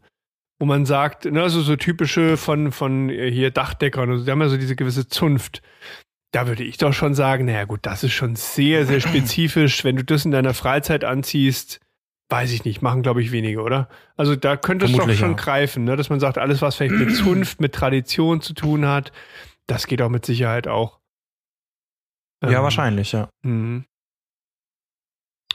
Wo 0.62 0.66
man 0.68 0.86
sagt, 0.86 1.26
ne, 1.26 1.42
also 1.42 1.60
so 1.62 1.76
typische 1.76 2.38
von, 2.38 2.72
von 2.72 3.10
äh, 3.10 3.32
hier 3.32 3.50
Dachdeckern, 3.50 4.12
also 4.12 4.24
die 4.24 4.30
haben 4.30 4.42
ja 4.42 4.48
so 4.48 4.58
diese 4.58 4.76
gewisse 4.76 5.08
Zunft. 5.08 5.64
Da 6.32 6.46
würde 6.46 6.64
ich 6.64 6.78
doch 6.78 6.94
schon 6.94 7.16
sagen, 7.16 7.46
naja 7.46 7.66
gut, 7.66 7.80
das 7.82 8.04
ist 8.04 8.14
schon 8.14 8.36
sehr, 8.36 8.86
sehr 8.86 9.00
spezifisch. 9.08 9.84
Wenn 9.84 9.96
du 9.96 10.04
das 10.04 10.24
in 10.24 10.30
deiner 10.30 10.54
Freizeit 10.54 11.04
anziehst, 11.04 11.80
weiß 12.30 12.52
ich 12.52 12.64
nicht, 12.64 12.84
machen 12.84 13.02
glaube 13.02 13.24
ich 13.24 13.32
wenige, 13.32 13.64
oder? 13.64 13.90
Also 14.18 14.36
da 14.36 14.56
könnte 14.56 14.86
es 14.86 14.92
doch 14.92 15.10
schon 15.10 15.32
ja. 15.32 15.36
greifen, 15.36 15.84
ne? 15.84 15.96
dass 15.96 16.12
man 16.12 16.20
sagt, 16.20 16.38
alles, 16.38 16.62
was 16.62 16.76
vielleicht 16.76 16.94
mit 16.94 17.16
Zunft, 17.16 17.60
mit 17.60 17.74
Tradition 17.74 18.42
zu 18.42 18.54
tun 18.54 18.86
hat, 18.86 19.12
das 19.66 19.88
geht 19.88 20.00
auch 20.04 20.10
mit 20.10 20.28
Sicherheit 20.28 20.68
auch. 20.68 21.00
Ja, 22.44 22.60
Ähm, 22.60 22.64
wahrscheinlich, 22.64 23.14
ja. 23.14 23.30
Mhm. 23.42 23.86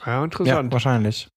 Ja, 0.05 0.17
Ja, 0.17 0.23
interessant. 0.25 0.73
wahrscheinlich. 0.73 1.29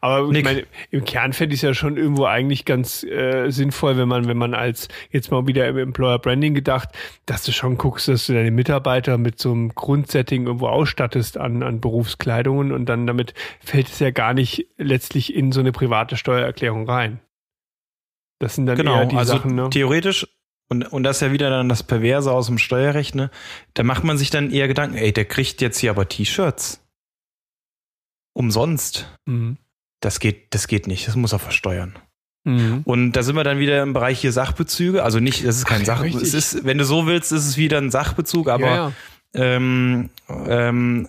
Aber 0.00 0.30
ich 0.30 0.44
meine, 0.44 0.64
im 0.90 1.04
Kern 1.04 1.32
fände 1.32 1.54
ich 1.54 1.58
es 1.58 1.62
ja 1.62 1.74
schon 1.74 1.96
irgendwo 1.96 2.24
eigentlich 2.24 2.64
ganz 2.64 3.02
äh, 3.04 3.50
sinnvoll, 3.50 3.96
wenn 3.96 4.08
man, 4.08 4.26
wenn 4.26 4.36
man 4.36 4.54
als 4.54 4.88
jetzt 5.10 5.30
mal 5.30 5.46
wieder 5.46 5.68
im 5.68 5.78
Employer 5.78 6.18
Branding 6.18 6.54
gedacht, 6.54 6.88
dass 7.26 7.44
du 7.44 7.52
schon 7.52 7.76
guckst, 7.78 8.08
dass 8.08 8.26
du 8.26 8.34
deine 8.34 8.50
Mitarbeiter 8.50 9.18
mit 9.18 9.38
so 9.38 9.52
einem 9.52 9.74
Grundsetting 9.74 10.46
irgendwo 10.46 10.68
ausstattest 10.68 11.38
an, 11.38 11.62
an 11.62 11.80
Berufskleidungen 11.80 12.72
und 12.72 12.86
dann 12.86 13.06
damit 13.06 13.34
fällt 13.60 13.88
es 13.88 13.98
ja 13.98 14.10
gar 14.10 14.34
nicht 14.34 14.68
letztlich 14.76 15.34
in 15.34 15.52
so 15.52 15.60
eine 15.60 15.72
private 15.72 16.16
Steuererklärung 16.16 16.88
rein. 16.88 17.20
Das 18.38 18.56
sind 18.56 18.66
dann 18.66 18.76
eher 18.76 18.84
Genau, 18.84 19.04
die 19.04 19.16
also 19.16 19.34
Sachen, 19.34 19.54
ne? 19.54 19.70
theoretisch, 19.70 20.26
und, 20.72 20.84
und 20.84 21.02
das 21.02 21.18
ist 21.18 21.20
ja 21.20 21.32
wieder 21.32 21.50
dann 21.50 21.68
das 21.68 21.82
Perverse 21.82 22.32
aus 22.32 22.46
dem 22.46 22.56
Steuerrecht, 22.56 23.14
ne? 23.14 23.30
Da 23.74 23.82
macht 23.82 24.04
man 24.04 24.16
sich 24.16 24.30
dann 24.30 24.50
eher 24.50 24.68
Gedanken, 24.68 24.96
ey, 24.96 25.12
der 25.12 25.26
kriegt 25.26 25.60
jetzt 25.60 25.78
hier 25.78 25.90
aber 25.90 26.08
T-Shirts. 26.08 26.82
Umsonst. 28.32 29.06
Mhm. 29.26 29.58
Das 30.02 30.20
geht, 30.20 30.52
das 30.54 30.66
geht 30.68 30.86
nicht, 30.86 31.08
das 31.08 31.16
muss 31.16 31.32
er 31.32 31.38
versteuern. 31.38 31.94
Mhm. 32.44 32.82
Und 32.84 33.12
da 33.12 33.22
sind 33.22 33.36
wir 33.36 33.44
dann 33.44 33.58
wieder 33.60 33.82
im 33.82 33.92
Bereich 33.92 34.20
hier 34.20 34.32
Sachbezüge. 34.32 35.02
Also 35.04 35.20
nicht, 35.20 35.46
das 35.46 35.56
ist 35.56 35.64
kein 35.64 35.82
Ach 35.82 35.86
ja, 35.86 35.96
Sach, 35.96 36.02
richtig. 36.02 36.22
es 36.22 36.34
ist, 36.34 36.64
wenn 36.64 36.76
du 36.78 36.84
so 36.84 37.06
willst, 37.06 37.32
ist 37.32 37.46
es 37.46 37.56
wieder 37.56 37.78
ein 37.78 37.90
Sachbezug, 37.90 38.48
aber 38.48 38.66
ja, 38.66 38.74
ja. 38.76 38.92
ähm, 39.34 40.10
ähm, 40.28 41.08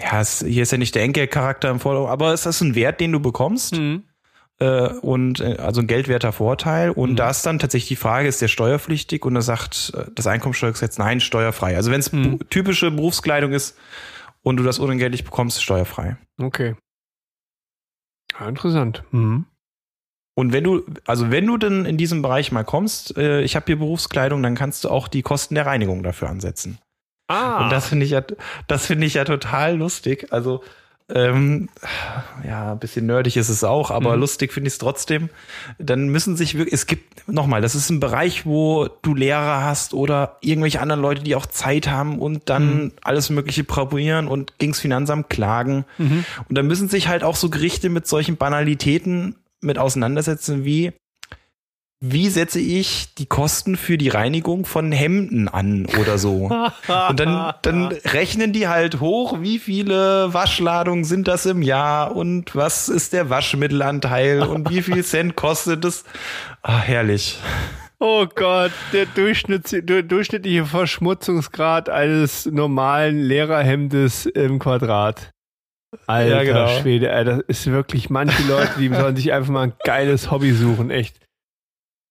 ja, 0.00 0.20
es, 0.20 0.44
hier 0.46 0.62
ist 0.62 0.72
ja 0.72 0.78
nicht 0.78 0.94
der 0.94 1.02
Enkelcharakter 1.02 1.68
im 1.70 1.80
Vordergrund, 1.80 2.12
aber 2.12 2.32
es 2.32 2.46
ist 2.46 2.60
ein 2.60 2.74
Wert, 2.74 3.00
den 3.00 3.12
du 3.12 3.20
bekommst 3.20 3.74
Mhm. 3.76 4.04
äh, 4.60 4.88
und 5.00 5.40
äh, 5.40 5.56
also 5.58 5.80
ein 5.80 5.88
geldwerter 5.88 6.32
Vorteil. 6.32 6.90
Und 6.90 7.10
Mhm. 7.12 7.16
da 7.16 7.30
ist 7.30 7.44
dann 7.44 7.58
tatsächlich 7.58 7.88
die 7.88 7.96
Frage, 7.96 8.28
ist 8.28 8.40
der 8.40 8.48
steuerpflichtig? 8.48 9.24
Und 9.24 9.34
da 9.34 9.42
sagt 9.42 9.92
äh, 9.96 10.04
das 10.14 10.28
Einkommensteuergesetz, 10.28 10.98
nein, 10.98 11.18
steuerfrei. 11.20 11.74
Also 11.76 11.90
wenn 11.90 12.00
es 12.00 12.12
Mhm. 12.12 12.38
typische 12.48 12.92
Berufskleidung 12.92 13.52
ist 13.52 13.76
und 14.42 14.56
du 14.56 14.62
das 14.62 14.78
unentgeltlich 14.78 15.24
bekommst, 15.24 15.62
steuerfrei. 15.62 16.16
Okay. 16.40 16.76
Ja, 18.40 18.48
interessant. 18.48 19.04
Mhm. 19.10 19.44
Und 20.34 20.52
wenn 20.52 20.64
du, 20.64 20.84
also 21.06 21.30
wenn 21.30 21.46
du 21.46 21.58
dann 21.58 21.84
in 21.84 21.98
diesem 21.98 22.22
Bereich 22.22 22.50
mal 22.50 22.64
kommst, 22.64 23.16
äh, 23.18 23.42
ich 23.42 23.56
habe 23.56 23.66
hier 23.66 23.78
Berufskleidung, 23.78 24.42
dann 24.42 24.54
kannst 24.54 24.84
du 24.84 24.88
auch 24.88 25.06
die 25.06 25.22
Kosten 25.22 25.54
der 25.54 25.66
Reinigung 25.66 26.02
dafür 26.02 26.30
ansetzen. 26.30 26.78
Ah. 27.28 27.64
Und 27.64 27.70
das 27.70 27.88
finde 27.88 28.06
ich 28.06 28.12
ja, 28.12 28.22
das 28.66 28.86
finde 28.86 29.06
ich 29.06 29.14
ja 29.14 29.24
total 29.24 29.76
lustig. 29.76 30.32
Also 30.32 30.64
ähm, 31.14 31.68
ja, 32.46 32.72
ein 32.72 32.78
bisschen 32.78 33.06
nerdig 33.06 33.36
ist 33.36 33.48
es 33.48 33.64
auch, 33.64 33.90
aber 33.90 34.14
Mhm. 34.14 34.20
lustig 34.20 34.52
finde 34.52 34.68
ich 34.68 34.74
es 34.74 34.78
trotzdem. 34.78 35.28
Dann 35.78 36.08
müssen 36.08 36.36
sich 36.36 36.56
wirklich, 36.56 36.72
es 36.74 36.86
gibt, 36.86 37.28
nochmal, 37.28 37.60
das 37.60 37.74
ist 37.74 37.90
ein 37.90 38.00
Bereich, 38.00 38.46
wo 38.46 38.88
du 39.02 39.14
Lehrer 39.14 39.62
hast 39.64 39.94
oder 39.94 40.36
irgendwelche 40.40 40.80
anderen 40.80 41.02
Leute, 41.02 41.22
die 41.22 41.34
auch 41.34 41.46
Zeit 41.46 41.88
haben 41.88 42.18
und 42.18 42.48
dann 42.48 42.84
Mhm. 42.84 42.92
alles 43.02 43.30
Mögliche 43.30 43.64
probieren 43.64 44.28
und 44.28 44.58
gegens 44.58 44.80
Finanzamt 44.80 45.30
klagen. 45.30 45.84
Mhm. 45.98 46.24
Und 46.48 46.56
da 46.58 46.62
müssen 46.62 46.88
sich 46.88 47.08
halt 47.08 47.22
auch 47.24 47.36
so 47.36 47.50
Gerichte 47.50 47.88
mit 47.88 48.06
solchen 48.06 48.36
Banalitäten 48.36 49.36
mit 49.60 49.78
auseinandersetzen 49.78 50.64
wie, 50.64 50.92
wie 52.02 52.30
setze 52.30 52.60
ich 52.60 53.14
die 53.14 53.26
Kosten 53.26 53.76
für 53.76 53.98
die 53.98 54.08
Reinigung 54.08 54.64
von 54.64 54.90
Hemden 54.90 55.48
an 55.48 55.86
oder 56.00 56.16
so. 56.16 56.46
Und 56.46 57.20
dann, 57.20 57.52
dann 57.60 57.88
rechnen 57.88 58.54
die 58.54 58.68
halt 58.68 59.00
hoch, 59.00 59.42
wie 59.42 59.58
viele 59.58 60.32
Waschladungen 60.32 61.04
sind 61.04 61.28
das 61.28 61.44
im 61.44 61.60
Jahr 61.60 62.16
und 62.16 62.56
was 62.56 62.88
ist 62.88 63.12
der 63.12 63.28
Waschmittelanteil 63.28 64.42
und 64.42 64.70
wie 64.70 64.80
viel 64.80 65.04
Cent 65.04 65.36
kostet 65.36 65.84
es. 65.84 66.04
Ah, 66.62 66.78
herrlich. 66.78 67.38
Oh 67.98 68.26
Gott, 68.34 68.72
der 68.94 69.04
durchschnittliche 69.04 70.64
Verschmutzungsgrad 70.64 71.90
eines 71.90 72.46
normalen 72.46 73.20
Lehrerhemdes 73.20 74.24
im 74.24 74.58
Quadrat. 74.58 75.32
Alter 76.06 76.44
Ja, 76.44 76.44
genau. 76.44 76.80
Schwede, 76.80 77.10
ey, 77.10 77.24
das 77.24 77.40
ist 77.46 77.66
wirklich 77.66 78.08
manche 78.08 78.42
Leute, 78.48 78.72
die 78.78 78.88
sollen 78.88 79.16
sich 79.16 79.34
einfach 79.34 79.50
mal 79.50 79.64
ein 79.64 79.72
geiles 79.84 80.30
Hobby 80.30 80.52
suchen, 80.52 80.90
echt. 80.90 81.20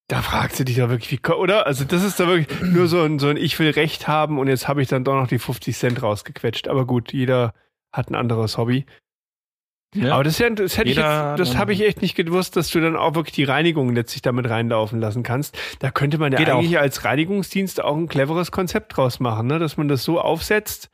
Da 0.09 0.23
fragst 0.23 0.59
du 0.59 0.65
dich 0.65 0.77
doch 0.77 0.89
wirklich, 0.89 1.11
wie, 1.11 1.31
oder? 1.33 1.67
Also 1.67 1.85
das 1.85 2.03
ist 2.03 2.19
doch 2.19 2.27
wirklich 2.27 2.61
nur 2.61 2.87
so 2.87 3.01
ein, 3.03 3.19
so 3.19 3.27
ein 3.27 3.37
Ich 3.37 3.57
will 3.59 3.69
Recht 3.69 4.07
haben 4.07 4.39
und 4.39 4.47
jetzt 4.47 4.67
habe 4.67 4.81
ich 4.81 4.87
dann 4.87 5.03
doch 5.03 5.13
noch 5.13 5.27
die 5.27 5.37
50 5.37 5.77
Cent 5.77 6.01
rausgequetscht. 6.01 6.67
Aber 6.67 6.85
gut, 6.85 7.13
jeder 7.13 7.53
hat 7.93 8.09
ein 8.09 8.15
anderes 8.15 8.57
Hobby. 8.57 8.85
Ja. 9.95 10.13
Aber 10.13 10.23
das, 10.23 10.37
ja, 10.39 10.49
das 10.49 10.77
hätte 10.77 10.89
Jeder- 10.89 11.35
ich 11.35 11.39
jetzt, 11.39 11.49
das 11.51 11.57
habe 11.57 11.73
ich 11.73 11.81
echt 11.81 12.01
nicht 12.01 12.15
gewusst, 12.15 12.55
dass 12.55 12.69
du 12.69 12.79
dann 12.79 12.95
auch 12.95 13.15
wirklich 13.15 13.33
die 13.35 13.43
Reinigung 13.43 13.93
letztlich 13.93 14.21
damit 14.21 14.49
reinlaufen 14.49 14.99
lassen 14.99 15.23
kannst. 15.23 15.57
Da 15.79 15.89
könnte 15.91 16.17
man 16.17 16.31
ja 16.31 16.39
eigentlich 16.39 16.79
als 16.79 17.05
Reinigungsdienst 17.05 17.83
auch 17.83 17.95
ein 17.95 18.07
cleveres 18.07 18.51
Konzept 18.51 18.97
draus 18.97 19.19
machen, 19.19 19.47
ne? 19.47 19.57
dass 19.59 19.77
man 19.77 19.87
das 19.87 20.03
so 20.03 20.19
aufsetzt, 20.19 20.89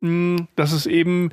mh, 0.00 0.46
dass 0.56 0.72
es 0.72 0.86
eben, 0.86 1.30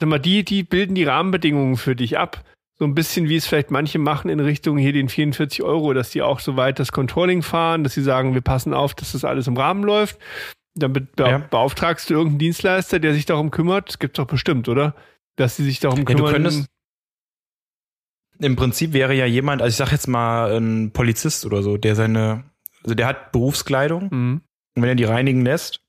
sag 0.00 0.08
mal, 0.08 0.20
die, 0.20 0.44
die 0.44 0.62
bilden 0.62 0.94
die 0.94 1.04
Rahmenbedingungen 1.04 1.76
für 1.76 1.96
dich 1.96 2.18
ab. 2.18 2.44
So 2.78 2.84
ein 2.84 2.94
bisschen 2.94 3.28
wie 3.28 3.36
es 3.36 3.46
vielleicht 3.46 3.70
manche 3.70 3.98
machen 4.00 4.28
in 4.30 4.40
Richtung 4.40 4.76
hier 4.78 4.92
den 4.92 5.08
44 5.08 5.62
Euro, 5.62 5.92
dass 5.92 6.10
die 6.10 6.22
auch 6.22 6.40
so 6.40 6.56
weit 6.56 6.78
das 6.80 6.90
Controlling 6.90 7.42
fahren, 7.42 7.84
dass 7.84 7.94
sie 7.94 8.02
sagen, 8.02 8.34
wir 8.34 8.40
passen 8.40 8.74
auf, 8.74 8.94
dass 8.94 9.12
das 9.12 9.24
alles 9.24 9.46
im 9.46 9.56
Rahmen 9.56 9.84
läuft. 9.84 10.18
Dann 10.76 10.92
be 10.92 11.06
Ja. 11.18 11.38
beauftragst 11.38 12.10
du 12.10 12.14
irgendeinen 12.14 12.40
Dienstleister, 12.40 12.98
der 12.98 13.14
sich 13.14 13.26
darum 13.26 13.52
kümmert. 13.52 13.88
Das 13.90 13.98
gibt's 14.00 14.16
doch 14.16 14.26
bestimmt, 14.26 14.68
oder? 14.68 14.96
Dass 15.36 15.54
sie 15.56 15.62
sich 15.64 15.78
darum 15.78 16.00
Ja, 16.00 16.04
du 16.04 16.14
kümmern. 16.14 16.32
könntest- 16.32 16.66
Im 18.40 18.56
Prinzip 18.56 18.92
wäre 18.92 19.14
ja 19.14 19.26
jemand, 19.26 19.62
also 19.62 19.70
ich 19.70 19.76
sag 19.76 19.92
jetzt 19.92 20.08
mal 20.08 20.56
ein 20.56 20.90
Polizist 20.90 21.46
oder 21.46 21.62
so, 21.62 21.76
der 21.76 21.94
seine, 21.94 22.42
also 22.82 22.94
der 22.96 23.06
hat 23.06 23.30
Berufskleidung 23.32 24.08
Mhm. 24.10 24.40
Und 24.76 24.82
wenn 24.82 24.88
er 24.88 24.96
die 24.96 25.04
reinigen 25.04 25.44
lässt, 25.44 25.80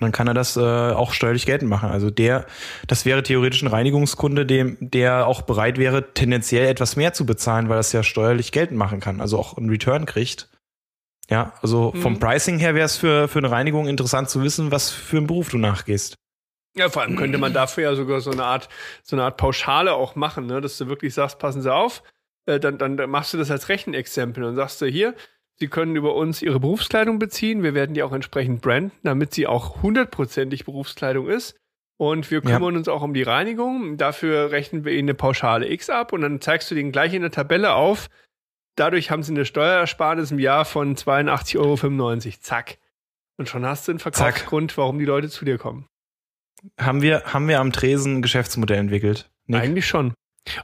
dann 0.00 0.12
kann 0.12 0.26
er 0.26 0.34
das 0.34 0.56
äh, 0.56 0.60
auch 0.60 1.12
steuerlich 1.12 1.46
geltend 1.46 1.70
machen. 1.70 1.90
Also 1.90 2.10
der, 2.10 2.46
das 2.86 3.04
wäre 3.04 3.22
theoretisch 3.22 3.62
ein 3.62 3.68
Reinigungskunde, 3.68 4.44
dem, 4.46 4.76
der 4.80 5.26
auch 5.26 5.42
bereit 5.42 5.78
wäre, 5.78 6.12
tendenziell 6.14 6.66
etwas 6.66 6.96
mehr 6.96 7.12
zu 7.12 7.26
bezahlen, 7.26 7.68
weil 7.68 7.76
er 7.76 7.80
es 7.80 7.92
ja 7.92 8.02
steuerlich 8.02 8.52
geltend 8.52 8.78
machen 8.78 9.00
kann, 9.00 9.20
also 9.20 9.38
auch 9.38 9.56
einen 9.56 9.70
Return 9.70 10.06
kriegt. 10.06 10.48
Ja, 11.30 11.54
also 11.62 11.92
vom 11.92 12.14
Mhm. 12.14 12.18
Pricing 12.18 12.58
her 12.58 12.74
wäre 12.74 12.84
es 12.84 12.96
für, 12.96 13.28
für 13.28 13.38
eine 13.38 13.50
Reinigung 13.50 13.88
interessant 13.88 14.28
zu 14.28 14.42
wissen, 14.42 14.70
was 14.70 14.90
für 14.90 15.16
einen 15.16 15.26
Beruf 15.26 15.48
du 15.48 15.58
nachgehst. 15.58 16.16
Ja, 16.76 16.88
vor 16.88 17.02
allem 17.02 17.16
könnte 17.16 17.38
man 17.38 17.52
dafür 17.54 17.84
ja 17.84 17.94
sogar 17.94 18.20
so 18.20 18.32
eine 18.32 18.44
Art, 18.44 18.68
so 19.04 19.14
eine 19.16 19.24
Art 19.24 19.36
Pauschale 19.36 19.94
auch 19.94 20.16
machen, 20.16 20.46
ne? 20.46 20.60
dass 20.60 20.76
du 20.76 20.88
wirklich 20.88 21.14
sagst, 21.14 21.38
passen 21.38 21.62
Sie 21.62 21.72
auf, 21.72 22.02
äh, 22.46 22.58
dann, 22.58 22.78
dann 22.78 22.96
machst 23.08 23.32
du 23.32 23.38
das 23.38 23.50
als 23.50 23.68
Rechenexempel 23.68 24.42
und 24.42 24.56
sagst 24.56 24.82
du 24.82 24.86
hier, 24.86 25.14
Sie 25.56 25.68
können 25.68 25.94
über 25.96 26.14
uns 26.14 26.42
Ihre 26.42 26.58
Berufskleidung 26.60 27.18
beziehen, 27.18 27.62
wir 27.62 27.74
werden 27.74 27.94
die 27.94 28.02
auch 28.02 28.12
entsprechend 28.12 28.60
branden, 28.60 28.92
damit 29.04 29.32
sie 29.34 29.46
auch 29.46 29.82
hundertprozentig 29.82 30.64
Berufskleidung 30.64 31.28
ist. 31.28 31.56
Und 31.96 32.30
wir 32.32 32.42
Ja. 32.42 32.50
kümmern 32.56 32.76
uns 32.76 32.88
auch 32.88 33.02
um 33.02 33.14
die 33.14 33.22
Reinigung. 33.22 33.96
Dafür 33.96 34.50
rechnen 34.50 34.84
wir 34.84 34.92
Ihnen 34.92 35.08
eine 35.10 35.14
Pauschale 35.14 35.70
X 35.70 35.90
ab 35.90 36.12
und 36.12 36.22
dann 36.22 36.40
zeigst 36.40 36.70
du 36.70 36.74
denen 36.74 36.90
gleich 36.90 37.14
in 37.14 37.22
der 37.22 37.30
Tabelle 37.30 37.74
auf. 37.74 38.08
Dadurch 38.76 39.12
haben 39.12 39.22
sie 39.22 39.32
eine 39.32 39.44
Steuerersparnis 39.44 40.32
im 40.32 40.40
Jahr 40.40 40.64
von 40.64 40.96
82,95 40.96 41.56
Euro. 41.60 42.40
Zack. 42.40 42.78
Und 43.36 43.48
schon 43.48 43.64
hast 43.64 43.86
du 43.86 43.92
einen 43.92 43.98
Verkaufsgrund, 44.00 44.76
warum 44.76 44.98
die 44.98 45.04
Leute 45.04 45.28
zu 45.28 45.44
dir 45.44 45.56
kommen. 45.58 45.86
Haben 46.80 47.00
wir, 47.02 47.22
haben 47.26 47.46
wir 47.46 47.60
am 47.60 47.70
Tresen 47.72 48.16
ein 48.16 48.22
Geschäftsmodell 48.22 48.78
entwickelt? 48.78 49.30
Nick? 49.46 49.60
Eigentlich 49.62 49.86
schon. 49.86 50.14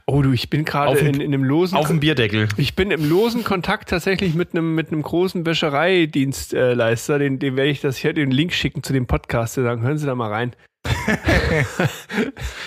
Oh 0.05 0.21
du, 0.21 0.31
ich 0.31 0.49
bin 0.49 0.63
gerade 0.63 0.97
in, 0.99 1.15
in 1.19 1.33
einem 1.33 1.43
losen 1.43 1.75
Auf 1.75 1.87
dem 1.87 1.99
Bierdeckel. 1.99 2.47
ich 2.57 2.75
bin 2.75 2.91
im 2.91 3.07
losen 3.09 3.43
Kontakt 3.43 3.89
tatsächlich 3.89 4.35
mit 4.35 4.53
einem 4.53 4.75
mit 4.75 4.89
einem 4.89 5.01
großen 5.01 5.45
Wäschereidienstleister, 5.45 7.17
den 7.19 7.39
dem 7.39 7.55
werde 7.55 7.71
ich 7.71 7.81
das 7.81 7.97
hier 7.97 8.13
den 8.13 8.29
Link 8.31 8.53
schicken 8.53 8.83
zu 8.83 8.93
dem 8.93 9.07
Podcast, 9.07 9.55
sagen, 9.55 9.81
hören 9.81 9.97
Sie 9.97 10.05
da 10.05 10.13
mal 10.15 10.29
rein. 10.31 10.55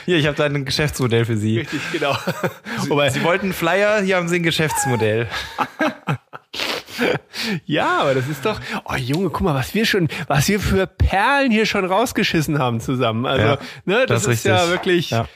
Hier, 0.05 0.19
ich 0.19 0.27
habe 0.27 0.37
da 0.37 0.45
ein 0.45 0.65
Geschäftsmodell 0.65 1.25
für 1.25 1.37
Sie. 1.37 1.59
Richtig, 1.59 1.81
genau. 1.93 2.17
Sie, 2.81 2.91
Wobei, 2.91 3.11
Sie 3.11 3.23
wollten 3.25 3.47
einen 3.47 3.53
Flyer, 3.53 4.01
hier 4.03 4.17
haben 4.17 4.29
Sie 4.29 4.37
ein 4.37 4.43
Geschäftsmodell. 4.45 5.27
ja, 7.67 7.99
aber 8.03 8.15
das 8.15 8.29
ist 8.29 8.45
doch, 8.45 8.61
oh 8.85 8.95
Junge, 8.95 9.31
guck 9.31 9.41
mal, 9.43 9.55
was 9.55 9.75
wir 9.75 9.85
schon, 9.85 10.09
was 10.29 10.49
wir 10.49 10.61
für 10.61 10.87
Perlen 10.87 11.51
hier 11.51 11.67
schon 11.67 11.85
rausgeschissen 11.85 12.59
haben 12.59 12.81
zusammen. 12.81 13.27
Also, 13.27 13.47
Ja, 13.47 13.59
ne, 13.85 14.07
das, 14.07 14.23
das 14.23 14.33
ist 14.33 14.39
ist 14.39 14.45
ja 14.45 14.57
richtig. 14.57 14.71
wirklich 14.71 15.11
Ja. 15.11 15.29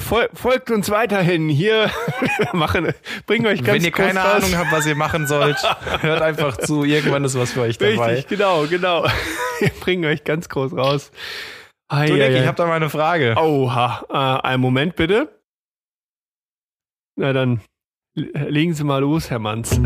Fol 0.00 0.28
folgt 0.32 0.70
uns 0.70 0.88
weiterhin. 0.90 1.48
Hier 1.48 1.90
machen, 2.52 2.92
bringen 3.26 3.46
euch 3.46 3.62
ganz 3.62 3.78
Wenn 3.78 3.84
ihr 3.84 3.90
keine 3.92 4.20
raus. 4.20 4.42
Ahnung 4.44 4.56
habt, 4.56 4.72
was 4.72 4.86
ihr 4.86 4.94
machen 4.96 5.26
sollt, 5.26 5.56
hört 6.00 6.22
einfach 6.22 6.56
zu. 6.56 6.84
Irgendwann 6.84 7.24
ist 7.24 7.38
was 7.38 7.52
für 7.52 7.62
euch 7.62 7.78
dabei. 7.78 8.14
Richtig, 8.14 8.28
genau, 8.28 8.66
genau. 8.66 9.04
Wir 9.60 9.68
bringen 9.80 10.04
euch 10.06 10.24
ganz 10.24 10.48
groß 10.48 10.72
raus. 10.76 11.10
Ei, 11.88 12.06
So, 12.08 12.14
Nick, 12.14 12.30
ich 12.30 12.46
habe 12.46 12.56
da 12.56 12.66
mal 12.66 12.74
eine 12.76 12.90
Frage. 12.90 13.34
Oha, 13.36 14.04
äh, 14.42 14.46
einen 14.48 14.60
Moment 14.62 14.96
bitte. 14.96 15.40
Na 17.16 17.32
dann 17.32 17.60
legen 18.14 18.74
Sie 18.74 18.84
mal 18.84 18.98
los, 19.00 19.30
Herr 19.30 19.38
Manns. 19.38 19.80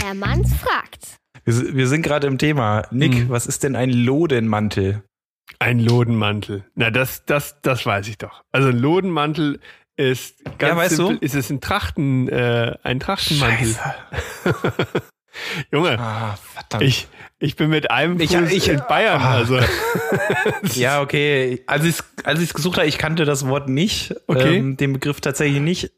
Herr 0.00 0.14
Manns 0.14 0.52
fragt. 0.54 1.16
Wir, 1.44 1.74
wir 1.74 1.88
sind 1.88 2.02
gerade 2.02 2.26
im 2.26 2.38
Thema. 2.38 2.86
Nick, 2.92 3.14
Mhm. 3.14 3.28
was 3.30 3.46
ist 3.46 3.62
denn 3.64 3.74
ein 3.76 3.90
Lodenmantel? 3.90 5.02
Ein 5.58 5.78
Lodenmantel. 5.78 6.64
Na, 6.74 6.90
das, 6.90 7.24
das, 7.24 7.60
das 7.62 7.84
weiß 7.86 8.08
ich 8.08 8.18
doch. 8.18 8.42
Also 8.52 8.68
ein 8.68 8.78
Lodenmantel 8.78 9.60
ist 9.96 10.42
ganz 10.58 10.70
Ja, 10.72 10.76
weißt 10.76 10.96
simpel, 10.96 11.18
du? 11.18 11.24
ist 11.24 11.34
es 11.34 11.50
ein 11.50 11.60
Trachten, 11.60 12.28
äh, 12.28 12.76
ein 12.82 12.98
Trachtenmantel. 13.00 13.76
Junge, 15.72 15.98
Ah, 15.98 16.36
verdammt. 16.36 16.82
ich, 16.84 17.08
ich 17.38 17.56
bin 17.56 17.70
mit 17.70 17.90
einem 17.90 18.20
Ich- 18.20 18.36
Fuß 18.36 18.50
ich- 18.52 18.68
in 18.68 18.82
Bayern, 18.86 19.20
Ah, 19.22 19.32
also. 19.36 19.58
ja, 20.74 21.00
okay. 21.00 21.62
Als 21.66 21.84
ich 21.84 21.90
es 21.98 22.04
als 22.24 22.40
ich's 22.40 22.52
gesucht 22.52 22.76
habe, 22.76 22.86
ich 22.86 22.98
kannte 22.98 23.24
das 23.24 23.46
Wort 23.48 23.68
nicht, 23.68 24.14
Okay. 24.26 24.58
ähm, 24.58 24.76
den 24.76 24.92
Begriff 24.92 25.20
tatsächlich 25.22 25.60
nicht. 25.62 25.90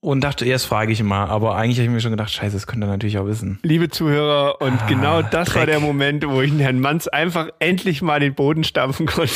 Und 0.00 0.20
dachte, 0.20 0.44
erst 0.44 0.66
frage 0.66 0.92
ich 0.92 1.02
mal. 1.02 1.26
Aber 1.26 1.56
eigentlich 1.56 1.78
habe 1.78 1.86
ich 1.86 1.90
mir 1.90 2.00
schon 2.00 2.10
gedacht, 2.12 2.30
scheiße, 2.30 2.54
das 2.54 2.66
könnte 2.66 2.86
er 2.86 2.90
natürlich 2.90 3.18
auch 3.18 3.26
wissen. 3.26 3.58
Liebe 3.62 3.88
Zuhörer, 3.88 4.60
und 4.60 4.80
Ah, 4.82 4.86
genau 4.86 5.22
das 5.22 5.48
war 5.54 5.64
Dreck. 5.64 5.66
der 5.66 5.80
Moment, 5.80 6.28
wo 6.28 6.42
ich 6.42 6.52
Herrn 6.58 6.78
Manns 6.80 7.08
einfach 7.08 7.48
endlich 7.58 8.02
mal 8.02 8.20
den 8.20 8.34
Boden 8.34 8.62
stampfen 8.62 9.06
konnte. 9.06 9.32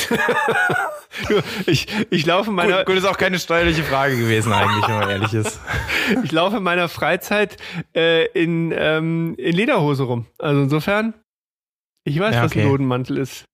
ich, 1.65 1.87
ich 2.09 2.25
laufe 2.25 2.51
in 2.51 2.55
meiner, 2.55 2.77
Gut, 2.77 2.85
gut, 2.87 2.95
ist 2.97 3.05
auch 3.05 3.17
keine 3.17 3.39
steuerliche 3.39 3.83
Frage 3.83 4.15
gewesen 4.17 4.53
eigentlich, 4.53 4.87
wenn 4.87 4.95
man 4.99 5.09
ehrlich 5.09 5.33
ist. 5.33 5.59
ich 6.23 6.31
laufe 6.31 6.57
in 6.57 6.63
meiner 6.63 6.87
Freizeit 6.89 7.57
äh, 7.95 8.27
in, 8.27 8.71
ähm, 8.73 9.35
in 9.37 9.55
Lederhose 9.55 10.03
rum. 10.03 10.25
Also 10.37 10.61
insofern, 10.61 11.13
ich 12.05 12.17
weiß, 12.19 12.35
Ja, 12.35 12.43
was 12.43 12.51
ein 12.53 12.59
okay. 12.59 12.67
Lodenmantel 12.69 13.17
ist. 13.17 13.45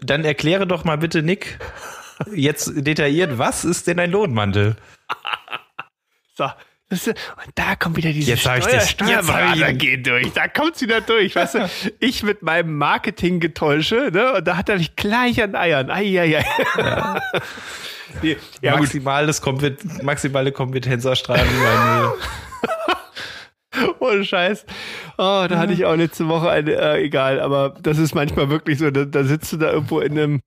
Dann 0.00 0.24
erkläre 0.24 0.66
doch 0.66 0.84
mal 0.84 0.96
bitte, 0.96 1.22
Nick, 1.22 1.58
jetzt 2.32 2.72
detailliert, 2.76 3.36
was 3.36 3.64
ist 3.64 3.88
denn 3.88 3.98
ein 3.98 4.12
Lodenmantel? 4.12 4.76
So. 6.38 6.48
Ist, 6.90 7.06
und 7.08 7.16
da 7.56 7.76
kommt 7.76 7.98
wieder 7.98 8.12
diese 8.12 8.30
Jetzt 8.30 8.40
Steuer, 8.40 8.58
ich 8.82 8.88
Steuerberater 8.90 9.74
geht 9.74 10.06
durch. 10.06 10.32
Da 10.32 10.48
kommt's 10.48 10.80
wieder 10.80 11.02
durch. 11.02 11.36
Weißt 11.36 11.56
du, 11.56 11.68
ich 12.00 12.22
mit 12.22 12.40
meinem 12.42 12.78
Marketing-Getäusche, 12.78 14.10
ne? 14.10 14.32
Und 14.36 14.46
da 14.48 14.56
hat 14.56 14.70
er 14.70 14.78
mich 14.78 14.96
gleich 14.96 15.42
an 15.42 15.54
Eiern. 15.54 15.90
Eieiei. 15.90 16.46
Ja, 16.78 17.20
nee, 18.22 18.36
ja. 18.62 18.76
Maximales 18.78 19.42
Kompet 19.42 20.02
maximale 20.02 20.50
Kompetenzerstrahlung. 20.50 21.44
meine- 21.62 22.12
Ohne 24.00 24.24
Scheiß. 24.24 24.64
Oh, 25.18 25.44
da 25.48 25.58
hatte 25.58 25.72
ich 25.74 25.84
auch 25.84 25.94
letzte 25.94 26.26
Woche 26.28 26.48
eine, 26.50 26.72
äh, 26.72 27.04
egal, 27.04 27.38
aber 27.38 27.74
das 27.82 27.98
ist 27.98 28.14
manchmal 28.14 28.48
wirklich 28.48 28.78
so, 28.78 28.90
da, 28.90 29.04
da 29.04 29.24
sitzt 29.24 29.52
du 29.52 29.56
da 29.58 29.72
irgendwo 29.72 30.00
in 30.00 30.12
einem, 30.12 30.40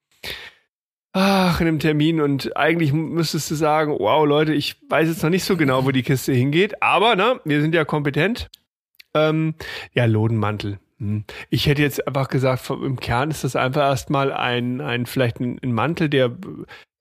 ach, 1.13 1.59
in 1.61 1.67
einem 1.67 1.79
Termin 1.79 2.21
und 2.21 2.55
eigentlich 2.55 2.93
müsstest 2.93 3.51
du 3.51 3.55
sagen, 3.55 3.95
wow, 3.99 4.25
Leute, 4.25 4.53
ich 4.53 4.77
weiß 4.89 5.09
jetzt 5.09 5.23
noch 5.23 5.29
nicht 5.29 5.43
so 5.43 5.57
genau, 5.57 5.85
wo 5.85 5.91
die 5.91 6.03
Kiste 6.03 6.33
hingeht, 6.33 6.81
aber, 6.81 7.15
ne, 7.15 7.39
wir 7.43 7.61
sind 7.61 7.75
ja 7.75 7.85
kompetent. 7.85 8.49
Ähm, 9.13 9.55
ja, 9.93 10.05
Lodenmantel. 10.05 10.79
Hm. 10.99 11.25
Ich 11.49 11.67
hätte 11.67 11.81
jetzt 11.81 12.07
einfach 12.07 12.29
gesagt, 12.29 12.69
im 12.69 12.99
Kern 12.99 13.31
ist 13.31 13.43
das 13.43 13.55
einfach 13.55 13.81
erstmal 13.81 14.31
ein, 14.31 14.79
ein 14.79 15.05
vielleicht 15.05 15.39
ein, 15.39 15.59
ein 15.61 15.73
Mantel, 15.73 16.09
der 16.09 16.27
äh, 16.27 16.31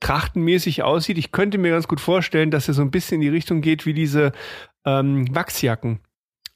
trachtenmäßig 0.00 0.82
aussieht. 0.82 1.18
Ich 1.18 1.30
könnte 1.30 1.58
mir 1.58 1.70
ganz 1.70 1.86
gut 1.86 2.00
vorstellen, 2.00 2.50
dass 2.50 2.66
er 2.66 2.74
so 2.74 2.82
ein 2.82 2.90
bisschen 2.90 3.16
in 3.16 3.20
die 3.20 3.28
Richtung 3.28 3.60
geht 3.60 3.86
wie 3.86 3.94
diese 3.94 4.32
ähm, 4.84 5.32
Wachsjacken. 5.34 6.00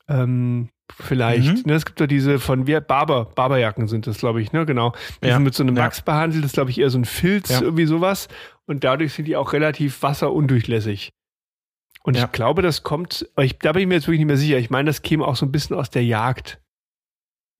Ähm, 0.08 0.70
vielleicht. 1.00 1.58
Mhm. 1.58 1.62
Ne, 1.66 1.74
es 1.74 1.84
gibt 1.84 2.00
doch 2.00 2.06
diese 2.06 2.38
von 2.38 2.66
wie 2.66 2.78
Barber, 2.80 3.26
Barberjacken 3.26 3.88
sind 3.88 4.06
das, 4.06 4.18
glaube 4.18 4.40
ich, 4.42 4.52
ne? 4.52 4.66
Genau. 4.66 4.92
Die 5.22 5.28
Ja. 5.28 5.34
sind 5.34 5.44
mit 5.44 5.54
so 5.54 5.62
einem 5.62 5.76
Ja. 5.76 5.84
Wachs 5.84 6.02
behandelt, 6.02 6.44
das 6.44 6.50
ist, 6.50 6.54
glaube 6.54 6.70
ich, 6.70 6.78
eher 6.78 6.90
so 6.90 6.98
ein 6.98 7.04
Filz, 7.04 7.48
Ja. 7.50 7.62
irgendwie 7.62 7.86
sowas. 7.86 8.28
Und 8.66 8.84
dadurch 8.84 9.12
sind 9.14 9.26
die 9.26 9.36
auch 9.36 9.52
relativ 9.52 10.02
wasserundurchlässig. 10.02 11.10
Und 12.02 12.16
Ja. 12.16 12.24
ich 12.26 12.32
glaube, 12.32 12.62
das 12.62 12.82
kommt, 12.82 13.28
ich, 13.38 13.58
da 13.58 13.72
bin 13.72 13.82
ich 13.82 13.88
mir 13.88 13.94
jetzt 13.94 14.06
wirklich 14.06 14.18
nicht 14.20 14.26
mehr 14.26 14.36
sicher. 14.36 14.58
Ich 14.58 14.70
meine, 14.70 14.88
das 14.88 15.02
käme 15.02 15.26
auch 15.26 15.36
so 15.36 15.46
ein 15.46 15.52
bisschen 15.52 15.76
aus 15.76 15.90
der 15.90 16.04
Jagd. 16.04 16.60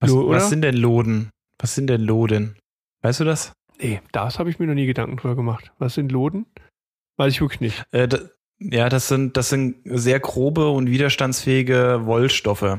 Was, 0.01 0.11
Lo- 0.11 0.29
was 0.29 0.51
sind 0.51 0.63
denn 0.63 0.77
Loden? 0.77 1.31
Was 1.59 1.75
sind 1.75 1.87
denn 1.89 2.03
Loden? 2.03 2.59
Weißt 3.03 3.21
du 3.21 3.25
das? 3.25 3.53
Nee, 3.81 4.01
das 4.13 4.39
habe 4.39 4.51
ich 4.51 4.59
mir 4.59 4.67
noch 4.67 4.75
nie 4.75 4.87
Gedanken 4.87 5.17
drüber 5.17 5.35
gemacht. 5.35 5.73
Was 5.79 5.95
sind 5.95 6.13
Loden? 6.13 6.47
Weiß 7.17 7.33
ich 7.33 7.41
wirklich 7.41 7.61
nicht. 7.61 7.85
Äh, 7.93 8.07
da, 8.09 8.19
ja, 8.59 8.89
das 8.89 9.09
sind, 9.09 9.37
das 9.37 9.49
sind 9.49 9.77
sehr 9.85 10.21
grobe 10.21 10.69
und 10.69 10.89
widerstandsfähige 10.91 12.03
Wollstoffe. 12.05 12.79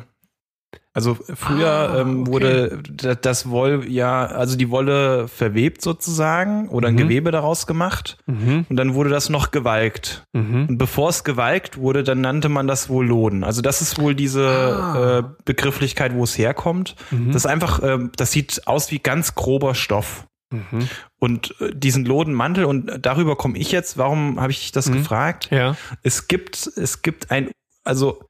Also 0.95 1.15
früher 1.35 1.67
Ah, 1.67 1.99
ähm, 1.99 2.25
wurde 2.25 2.79
da- 2.89 3.15
das 3.15 3.49
Woll, 3.49 3.85
ja, 3.89 4.25
also 4.25 4.55
die 4.55 4.69
Wolle 4.69 5.27
verwebt 5.27 5.81
sozusagen 5.81 6.69
oder 6.69 6.87
ein 6.87 6.93
Mhm. 6.93 6.99
Gewebe 6.99 7.31
daraus 7.31 7.67
gemacht 7.67 8.17
Mhm. 8.27 8.65
und 8.69 8.77
dann 8.77 8.93
wurde 8.93 9.09
das 9.09 9.29
noch 9.29 9.51
gewalkt. 9.51 10.23
Mhm. 10.31 10.67
Und 10.69 10.77
bevor 10.77 11.09
es 11.09 11.25
gewalkt 11.25 11.77
wurde, 11.77 12.03
dann 12.03 12.21
nannte 12.21 12.47
man 12.47 12.65
das 12.65 12.87
wohl 12.87 13.05
Loden. 13.05 13.43
Also 13.43 13.61
das 13.61 13.81
ist 13.81 13.99
wohl 13.99 14.15
diese 14.15 14.47
Ah. 14.47 15.19
äh, 15.19 15.23
Begrifflichkeit, 15.43 16.13
wo 16.15 16.23
es 16.23 16.37
herkommt. 16.37 16.95
Mhm. 17.11 17.27
Das 17.27 17.43
ist 17.43 17.45
einfach, 17.45 17.83
ähm, 17.83 18.11
das 18.15 18.31
sieht 18.31 18.61
aus 18.65 18.89
wie 18.89 18.99
ganz 18.99 19.35
grober 19.35 19.75
Stoff. 19.75 20.25
Mhm. 20.53 20.87
Und 21.19 21.55
äh, 21.59 21.75
diesen 21.75 22.05
Lodenmantel, 22.05 22.63
und 22.63 22.99
darüber 23.05 23.35
komme 23.35 23.57
ich 23.57 23.69
jetzt, 23.73 23.97
warum 23.97 24.39
habe 24.39 24.51
ich 24.53 24.71
das 24.71 24.87
Mhm. 24.89 24.93
gefragt? 24.93 25.49
Ja. 25.51 25.75
Es 26.03 26.29
gibt, 26.29 26.67
es 26.77 27.01
gibt 27.01 27.31
ein, 27.31 27.51
also 27.83 28.21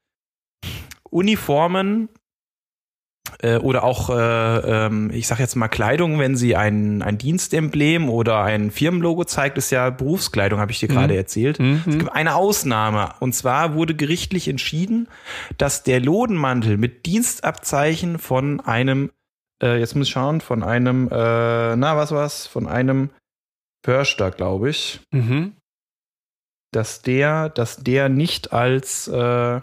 Uniformen 1.09 2.09
äh, 3.41 3.57
oder 3.57 3.83
auch, 3.83 4.09
äh, 4.09 4.15
ähm, 4.85 5.09
ich 5.11 5.27
sag 5.27 5.39
jetzt 5.39 5.55
mal 5.55 5.67
Kleidung, 5.67 6.19
wenn 6.19 6.35
sie 6.35 6.55
ein, 6.55 7.01
ein 7.01 7.17
Dienstemblem 7.17 8.09
oder 8.09 8.41
ein 8.43 8.71
Firmenlogo 8.71 9.23
zeigt, 9.25 9.57
ist 9.57 9.71
ja 9.71 9.89
Berufskleidung, 9.89 10.59
habe 10.59 10.71
ich 10.71 10.79
dir 10.79 10.89
Mhm. 10.89 10.93
gerade 10.95 11.15
erzählt. 11.17 11.59
Es 11.59 11.85
Mhm. 11.85 11.99
gibt 11.99 12.11
eine 12.13 12.35
Ausnahme. 12.35 13.13
Und 13.19 13.33
zwar 13.33 13.73
wurde 13.73 13.95
gerichtlich 13.95 14.47
entschieden, 14.47 15.07
dass 15.57 15.83
der 15.83 15.99
Lodenmantel 15.99 16.77
mit 16.77 17.05
Dienstabzeichen 17.05 18.19
von 18.19 18.59
einem, 18.61 19.11
äh, 19.61 19.79
jetzt 19.79 19.95
muss 19.95 20.07
ich 20.07 20.13
schauen, 20.13 20.41
von 20.41 20.63
einem, 20.63 21.07
äh, 21.11 21.75
na, 21.75 21.97
was 21.97 22.11
war's? 22.11 22.47
Von 22.47 22.67
einem 22.67 23.09
Förster, 23.83 24.31
glaube 24.31 24.69
ich, 24.69 24.99
Mhm. 25.11 25.53
dass 26.71 27.01
der, 27.01 27.49
dass 27.49 27.77
der 27.77 28.09
nicht 28.09 28.51
als, 28.53 29.07
äh, 29.07 29.61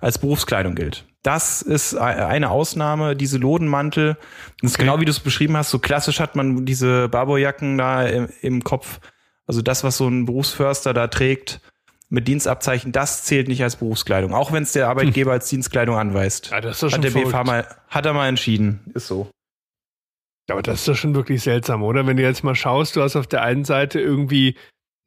als 0.00 0.18
Berufskleidung 0.18 0.74
gilt. 0.74 1.06
Das 1.22 1.60
ist 1.62 1.92
e- 1.92 1.98
eine 1.98 2.50
Ausnahme, 2.50 3.14
diese 3.16 3.38
Lodenmantel. 3.38 4.16
Das 4.60 4.70
ist 4.72 4.76
Okay. 4.76 4.84
genau 4.84 5.00
wie 5.00 5.04
du 5.04 5.10
es 5.10 5.20
beschrieben 5.20 5.56
hast. 5.56 5.70
So 5.70 5.78
klassisch 5.78 6.18
hat 6.20 6.36
man 6.36 6.64
diese 6.64 7.08
Barbourjacken 7.08 7.76
da 7.78 8.04
im, 8.06 8.28
im 8.40 8.64
Kopf. 8.64 9.00
Also 9.46 9.62
das, 9.62 9.84
was 9.84 9.96
so 9.96 10.08
ein 10.08 10.24
Berufsförster 10.26 10.94
da 10.94 11.08
trägt 11.08 11.60
mit 12.08 12.26
Dienstabzeichen, 12.26 12.90
das 12.92 13.24
zählt 13.24 13.48
nicht 13.48 13.62
als 13.62 13.76
Berufskleidung. 13.76 14.32
Auch 14.34 14.50
wenn 14.52 14.62
es 14.62 14.72
der 14.72 14.88
Arbeitgeber 14.88 15.32
als 15.32 15.48
Dienstkleidung 15.48 15.96
anweist. 15.96 16.50
Ja, 16.50 16.60
das 16.60 16.82
ist 16.82 16.94
Hat 16.94 17.04
der 17.04 17.10
BFH 17.10 17.30
verrückt. 17.30 17.46
mal, 17.46 17.66
hat 17.88 18.06
er 18.06 18.12
mal 18.14 18.28
entschieden. 18.28 18.80
Ist 18.94 19.06
so. 19.06 19.30
Aber 20.50 20.62
das 20.62 20.80
ist 20.80 20.88
doch 20.88 20.96
schon 20.96 21.14
wirklich 21.14 21.42
seltsam, 21.42 21.82
oder? 21.84 22.06
Wenn 22.08 22.16
du 22.16 22.22
jetzt 22.24 22.42
mal 22.42 22.56
schaust, 22.56 22.96
du 22.96 23.02
hast 23.02 23.14
auf 23.14 23.28
der 23.28 23.42
einen 23.42 23.64
Seite 23.64 24.00
irgendwie, 24.00 24.56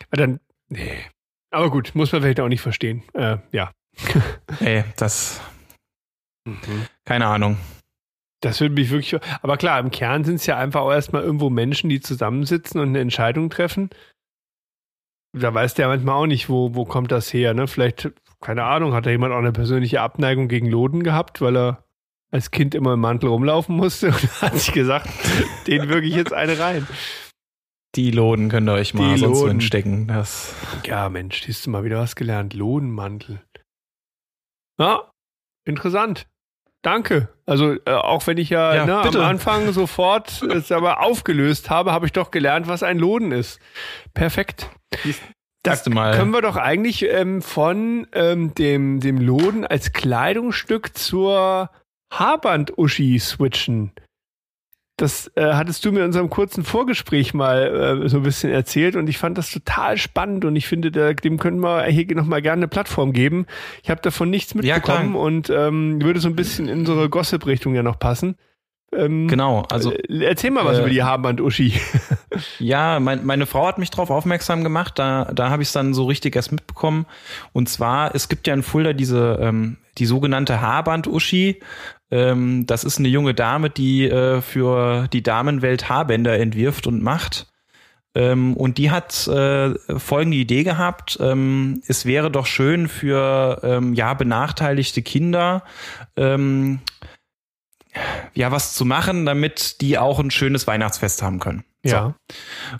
ja, 0.01 0.07
dann, 0.17 0.39
nee. 0.69 0.93
Aber 1.51 1.69
gut, 1.69 1.91
muss 1.95 2.11
man 2.13 2.21
vielleicht 2.21 2.39
auch 2.39 2.47
nicht 2.47 2.61
verstehen. 2.61 3.03
Äh, 3.13 3.37
ja. 3.51 3.71
Ey, 4.59 4.83
das, 4.97 5.41
keine 7.05 7.27
Ahnung. 7.27 7.57
Das 8.41 8.59
würde 8.59 8.75
mich 8.75 8.89
wirklich, 8.89 9.21
aber 9.41 9.55
klar, 9.55 9.79
im 9.79 9.89
Kern 9.89 10.25
sind 10.25 10.35
es 10.35 10.45
ja 10.45 10.57
einfach 10.57 10.81
auch 10.81 10.91
erstmal 10.91 11.23
irgendwo 11.23 11.49
Menschen, 11.49 11.89
die 11.89 12.01
zusammensitzen 12.01 12.81
und 12.81 12.89
eine 12.89 12.99
Entscheidung 12.99 13.49
treffen. 13.49 13.89
Da 15.31 15.53
weiß 15.53 15.73
der 15.75 15.87
manchmal 15.87 16.15
auch 16.15 16.27
nicht, 16.27 16.49
wo, 16.49 16.75
wo 16.75 16.83
kommt 16.85 17.11
das 17.11 17.33
her, 17.33 17.53
ne? 17.53 17.67
Vielleicht, 17.67 18.11
keine 18.41 18.65
Ahnung, 18.65 18.93
hat 18.93 19.05
da 19.05 19.11
jemand 19.11 19.33
auch 19.33 19.39
eine 19.39 19.53
persönliche 19.53 20.01
Abneigung 20.01 20.49
gegen 20.49 20.67
Loden 20.67 21.03
gehabt, 21.03 21.41
weil 21.41 21.55
er 21.57 21.83
als 22.31 22.51
Kind 22.51 22.75
immer 22.75 22.93
im 22.93 22.99
Mantel 22.99 23.29
rumlaufen 23.29 23.75
musste 23.75 24.07
und 24.11 24.41
hat 24.41 24.57
sich 24.59 24.73
gesagt, 24.73 25.07
den 25.67 25.87
wirke 25.87 26.05
ich 26.05 26.15
jetzt 26.15 26.33
eine 26.33 26.59
rein. 26.59 26.85
Die 27.95 28.11
Loden 28.11 28.49
könnt 28.49 28.67
ihr 28.67 28.73
euch 28.73 28.93
mal 28.93 29.13
Die 29.13 29.19
sonst 29.21 29.39
Loden. 29.39 29.49
drin 29.49 29.61
stecken. 29.61 30.07
Das, 30.07 30.53
Ja, 30.83 31.09
Mensch, 31.09 31.43
siehst 31.43 31.65
du 31.65 31.69
mal 31.69 31.83
wieder 31.83 31.99
was 31.99 32.15
gelernt. 32.15 32.53
Lodenmantel. 32.55 33.39
Ja, 34.79 35.11
interessant. 35.65 36.27
Danke. 36.81 37.29
Also, 37.45 37.75
äh, 37.85 37.91
auch 37.91 38.27
wenn 38.27 38.37
ich 38.37 38.49
ja, 38.49 38.75
Ja, 38.75 38.85
ne, 38.85 38.97
am. 39.01 39.15
Anfang 39.17 39.71
sofort 39.71 40.41
es 40.51 40.71
aber 40.71 41.01
aufgelöst 41.01 41.69
habe, 41.69 41.91
habe 41.91 42.05
ich 42.05 42.11
doch 42.11 42.29
gelernt, 42.29 42.67
was 42.67 42.83
ein 42.83 42.99
Loden 42.99 43.31
ist. 43.31 43.59
Perfekt. 44.13 44.69
Da 45.63 45.75
Siehst 45.75 45.87
du 45.87 45.91
mal. 45.91 46.13
können 46.15 46.31
wir 46.31 46.41
doch 46.41 46.57
eigentlich 46.57 47.03
ähm, 47.09 47.41
von 47.41 48.05
ähm, 48.11 48.53
dem, 48.55 48.99
dem 48.99 49.17
Loden 49.17 49.65
als 49.65 49.93
Kleidungsstück 49.93 50.97
zur 50.97 51.69
Haarband-Uschi 52.11 53.17
switchen. 53.17 53.93
Das 55.03 55.29
äh, 55.35 55.51
hattest 55.51 55.83
du 55.83 55.91
mir 55.91 55.99
in 55.99 56.05
unserem 56.05 56.29
kurzen 56.29 56.63
Vorgespräch 56.63 57.33
mal 57.33 58.03
äh, 58.05 58.07
so 58.07 58.15
ein 58.15 58.23
bisschen 58.23 58.53
erzählt 58.53 58.95
und 58.95 59.09
ich 59.09 59.17
fand 59.17 59.37
das 59.37 59.51
total 59.51 59.97
spannend 59.97 60.45
und 60.45 60.55
ich 60.55 60.65
finde, 60.65 60.91
da, 60.91 61.11
dem 61.11 61.37
können 61.37 61.59
wir 61.59 61.83
hier 61.87 62.05
nochmal 62.15 62.41
gerne 62.41 62.61
eine 62.61 62.67
Plattform 62.69 63.11
geben. 63.11 63.45
Ich 63.83 63.89
habe 63.89 63.99
davon 64.01 64.29
nichts 64.29 64.55
mitbekommen 64.55 65.13
Ja, 65.15 65.19
und 65.19 65.49
ähm, 65.49 66.01
würde 66.01 66.21
so 66.21 66.29
ein 66.29 66.37
bisschen 66.37 66.69
in 66.69 66.79
unsere 66.79 67.09
Gossip-Richtung 67.09 67.75
ja 67.75 67.83
noch 67.83 67.99
passen. 67.99 68.37
Ähm, 68.93 69.27
Genau, 69.27 69.63
also 69.69 69.91
äh, 69.91 70.23
erzähl 70.23 70.51
mal 70.51 70.63
was 70.63 70.77
äh, 70.77 70.79
über 70.79 70.89
die 70.89 71.03
Haarband-Uschi. 71.03 71.73
Ja, 72.57 72.99
mein, 72.99 73.25
meine 73.25 73.45
Frau 73.45 73.67
hat 73.67 73.77
mich 73.77 73.91
darauf 73.91 74.09
aufmerksam 74.09 74.63
gemacht. 74.63 74.97
Da, 74.97 75.25
da 75.25 75.51
habe 75.51 75.61
ich 75.61 75.69
es 75.69 75.73
dann 75.73 75.93
so 75.93 76.05
richtig 76.05 76.35
erst 76.35 76.51
mitbekommen. 76.51 77.05
Und 77.51 77.69
zwar, 77.69 78.15
es 78.15 78.27
gibt 78.27 78.47
ja 78.47 78.55
in 78.55 78.63
Fulda 78.63 78.93
diese 78.93 79.37
ähm, 79.39 79.77
die 79.97 80.05
sogenannte 80.05 80.61
Haarband-Uschi. 80.61 81.59
Ähm, 82.13 82.67
das 82.67 82.83
ist 82.83 82.99
eine 82.99 83.07
junge 83.07 83.33
Dame, 83.33 83.71
die 83.71 84.07
äh, 84.07 84.41
für 84.41 85.07
die 85.11 85.23
Damenwelt 85.23 85.89
Haarbänder 85.89 86.37
entwirft 86.37 86.85
und 86.85 87.01
macht. 87.01 87.47
Ähm, 88.13 88.55
und 88.55 88.77
die 88.77 88.91
hat 88.91 89.27
äh, 89.27 89.73
folgende 89.97 90.37
Idee 90.37 90.63
gehabt: 90.63 91.17
ähm, 91.19 91.81
Es 91.87 92.05
wäre 92.05 92.29
doch 92.29 92.45
schön 92.45 92.87
für 92.87 93.59
ähm, 93.63 93.95
ja 93.95 94.13
benachteiligte 94.13 95.01
Kinder. 95.01 95.63
Ähm, 96.15 96.81
ja, 98.35 98.51
was 98.51 98.75
zu 98.75 98.85
machen, 98.85 99.25
damit 99.25 99.81
die 99.81 99.97
auch 99.97 100.19
ein 100.19 100.29
schönes 100.29 100.67
Weihnachtsfest 100.67 101.23
haben 101.23 101.39
können. 101.39 101.63
So. 101.85 101.91
Ja. 101.95 102.15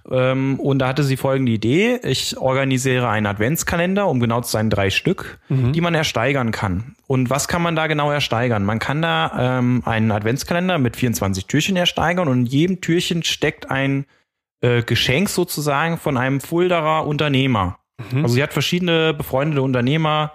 Ähm, 0.10 0.60
und 0.60 0.80
da 0.80 0.88
hatte 0.88 1.04
sie 1.04 1.18
folgende 1.18 1.52
Idee. 1.52 2.00
Ich 2.04 2.38
organisiere 2.38 3.10
einen 3.10 3.26
Adventskalender, 3.26 4.08
um 4.08 4.20
genau 4.22 4.40
zu 4.42 4.52
sein, 4.52 4.70
drei 4.70 4.90
Stück, 4.90 5.40
Mhm. 5.50 5.74
die 5.74 5.82
man 5.82 5.94
ersteigern 5.94 6.52
kann. 6.52 6.96
Und 7.06 7.30
was 7.30 7.48
kann 7.50 7.62
man 7.62 7.76
da 7.76 7.88
genau 7.88 8.12
ersteigern? 8.12 8.64
Man 8.64 8.80
kann 8.80 9.02
da 9.02 9.58
ähm, 9.60 9.84
einen 9.86 10.12
Adventskalender 10.12 10.78
mit 10.78 10.96
24 10.96 11.48
Türchen 11.48 11.76
ersteigern 11.76 12.28
und 12.30 12.40
in 12.42 12.46
jedem 12.46 12.80
Türchen 12.82 13.24
steckt 13.24 13.70
ein 13.70 14.06
äh, 14.62 14.82
Geschenk 14.84 15.28
sozusagen 15.30 15.98
von 15.98 16.16
einem 16.16 16.40
Fulderer 16.40 17.06
Unternehmer. 17.06 17.80
Mhm. 18.12 18.24
Also 18.24 18.36
sie 18.36 18.44
hat 18.44 18.54
verschiedene 18.54 19.14
befreundete 19.14 19.62
Unternehmer. 19.62 20.32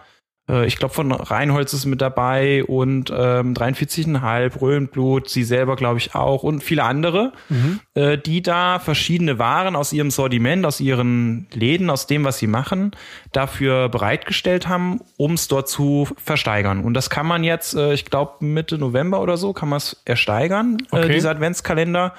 Äh, 0.49 0.67
Ich 0.67 0.77
glaube, 0.77 0.95
von 0.95 1.13
Reinholz 1.13 1.73
ist 1.73 1.85
mit 1.87 2.01
dabei 2.01 2.65
und 2.65 3.11
ähm, 3.11 3.55
43,5, 3.55 4.61
Röhrenblut, 4.61 5.29
sie 5.29 5.45
selber, 5.45 5.77
glaube 5.77 5.99
ich, 5.99 6.15
auch 6.15 6.43
und 6.43 6.63
viele 6.63 6.85
andere, 6.85 7.33
Mhm. 7.49 7.81
äh, 7.95 8.19
die 8.19 8.43
da 8.43 8.79
verschiedene 8.79 9.39
Waren 9.39 9.77
aus 9.77 9.93
ihrem 9.93 10.11
Sortiment, 10.11 10.65
aus 10.67 10.81
ihren 10.81 11.47
Läden, 11.53 11.91
aus 11.91 12.07
dem, 12.07 12.25
was 12.25 12.39
sie 12.39 12.47
machen, 12.47 12.93
dafür 13.33 13.89
bereitgestellt 13.89 14.69
haben, 14.69 15.01
um 15.17 15.33
es 15.35 15.49
dort 15.49 15.69
zu 15.69 16.09
versteigern. 16.23 16.81
Und 16.85 16.95
das 16.95 17.11
kann 17.11 17.27
man 17.27 17.45
jetzt, 17.45 17.75
äh, 17.75 17.93
ich 17.93 18.05
glaube, 18.05 18.45
Mitte 18.45 18.79
November 18.79 19.21
oder 19.21 19.37
so, 19.37 19.53
kann 19.53 19.69
man 19.69 19.77
es 19.79 20.01
ersteigern, 20.05 20.79
äh, 20.93 20.97
Okay. 20.99 21.13
dieser 21.15 21.31
Adventskalender. 21.31 22.15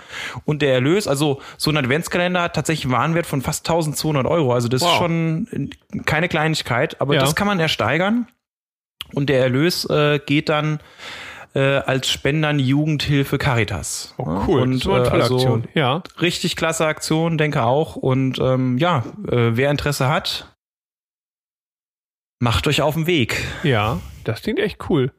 Und 0.46 0.62
der 0.62 0.74
Erlös, 0.74 1.08
also 1.08 1.42
so 1.58 1.72
ein 1.72 1.78
Adventskalender 1.78 2.42
hat 2.44 2.56
tatsächlich 2.56 2.86
einen 2.86 2.94
Warenwert 2.94 3.26
von 3.26 3.42
fast 3.42 3.66
1200 3.68 4.26
Euro. 4.26 4.54
Also 4.54 4.68
das 4.68 4.82
Wow. 4.82 4.90
ist 4.92 4.98
schon 4.98 5.70
keine 6.06 6.28
Kleinigkeit, 6.30 7.00
aber 7.02 7.16
Ja. 7.16 7.22
das 7.22 7.36
kann 7.36 7.48
man 7.48 7.60
ersteigern. 7.60 8.19
Und 9.14 9.30
der 9.30 9.42
Erlös 9.42 9.86
äh, 9.90 10.20
geht 10.26 10.50
dann 10.50 10.80
äh, 11.56 11.78
als 11.78 12.10
Spender 12.10 12.50
an 12.50 12.58
die 12.58 12.68
Jugendhilfe 12.68 13.38
Caritas. 13.38 14.14
Oh, 14.18 14.44
cool. 14.48 14.62
Und, 14.62 14.86
war 14.86 14.96
eine 14.98 15.06
äh, 15.06 15.10
tolle 15.10 15.24
also 15.24 15.36
Aktion. 15.36 15.68
Ja. 15.74 16.04
Richtig 16.22 16.56
klasse 16.56 16.86
Aktion, 16.86 17.38
denke 17.38 17.64
auch. 17.64 17.96
Und 17.96 18.40
ähm, 18.40 18.78
ja, 18.78 19.04
äh, 19.28 19.56
wer 19.56 19.72
Interesse 19.72 20.08
hat, 20.08 20.56
macht 22.40 22.68
euch 22.68 22.82
auf 22.82 22.94
den 22.94 23.08
Weg. 23.08 23.44
Ja, 23.64 24.00
das 24.24 24.42
klingt 24.42 24.60
echt 24.60 24.90
cool. 24.90 25.12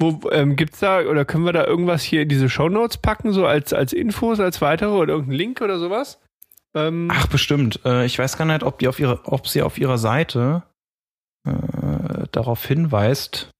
Wo 0.00 0.20
ähm, 0.30 0.54
gibt's 0.54 0.78
da 0.78 1.00
oder 1.00 1.24
können 1.24 1.44
wir 1.44 1.52
da 1.52 1.64
irgendwas 1.64 2.02
hier 2.02 2.22
in 2.22 2.28
diese 2.28 2.48
Shownotes 2.48 2.98
packen, 2.98 3.32
so 3.32 3.46
als, 3.46 3.72
als 3.72 3.92
Infos, 3.92 4.38
als 4.38 4.60
weitere 4.60 4.92
oder 4.92 5.14
irgendeinen 5.14 5.38
Link 5.38 5.60
oder 5.60 5.78
sowas? 5.78 6.20
Ähm, 6.74 7.08
Ach, 7.10 7.26
bestimmt. 7.26 7.80
Äh, 7.84 8.06
ich 8.06 8.16
weiß 8.18 8.36
gar 8.36 8.44
nicht, 8.44 8.62
ob 8.62 8.78
die 8.78 8.86
auf 8.86 9.00
ihre, 9.00 9.24
ob 9.24 9.48
sie 9.48 9.62
auf 9.62 9.76
ihrer 9.78 9.98
Seite 9.98 10.62
äh, 11.44 11.50
darauf 12.32 12.64
hinweist. 12.64 13.50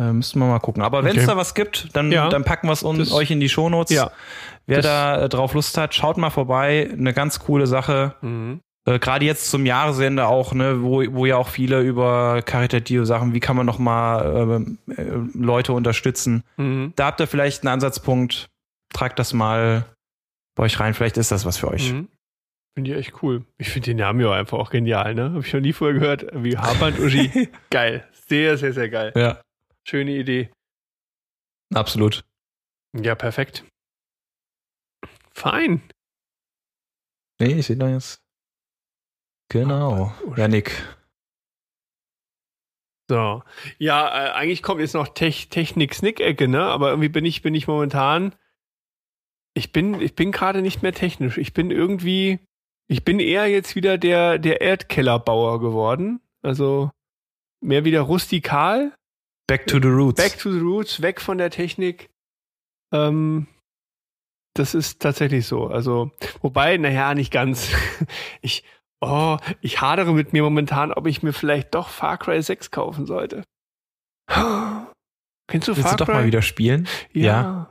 Äh, 0.00 0.12
müssten 0.12 0.38
wir 0.38 0.46
mal 0.46 0.60
gucken. 0.60 0.82
Aber 0.82 1.02
wenn 1.02 1.16
es 1.16 1.24
Okay. 1.24 1.32
da 1.32 1.36
was 1.36 1.54
gibt, 1.54 1.94
dann, 1.96 2.12
Ja. 2.12 2.28
dann 2.28 2.44
packen 2.44 2.68
wir 2.68 2.72
es 2.72 2.84
euch 2.84 3.30
in 3.30 3.40
die 3.40 3.48
Shownotes. 3.48 3.94
Ja. 3.94 4.12
Wer 4.66 4.80
da 4.82 5.22
äh, 5.24 5.28
drauf 5.28 5.54
Lust 5.54 5.76
hat, 5.76 5.94
schaut 5.94 6.18
mal 6.18 6.30
vorbei. 6.30 6.88
Eine 6.92 7.12
ganz 7.12 7.40
coole 7.40 7.66
Sache. 7.66 8.14
Mhm. 8.20 8.60
Äh, 8.86 8.98
Gerade 9.00 9.24
jetzt 9.24 9.50
zum 9.50 9.66
Jahresende 9.66 10.28
auch, 10.28 10.52
ne, 10.54 10.82
wo, 10.82 11.02
wo 11.14 11.26
ja 11.26 11.36
auch 11.36 11.48
viele 11.48 11.80
über 11.80 12.42
karitative 12.42 13.06
Sachen, 13.06 13.34
wie 13.34 13.40
kann 13.40 13.56
man 13.56 13.66
noch 13.66 13.78
mal 13.80 14.64
äh, 14.88 15.02
Leute 15.34 15.72
unterstützen. 15.72 16.44
Mhm. 16.58 16.92
Da 16.94 17.06
habt 17.06 17.20
ihr 17.20 17.26
vielleicht 17.26 17.62
einen 17.64 17.72
Ansatzpunkt. 17.74 18.46
Tragt 18.94 19.18
das 19.18 19.32
mal 19.32 19.84
bei 20.54 20.62
euch 20.64 20.78
rein. 20.78 20.94
Vielleicht 20.94 21.16
ist 21.16 21.32
das 21.32 21.44
was 21.44 21.56
für 21.56 21.68
euch. 21.68 21.92
Mhm. 21.92 22.08
Finde 22.78 22.92
ich 22.92 22.96
echt 22.96 23.24
cool. 23.24 23.44
Ich 23.56 23.70
finde 23.70 23.86
den 23.86 23.96
Namen 23.96 24.20
ja 24.20 24.30
einfach 24.30 24.56
auch 24.56 24.70
genial, 24.70 25.12
ne? 25.12 25.32
Habe 25.32 25.40
ich 25.40 25.52
noch 25.52 25.60
nie 25.60 25.72
vorher 25.72 25.98
gehört. 25.98 26.26
Wie 26.32 26.56
Haarband 26.56 27.00
Uschi. 27.00 27.48
geil. 27.70 28.08
Sehr, 28.12 28.56
sehr, 28.56 28.72
sehr 28.72 28.88
geil. 28.88 29.12
Ja, 29.16 29.42
Schöne 29.84 30.12
Idee. 30.12 30.52
absolut. 31.74 32.24
Ja, 32.96 33.16
perfekt. 33.16 33.64
Fein. 35.32 35.82
Nee, 37.40 37.54
ich 37.54 37.66
sehe 37.66 37.76
da 37.76 37.88
jetzt. 37.88 38.22
Genau. 39.50 40.14
Uschi. 40.24 40.40
Janik. 40.40 40.96
So. 43.10 43.42
Ja, 43.78 44.06
äh, 44.06 44.30
eigentlich 44.34 44.62
kommt 44.62 44.80
jetzt 44.80 44.94
noch 44.94 45.08
Tech 45.08 45.48
Technik-Snick-Ecke, 45.48 46.46
ne? 46.46 46.62
Aber 46.62 46.90
irgendwie 46.90 47.08
bin 47.08 47.24
ich, 47.24 47.42
bin 47.42 47.56
ich 47.56 47.66
momentan. 47.66 48.36
Ich 49.54 49.72
bin, 49.72 50.00
ich 50.00 50.14
bin 50.14 50.30
gerade 50.30 50.62
nicht 50.62 50.84
mehr 50.84 50.92
technisch. 50.92 51.38
Ich 51.38 51.52
bin 51.52 51.72
irgendwie, 51.72 52.38
ich 52.88 53.04
bin 53.04 53.20
eher 53.20 53.46
jetzt 53.46 53.76
wieder 53.76 53.98
der, 53.98 54.38
der 54.38 54.60
Erdkellerbauer 54.60 55.60
geworden. 55.60 56.20
Also 56.42 56.90
mehr 57.60 57.84
wieder 57.84 58.00
rustikal. 58.00 58.94
Back 59.46 59.66
to 59.66 59.78
the 59.80 59.88
roots. 59.88 60.22
Back 60.22 60.38
to 60.38 60.50
the 60.50 60.58
roots, 60.60 61.00
weg 61.02 61.20
von 61.20 61.38
der 61.38 61.50
Technik. 61.50 62.10
Ähm, 62.92 63.46
das 64.54 64.74
ist 64.74 65.00
tatsächlich 65.00 65.46
so. 65.46 65.68
Also, 65.68 66.10
wobei, 66.40 66.76
naja, 66.76 67.14
nicht 67.14 67.32
ganz. 67.32 67.70
Ich, 68.40 68.64
oh, 69.00 69.36
ich 69.60 69.80
hadere 69.80 70.12
mit 70.12 70.32
mir 70.32 70.42
momentan, 70.42 70.92
ob 70.92 71.06
ich 71.06 71.22
mir 71.22 71.32
vielleicht 71.32 71.74
doch 71.74 71.88
Far 71.88 72.18
Cry 72.18 72.40
6 72.42 72.70
kaufen 72.70 73.06
sollte. 73.06 73.42
Kennst 74.30 75.68
du 75.68 75.76
Willst 75.76 75.82
Far 75.88 75.96
du 75.96 75.96
doch 75.96 76.06
Cry? 76.06 76.14
mal 76.14 76.26
wieder 76.26 76.42
spielen? 76.42 76.86
Ja. 77.12 77.22
Ja. 77.22 77.70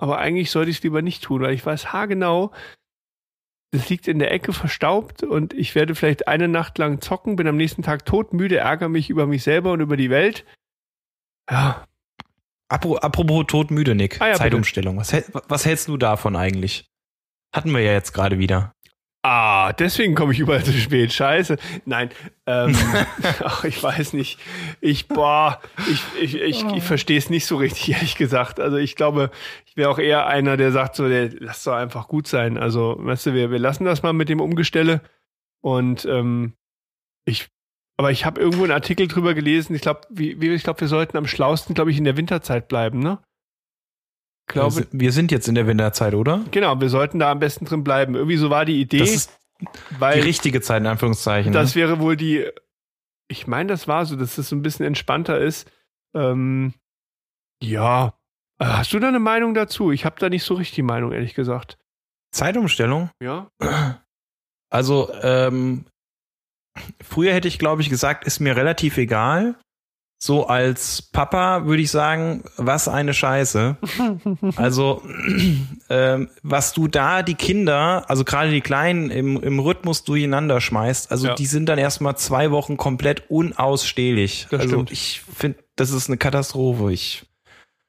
Aber 0.00 0.18
eigentlich 0.18 0.50
sollte 0.50 0.70
ich 0.70 0.78
es 0.78 0.82
lieber 0.82 1.02
nicht 1.02 1.24
tun, 1.24 1.42
weil 1.42 1.54
ich 1.54 1.64
weiß 1.64 1.92
haargenau, 1.92 2.52
das 3.70 3.88
liegt 3.88 4.08
in 4.08 4.18
der 4.18 4.30
Ecke 4.32 4.52
verstaubt 4.52 5.22
und 5.22 5.52
ich 5.52 5.74
werde 5.74 5.94
vielleicht 5.94 6.26
eine 6.28 6.48
Nacht 6.48 6.78
lang 6.78 7.00
zocken, 7.00 7.36
bin 7.36 7.46
am 7.46 7.56
nächsten 7.56 7.82
Tag 7.82 8.04
todmüde, 8.06 8.56
ärgere 8.58 8.88
mich 8.88 9.10
über 9.10 9.26
mich 9.26 9.42
selber 9.42 9.72
und 9.72 9.80
über 9.80 9.96
die 9.96 10.10
Welt. 10.10 10.44
Ja, 11.50 11.84
Apro- 12.70 12.98
Apropos 12.98 13.46
todmüde, 13.46 13.94
Nick. 13.94 14.20
Ah 14.20 14.28
ja. 14.28 14.34
Zeitumstellung. 14.34 14.98
Was, 14.98 15.12
was 15.48 15.64
hältst 15.64 15.88
du 15.88 15.96
davon 15.96 16.36
eigentlich? 16.36 16.86
Hatten 17.54 17.72
wir 17.72 17.80
ja 17.80 17.92
jetzt 17.92 18.12
gerade 18.12 18.38
wieder. 18.38 18.74
Ah, 19.22 19.72
deswegen 19.72 20.14
komme 20.14 20.32
ich 20.32 20.38
überall 20.38 20.64
zu 20.64 20.72
spät. 20.72 21.12
Scheiße. 21.12 21.56
Nein, 21.84 22.10
ähm, 22.46 22.74
ach, 23.44 23.64
ich 23.64 23.82
weiß 23.82 24.12
nicht. 24.12 24.38
Ich, 24.80 25.08
boah, 25.08 25.60
ich, 25.90 26.02
ich, 26.22 26.40
ich, 26.40 26.64
ich 26.64 26.82
verstehe 26.84 27.18
es 27.18 27.28
nicht 27.28 27.46
so 27.46 27.56
richtig, 27.56 27.90
ehrlich 27.94 28.16
gesagt. 28.16 28.60
Also 28.60 28.76
ich 28.76 28.94
glaube, 28.94 29.30
ich 29.66 29.76
wäre 29.76 29.90
auch 29.90 29.98
eher 29.98 30.28
einer, 30.28 30.56
der 30.56 30.70
sagt 30.70 30.94
so, 30.94 31.08
der, 31.08 31.30
lass 31.40 31.64
doch 31.64 31.74
einfach 31.74 32.06
gut 32.06 32.28
sein. 32.28 32.56
Also, 32.56 32.96
weißt 32.98 33.26
du, 33.26 33.34
wir, 33.34 33.50
wir 33.50 33.58
lassen 33.58 33.84
das 33.84 34.02
mal 34.02 34.12
mit 34.12 34.28
dem 34.28 34.40
Umgestelle. 34.40 35.00
Und 35.60 36.04
ähm, 36.04 36.54
ich, 37.24 37.48
aber 37.96 38.12
ich 38.12 38.24
habe 38.24 38.40
irgendwo 38.40 38.62
einen 38.62 38.72
Artikel 38.72 39.08
drüber 39.08 39.34
gelesen. 39.34 39.74
Ich 39.74 39.82
glaube, 39.82 40.02
wie, 40.10 40.40
wie, 40.40 40.54
ich 40.54 40.62
glaube, 40.62 40.80
wir 40.80 40.88
sollten 40.88 41.16
am 41.16 41.26
schlausten, 41.26 41.74
glaube 41.74 41.90
ich, 41.90 41.98
in 41.98 42.04
der 42.04 42.16
Winterzeit 42.16 42.68
bleiben, 42.68 43.00
ne? 43.00 43.18
Glaube, 44.48 44.72
sind, 44.72 44.88
wir 44.92 45.12
sind 45.12 45.30
jetzt 45.30 45.46
in 45.46 45.54
der 45.54 45.66
Winterzeit, 45.66 46.14
oder? 46.14 46.44
genau, 46.50 46.80
wir 46.80 46.88
sollten 46.88 47.18
da 47.18 47.30
am 47.30 47.38
besten 47.38 47.66
drin 47.66 47.84
bleiben. 47.84 48.14
Irgendwie 48.14 48.36
so 48.36 48.50
war 48.50 48.64
die 48.64 48.80
Idee. 48.80 48.98
Das 48.98 49.10
ist 49.10 49.38
weil 49.98 50.20
die 50.20 50.26
richtige 50.26 50.60
Zeit, 50.60 50.80
in 50.80 50.86
Anführungszeichen. 50.86 51.52
Das 51.52 51.74
ne? 51.74 51.80
wäre 51.80 52.00
wohl 52.00 52.16
die, 52.16 52.46
ich 53.28 53.46
meine, 53.46 53.68
das 53.68 53.88
war 53.88 54.06
so, 54.06 54.16
dass 54.16 54.38
es 54.38 54.48
so 54.48 54.56
ein 54.56 54.62
bisschen 54.62 54.86
entspannter 54.86 55.38
ist. 55.38 55.70
Ähm, 56.14 56.74
ja. 57.62 58.14
Äh, 58.58 58.64
Hast 58.64 58.92
du 58.92 58.98
da 58.98 59.08
eine 59.08 59.18
Meinung 59.18 59.54
dazu? 59.54 59.92
Ich 59.92 60.04
habe 60.04 60.18
da 60.18 60.28
nicht 60.28 60.44
so 60.44 60.54
richtig 60.54 60.76
die 60.76 60.82
Meinung, 60.82 61.12
ehrlich 61.12 61.34
gesagt. 61.34 61.78
Zeitumstellung? 62.32 63.10
Ja? 63.22 63.50
Also, 64.70 65.10
ähm, 65.22 65.86
früher 67.02 67.32
hätte 67.32 67.48
ich, 67.48 67.58
glaube 67.58 67.80
ich, 67.80 67.88
gesagt, 67.88 68.24
ist 68.26 68.38
mir 68.40 68.54
relativ 68.54 68.98
egal. 68.98 69.56
So 70.20 70.48
als 70.48 71.00
Papa 71.00 71.64
würde 71.66 71.80
ich 71.80 71.92
sagen, 71.92 72.42
was 72.56 72.88
eine 72.88 73.14
Scheiße. 73.14 73.76
Also, 74.56 75.00
ähm, 75.90 76.28
was 76.42 76.72
du 76.72 76.88
da 76.88 77.22
die 77.22 77.36
Kinder, 77.36 78.04
also 78.08 78.24
gerade 78.24 78.50
die 78.50 78.60
Kleinen, 78.60 79.10
im, 79.10 79.40
im 79.40 79.60
Rhythmus 79.60 80.02
durcheinander 80.02 80.60
schmeißt, 80.60 81.12
also 81.12 81.28
Ja. 81.28 81.34
die 81.36 81.46
sind 81.46 81.68
dann 81.68 81.78
erstmal 81.78 82.16
zwei 82.16 82.50
Wochen 82.50 82.76
komplett 82.76 83.30
unausstehlich. 83.30 84.48
Das 84.50 84.60
also 84.62 84.74
stimmt. 84.74 84.90
ich 84.90 85.22
finde, 85.36 85.58
das 85.76 85.90
ist 85.92 86.08
eine 86.08 86.16
Katastrophe. 86.18 86.92
Ich, 86.92 87.24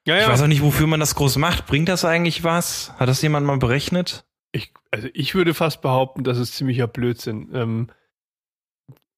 Ja, 0.05 0.17
Ich 0.17 0.21
ja. 0.21 0.29
weiß 0.29 0.43
auch 0.43 0.47
nicht, 0.47 0.61
wofür 0.61 0.85
man 0.85 0.99
das 0.99 1.15
groß 1.15 1.37
macht. 1.37 1.65
Bringt 1.65 1.89
das 1.89 2.05
eigentlich 2.05 2.43
was? 2.43 2.93
Hat 2.99 3.09
das 3.09 3.23
jemand 3.23 3.47
mal 3.47 3.57
berechnet? 3.57 4.23
Ich, 4.51 4.71
also 4.91 5.07
ich 5.13 5.33
würde 5.33 5.55
fast 5.55 5.81
behaupten, 5.81 6.23
das 6.23 6.37
ist 6.37 6.55
ziemlicher 6.55 6.87
Blödsinn. 6.87 7.49
Ähm, 7.53 7.87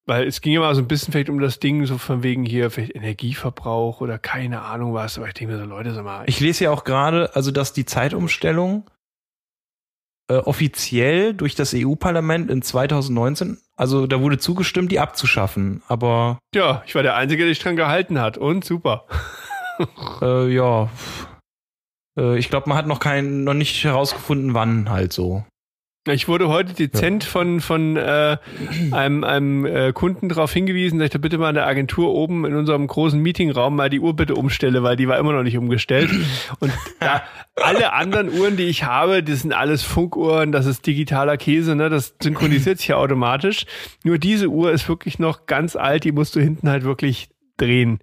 weil 0.06 0.28
es 0.28 0.42
ging 0.42 0.54
ja 0.54 0.60
mal 0.60 0.76
so 0.76 0.82
ein 0.82 0.88
bisschen 0.88 1.12
vielleicht 1.12 1.30
um 1.30 1.40
das 1.40 1.60
Ding, 1.60 1.86
so 1.86 1.98
von 1.98 2.24
wegen 2.24 2.46
hier 2.46 2.72
vielleicht 2.72 2.96
Energieverbrauch 2.96 4.02
oder 4.02 4.18
keine 4.18 4.62
Ahnung 4.62 4.94
was. 4.94 5.18
Aber 5.18 5.28
ich 5.28 5.34
denke 5.34 5.54
mir 5.54 5.60
so, 5.60 5.66
Leute, 5.66 5.94
sag 5.94 6.04
mal, 6.04 6.24
Ich 6.28 6.40
lese 6.40 6.66
ja 6.66 6.72
auch 6.72 6.84
gerade, 6.84 7.36
also 7.36 7.52
dass 7.52 7.74
die 7.74 7.86
Zeitumstellung 7.86 8.90
äh, 10.30 10.38
offiziell 10.38 11.34
durch 11.34 11.56
das 11.56 11.74
EU-Parlament 11.76 12.50
in 12.50 12.62
2019, 12.62 13.60
also 13.76 14.08
da 14.08 14.22
wurde 14.22 14.38
zugestimmt, 14.38 14.92
die 14.92 15.00
abzuschaffen. 15.00 15.84
Aber 15.88 16.40
ja, 16.56 16.84
ich 16.86 16.96
war 16.96 17.04
der 17.04 17.16
Einzige, 17.16 17.44
der 17.44 17.54
sich 17.54 17.64
dran 17.64 17.76
gehalten 17.76 18.20
hat. 18.20 18.38
Und 18.38 18.64
super. 18.64 19.06
äh, 20.22 20.48
ja, 20.54 20.90
äh, 22.18 22.38
ich 22.38 22.50
glaube, 22.50 22.70
man 22.70 22.78
hat 22.78 22.88
noch 22.88 23.00
kein, 23.00 23.44
noch 23.44 23.54
nicht 23.54 23.84
herausgefunden, 23.84 24.54
wann 24.54 24.90
halt 24.90 25.14
so. 25.14 25.44
Ich 26.08 26.28
wurde 26.28 26.48
heute 26.48 26.74
dezent 26.74 27.24
von, 27.24 27.62
von 27.62 27.96
äh, 27.96 28.38
einem, 28.92 29.24
einem 29.24 29.66
äh, 29.68 29.94
Kunden 29.94 30.30
darauf 30.30 30.52
hingewiesen, 30.52 30.98
dass 30.98 31.06
ich 31.06 31.12
da 31.12 31.20
bitte 31.20 31.38
mal 31.38 31.50
in 31.50 31.56
der 31.56 31.68
Agentur 31.68 32.12
oben 32.12 32.44
in 32.44 32.56
unserem 32.56 32.88
großen 32.88 33.22
Meetingraum 33.22 33.76
mal 33.76 33.92
die 33.92 34.00
Uhr 34.00 34.16
bitte 34.16 34.34
umstelle, 34.34 34.82
weil 34.82 34.96
die 34.96 35.08
war 35.08 35.20
immer 35.20 35.34
noch 35.34 35.44
nicht 35.44 35.60
umgestellt. 35.60 36.10
Und 36.60 36.74
da, 37.00 37.22
alle 37.56 37.94
anderen 37.94 38.34
Uhren, 38.34 38.58
die 38.58 38.64
ich 38.64 38.84
habe, 38.84 39.22
das 39.22 39.42
sind 39.42 39.54
alles 39.54 39.84
Funkuhren, 39.84 40.52
das 40.52 40.66
ist 40.66 40.88
digitaler 40.88 41.38
Käse, 41.38 41.76
ne? 41.76 41.90
das 41.90 42.16
synchronisiert 42.20 42.80
sich 42.80 42.88
ja 42.88 42.96
automatisch. 42.96 43.68
Nur 44.04 44.18
diese 44.18 44.48
Uhr 44.48 44.72
ist 44.72 44.90
wirklich 44.90 45.20
noch 45.20 45.46
ganz 45.46 45.76
alt, 45.76 46.04
die 46.04 46.12
musst 46.12 46.36
du 46.36 46.40
hinten 46.40 46.68
halt 46.68 46.84
wirklich 46.84 47.30
drehen. 47.58 48.00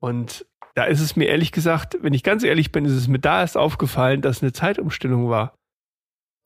Und 0.00 0.46
da 0.74 0.82
ist 0.82 1.00
es 1.00 1.14
mir 1.14 1.26
ehrlich 1.26 1.52
gesagt, 1.52 1.96
wenn 2.02 2.12
ich 2.12 2.24
ganz 2.24 2.42
ehrlich 2.42 2.72
bin, 2.72 2.86
ist 2.86 2.92
es 2.92 3.06
mir 3.06 3.20
da 3.20 3.40
erst 3.40 3.56
aufgefallen, 3.56 4.20
dass 4.20 4.42
eine 4.42 4.52
Zeitumstellung 4.52 5.30
war. 5.30 5.55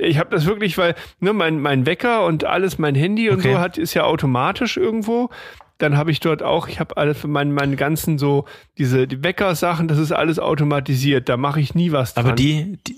Ich 0.01 0.19
habe 0.19 0.31
das 0.31 0.47
wirklich, 0.47 0.79
weil 0.79 0.95
ne, 1.21 1.33
mein, 1.33 1.61
mein 1.61 1.87
Wecker 1.87 2.25
und 2.25 2.45
alles, 2.45 2.79
mein 2.79 2.95
Handy 2.95 3.29
und 3.31 3.39
Okay. 3.41 3.53
so 3.53 3.59
hat 3.59 3.79
ist 3.79 3.95
ja 3.95 4.05
automatisch 4.05 4.77
irgendwo. 4.77 5.31
Dann 5.79 5.97
habe 5.97 6.11
ich 6.11 6.21
dort 6.21 6.43
auch, 6.43 6.69
ich 6.69 6.79
habe 6.81 6.97
alle 6.97 7.15
für 7.15 7.29
meinen 7.29 7.53
meinen 7.53 7.77
ganzen 7.77 8.19
so 8.19 8.45
diese 8.79 9.07
die 9.07 9.23
Weckersachen, 9.23 9.89
das 9.89 9.99
ist 9.99 10.13
alles 10.13 10.39
automatisiert. 10.39 11.29
Da 11.29 11.37
mache 11.37 11.61
ich 11.61 11.75
nie 11.75 11.93
was 11.93 12.15
dran. 12.15 12.27
Aber 12.27 12.35
die, 12.35 12.79
die, 12.87 12.97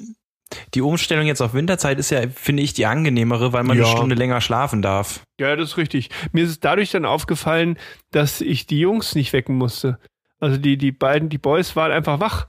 die 0.74 0.80
Umstellung 0.82 1.26
jetzt 1.26 1.40
auf 1.40 1.54
Winterzeit 1.54 1.98
ist 1.98 2.10
ja, 2.10 2.22
finde 2.34 2.62
ich, 2.62 2.72
die 2.74 2.86
angenehmere, 2.86 3.52
weil 3.52 3.62
man 3.64 3.76
Ja. 3.78 3.84
eine 3.84 3.92
Stunde 3.96 4.14
länger 4.14 4.40
schlafen 4.40 4.82
darf. 4.82 5.22
Ja, 5.40 5.54
das 5.56 5.70
ist 5.70 5.76
richtig. 5.76 6.10
Mir 6.32 6.44
ist 6.44 6.50
es 6.50 6.60
dadurch 6.60 6.90
dann 6.90 7.04
aufgefallen, 7.04 7.78
dass 8.10 8.40
ich 8.40 8.66
die 8.66 8.80
Jungs 8.80 9.14
nicht 9.14 9.32
wecken 9.32 9.56
musste. 9.56 9.98
Also 10.40 10.56
die, 10.56 10.76
die 10.76 10.92
beiden, 10.92 11.28
die 11.28 11.38
Boys 11.38 11.76
waren 11.76 11.92
einfach 11.92 12.18
wach. 12.20 12.48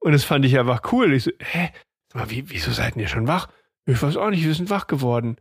Und 0.00 0.12
das 0.12 0.24
fand 0.24 0.44
ich 0.44 0.58
einfach 0.58 0.92
cool. 0.92 1.12
Ich 1.14 1.24
so, 1.24 1.30
hä? 1.40 1.70
Wie, 2.28 2.44
wieso 2.48 2.70
seid 2.70 2.96
ihr 2.96 3.08
schon 3.08 3.26
wach? 3.26 3.48
Ich 3.86 4.02
weiß 4.02 4.16
auch 4.16 4.30
nicht, 4.30 4.44
wir 4.44 4.54
sind 4.54 4.68
wach 4.68 4.86
geworden. 4.86 5.36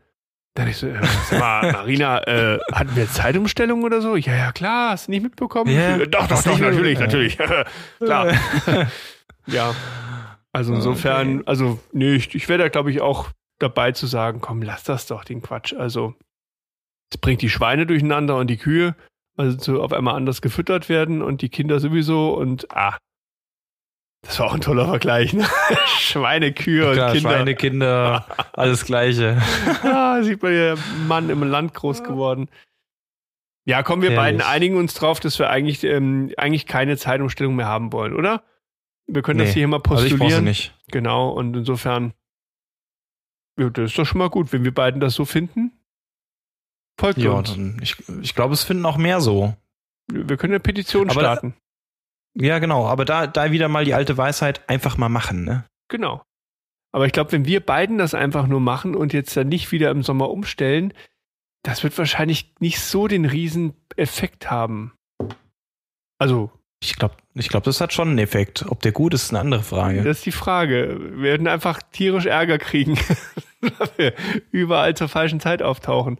Dann 0.53 0.69
ich 0.69 0.77
so, 0.77 0.87
äh, 0.87 1.01
sag 1.29 1.39
mal, 1.39 1.71
Marina, 1.73 2.25
äh, 2.27 2.59
hatten 2.71 2.95
wir 2.95 3.09
Zeitumstellung 3.09 3.83
oder 3.83 4.01
so? 4.01 4.15
Ja, 4.15 4.35
ja, 4.35 4.51
klar, 4.51 4.91
hast 4.91 5.07
du 5.07 5.11
nicht 5.11 5.23
mitbekommen? 5.23 5.69
Ja, 5.69 5.97
Äh, 5.97 6.07
doch, 6.07 6.27
doch, 6.27 6.41
doch, 6.41 6.59
natürlich, 6.59 6.97
natürlich. 6.99 7.37
klar. 7.99 8.33
ja. 9.47 9.75
Also 10.53 10.73
insofern, 10.73 11.45
also, 11.47 11.81
nee, 11.91 12.15
ich, 12.15 12.33
ich 12.33 12.47
wäre 12.47 12.59
da, 12.59 12.69
glaube 12.69 12.89
ich, 12.89 13.01
auch 13.01 13.29
dabei 13.59 13.91
zu 13.91 14.07
sagen, 14.07 14.39
komm, 14.39 14.61
lass 14.61 14.85
das 14.85 15.05
doch, 15.05 15.25
den 15.25 15.41
Quatsch. 15.41 15.73
Also, 15.73 16.15
es 17.11 17.17
bringt 17.17 17.41
die 17.41 17.49
Schweine 17.49 17.85
durcheinander 17.85 18.37
und 18.37 18.47
die 18.47 18.55
Kühe, 18.55 18.95
also 19.35 19.57
zu 19.57 19.81
auf 19.81 19.91
einmal 19.91 20.15
anders 20.15 20.41
gefüttert 20.41 20.87
werden 20.87 21.21
und 21.21 21.41
die 21.41 21.49
Kinder 21.49 21.81
sowieso 21.81 22.33
und 22.35 22.73
ah. 22.73 22.97
Das 24.25 24.39
war 24.39 24.47
auch 24.47 24.53
ein 24.55 24.61
toller 24.61 24.85
Vergleich, 24.87 25.33
ne? 25.33 25.45
Schweine, 25.99 26.51
Kühe 26.51 26.87
und 26.89 26.93
Klar, 26.95 27.13
Kinder. 27.13 27.29
Schweine, 27.29 27.55
Kinder, 27.55 28.25
alles 28.53 28.85
Gleiche. 28.85 29.41
ah, 29.83 30.21
sieht 30.23 30.41
man 30.41 30.53
ja, 30.53 30.75
Mann 31.07 31.29
im 31.29 31.43
Land 31.43 31.73
groß 31.73 32.03
geworden. 32.03 32.49
Ja, 33.67 33.81
kommen 33.83 34.01
wir 34.01 34.11
Herrlich. 34.11 34.37
beiden 34.37 34.41
einigen 34.41 34.77
uns 34.77 34.93
drauf, 34.93 35.19
dass 35.19 35.39
wir 35.39 35.49
eigentlich, 35.49 35.83
ähm, 35.83 36.31
eigentlich 36.37 36.65
keine 36.67 36.97
Zeitumstellung 36.97 37.55
mehr 37.55 37.67
haben 37.67 37.91
wollen, 37.93 38.13
oder? 38.15 38.43
Wir 39.07 39.21
können 39.21 39.39
das 39.39 39.49
Nee, 39.49 39.53
hier 39.55 39.67
mal 39.67 39.81
Also 39.87 40.05
ich 40.05 40.11
postulieren. 40.13 40.43
nicht. 40.45 40.73
Genau, 40.91 41.29
und 41.29 41.55
insofern, 41.55 42.13
ja, 43.59 43.69
das 43.69 43.91
ist 43.91 43.97
doch 43.99 44.05
schon 44.05 44.17
mal 44.19 44.29
gut, 44.29 44.51
wenn 44.53 44.63
wir 44.63 44.73
beiden 44.73 44.99
das 44.99 45.13
so 45.15 45.25
finden. 45.25 45.71
Folgt 46.99 47.19
Ja, 47.19 47.31
uns. 47.31 47.51
dann, 47.51 47.77
ich, 47.81 47.95
ich 48.21 48.33
glaube, 48.35 48.53
es 48.53 48.63
finden 48.63 48.85
auch 48.85 48.97
mehr 48.97 49.21
so. 49.21 49.55
Wir 50.11 50.37
können 50.37 50.53
eine 50.53 50.59
Petition 50.59 51.09
Aber- 51.09 51.19
starten. 51.19 51.55
Ja, 52.37 52.59
genau. 52.59 52.85
Aber 52.85 53.05
da, 53.05 53.27
da 53.27 53.51
wieder 53.51 53.67
mal 53.69 53.85
die 53.85 53.93
alte 53.93 54.17
Weisheit, 54.17 54.67
einfach 54.69 54.97
mal 54.97 55.09
machen, 55.09 55.43
ne? 55.43 55.65
Genau. 55.87 56.21
Aber 56.91 57.05
ich 57.05 57.11
glaube, 57.11 57.31
wenn 57.31 57.45
wir 57.45 57.59
beiden 57.59 57.97
das 57.97 58.13
einfach 58.13 58.47
nur 58.47 58.59
machen 58.59 58.95
und 58.95 59.13
jetzt 59.13 59.35
dann 59.35 59.47
nicht 59.49 59.71
wieder 59.71 59.91
im 59.91 60.03
Sommer 60.03 60.29
umstellen, 60.29 60.93
das 61.63 61.83
wird 61.83 61.97
wahrscheinlich 61.97 62.53
nicht 62.59 62.79
so 62.79 63.07
den 63.07 63.25
riesen 63.25 63.73
Effekt 63.95 64.51
haben. 64.51 64.93
Also, 66.19 66.51
Ich 66.81 66.95
glaube, 66.95 67.15
ich 67.33 67.49
glaub, 67.49 67.63
das 67.63 67.81
hat 67.81 67.93
schon 67.93 68.09
einen 68.09 68.19
Effekt. 68.19 68.65
Ob 68.69 68.81
der 68.81 68.91
gut 68.91 69.13
ist, 69.13 69.23
ist 69.23 69.29
eine 69.31 69.39
andere 69.39 69.63
Frage. 69.63 70.03
das 70.03 70.17
ist 70.19 70.25
die 70.25 70.31
Frage. 70.31 70.97
Wir 71.15 71.21
werden 71.21 71.47
einfach 71.47 71.81
tierisch 71.91 72.25
Ärger 72.27 72.57
kriegen, 72.59 72.97
weil 73.61 73.89
wir 73.97 74.13
überall 74.51 74.95
zur 74.95 75.09
falschen 75.09 75.39
Zeit 75.39 75.61
auftauchen. 75.61 76.19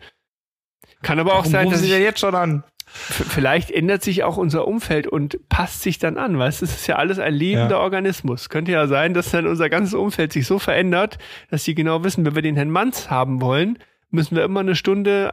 Kann 1.02 1.20
aber 1.20 1.34
auch 1.34 1.40
Warum 1.40 1.52
sein, 1.52 1.66
rufen 1.66 1.74
dass 1.74 1.84
ich, 1.84 1.90
jetzt 1.90 2.20
schon 2.20 2.36
an? 2.36 2.64
vielleicht 2.88 3.72
ändert 3.72 4.04
sich 4.04 4.24
auch 4.24 4.38
unser 4.38 4.68
Umfeld 4.68 5.08
und 5.08 5.50
passt 5.50 5.82
sich 5.82 5.98
dann 6.00 6.18
an. 6.18 6.38
Weißt 6.38 6.62
du, 6.62 6.66
es 6.66 6.76
ist 6.76 6.88
ja 6.88 6.96
alles 6.96 7.20
ein 7.20 7.34
lebender 7.34 7.78
Ja. 7.78 7.82
Organismus. 7.82 8.50
Könnte 8.50 8.72
ja 8.72 8.88
sein, 8.88 9.14
dass 9.14 9.32
dann 9.32 9.48
unser 9.48 9.70
ganzes 9.70 9.94
Umfeld 9.94 10.32
sich 10.32 10.48
so 10.48 10.60
verändert, 10.60 11.18
dass 11.50 11.64
sie 11.64 11.76
genau 11.76 12.04
wissen, 12.04 12.26
wenn 12.26 12.36
wir 12.36 12.42
den 12.42 12.56
Herrn 12.56 12.70
Manz 12.70 13.10
haben 13.10 13.42
wollen, 13.42 13.80
müssen 14.12 14.36
wir 14.36 14.44
immer 14.44 14.62
eine 14.62 14.76
Stunde 14.76 15.32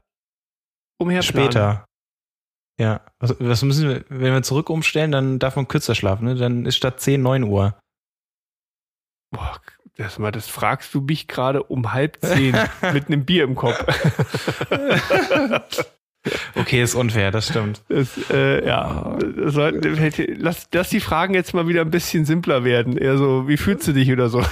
umher 0.99 1.21
planen. 1.21 1.51
Später. 1.51 1.85
Ja. 2.81 3.03
Was, 3.21 3.37
was 3.39 3.63
müssen 3.63 3.89
wir, 3.89 4.05
wenn 4.09 4.33
wir 4.33 4.43
zurück 4.43 4.71
umstellen, 4.71 5.13
dann 5.13 5.39
darf 5.39 5.57
man 5.57 5.69
kürzer 5.69 5.95
schlafen, 5.95 6.25
ne? 6.25 6.35
Dann 6.35 6.67
ist 6.67 6.77
statt 6.77 7.01
10, 7.01 7.23
9 7.23 7.45
Uhr. 7.45 7.79
Boah, 9.31 9.61
das, 9.97 10.19
mal, 10.19 10.31
das 10.33 10.49
fragst 10.49 10.93
du 10.95 11.01
mich 11.03 11.29
gerade 11.29 11.63
um 11.63 11.93
halb 11.93 12.19
zehn 12.21 12.57
mit 12.93 13.07
einem 13.09 13.25
Bier 13.25 13.45
im 13.45 13.55
Kopf. 13.55 13.83
Okay, 16.55 16.81
ist 16.81 16.95
unfair, 16.95 17.33
das 17.33 17.49
stimmt. 17.49 17.83
Das, 17.89 18.31
äh, 18.31 18.65
ja, 18.65 19.19
das 19.19 19.55
sollten, 19.55 19.83
vielleicht- 19.97 20.41
lass, 20.41 20.69
lass 20.73 20.89
die 20.89 21.01
Fragen 21.01 21.35
jetzt 21.35 21.53
mal 21.53 21.67
wieder 21.67 21.81
ein 21.81 21.91
bisschen 21.91 22.25
simpler 22.25 22.63
werden. 22.63 22.97
Eher 22.97 23.19
so, 23.19 23.49
wie 23.49 23.57
fühlst 23.57 23.89
du 23.89 23.93
dich 23.93 24.13
oder 24.13 24.29
so? 24.29 24.39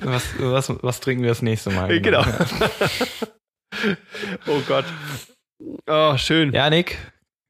was, 0.00 0.24
was, 0.40 0.82
was 0.82 0.98
trinken 1.00 1.22
wir 1.22 1.28
das 1.30 1.42
nächste 1.42 1.70
Mal? 1.70 2.00
genau. 2.00 2.24
oh 4.48 4.60
Gott. 4.66 4.84
Oh, 5.86 6.16
schön. 6.16 6.52
Ja, 6.52 6.68
Nick, 6.68 6.98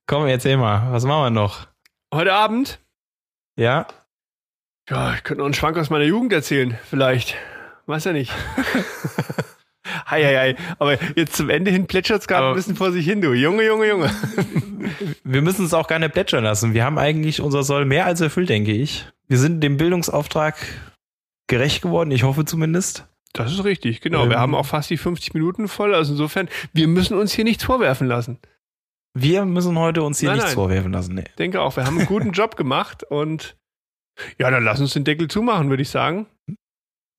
komm, 0.06 0.26
erzähl 0.26 0.58
mal. 0.58 0.92
Was 0.92 1.04
machen 1.06 1.22
wir 1.24 1.30
noch? 1.30 1.66
Heute 2.12 2.34
Abend? 2.34 2.78
Ja? 3.58 3.86
Ja, 4.88 5.14
ich 5.14 5.24
könnte 5.24 5.38
noch 5.38 5.46
einen 5.46 5.54
Schwank 5.54 5.78
aus 5.78 5.90
meiner 5.90 6.04
Jugend 6.04 6.32
erzählen, 6.32 6.78
vielleicht. 6.88 7.36
Weiß 7.86 8.04
ja 8.04 8.12
nicht. 8.12 8.32
Hei, 10.06 10.22
hei, 10.22 10.36
hei. 10.36 10.56
Aber 10.78 10.96
jetzt 11.14 11.36
zum 11.36 11.50
Ende 11.50 11.70
hin 11.70 11.86
plätschert 11.86 12.22
es 12.22 12.28
gerade 12.28 12.48
ein 12.48 12.54
bisschen 12.54 12.74
vor 12.76 12.90
sich 12.92 13.04
hin, 13.04 13.20
du. 13.20 13.32
Junge, 13.32 13.64
Junge, 13.66 13.86
Junge. 13.86 14.10
Wir 15.24 15.42
müssen 15.42 15.64
es 15.66 15.74
auch 15.74 15.86
gar 15.88 15.98
nicht 15.98 16.12
plätschern 16.12 16.42
lassen. 16.44 16.72
Wir 16.74 16.84
haben 16.84 16.98
eigentlich 16.98 17.40
unser 17.40 17.62
Soll 17.62 17.84
mehr 17.84 18.06
als 18.06 18.20
erfüllt, 18.20 18.48
denke 18.48 18.72
ich. 18.72 19.06
Wir 19.28 19.38
sind 19.38 19.60
dem 19.60 19.76
Bildungsauftrag 19.76 20.56
gerecht 21.48 21.82
geworden, 21.82 22.10
ich 22.10 22.22
hoffe 22.22 22.44
zumindest. 22.44 23.06
Das 23.34 23.52
ist 23.52 23.64
richtig, 23.64 24.00
genau. 24.00 24.26
Wir 24.28 24.36
Ähm. 24.36 24.40
haben 24.40 24.54
auch 24.54 24.66
fast 24.66 24.88
die 24.90 24.96
50 24.96 25.34
Minuten 25.34 25.68
voll. 25.68 25.94
Also 25.94 26.12
insofern, 26.12 26.48
wir 26.72 26.88
müssen 26.88 27.16
uns 27.18 27.32
hier 27.32 27.44
nichts 27.44 27.64
vorwerfen 27.64 28.06
lassen. 28.06 28.38
Wir 29.14 29.44
müssen 29.44 29.78
heute 29.78 30.02
uns 30.02 30.18
hier 30.18 30.30
Nein, 30.30 30.36
nichts 30.38 30.50
nein. 30.52 30.54
vorwerfen 30.56 30.92
lassen. 30.92 31.14
Nee. 31.14 31.24
Ich 31.28 31.36
denke 31.36 31.60
auch, 31.60 31.76
wir 31.76 31.84
haben 31.86 31.98
einen 31.98 32.06
guten 32.06 32.30
Job 32.32 32.56
gemacht 32.56 33.04
und 33.04 33.56
ja, 34.38 34.50
dann 34.50 34.64
lass 34.64 34.80
uns 34.80 34.92
den 34.92 35.04
Deckel 35.04 35.28
zumachen, 35.28 35.70
würde 35.70 35.82
ich 35.82 35.90
sagen. 35.90 36.26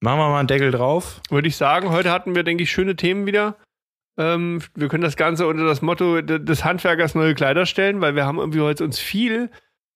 Machen 0.01 0.19
wir 0.19 0.29
mal 0.29 0.39
einen 0.39 0.47
Deckel 0.47 0.71
drauf. 0.71 1.21
Würde 1.29 1.47
ich 1.47 1.55
sagen, 1.55 1.89
heute 1.89 2.11
hatten 2.11 2.35
wir, 2.35 2.43
denke 2.43 2.63
ich, 2.63 2.71
schöne 2.71 2.95
Themen 2.95 3.25
wieder. 3.25 3.57
Ähm, 4.17 4.61
wir 4.75 4.87
können 4.87 5.03
das 5.03 5.17
Ganze 5.17 5.47
unter 5.47 5.65
das 5.65 5.81
Motto 5.81 6.21
des 6.21 6.63
Handwerkers 6.63 7.15
neue 7.15 7.35
Kleider 7.35 7.65
stellen, 7.65 8.01
weil 8.01 8.15
wir 8.15 8.25
haben 8.25 8.37
irgendwie 8.37 8.61
heute 8.61 8.83
uns 8.83 8.99
viel 8.99 9.49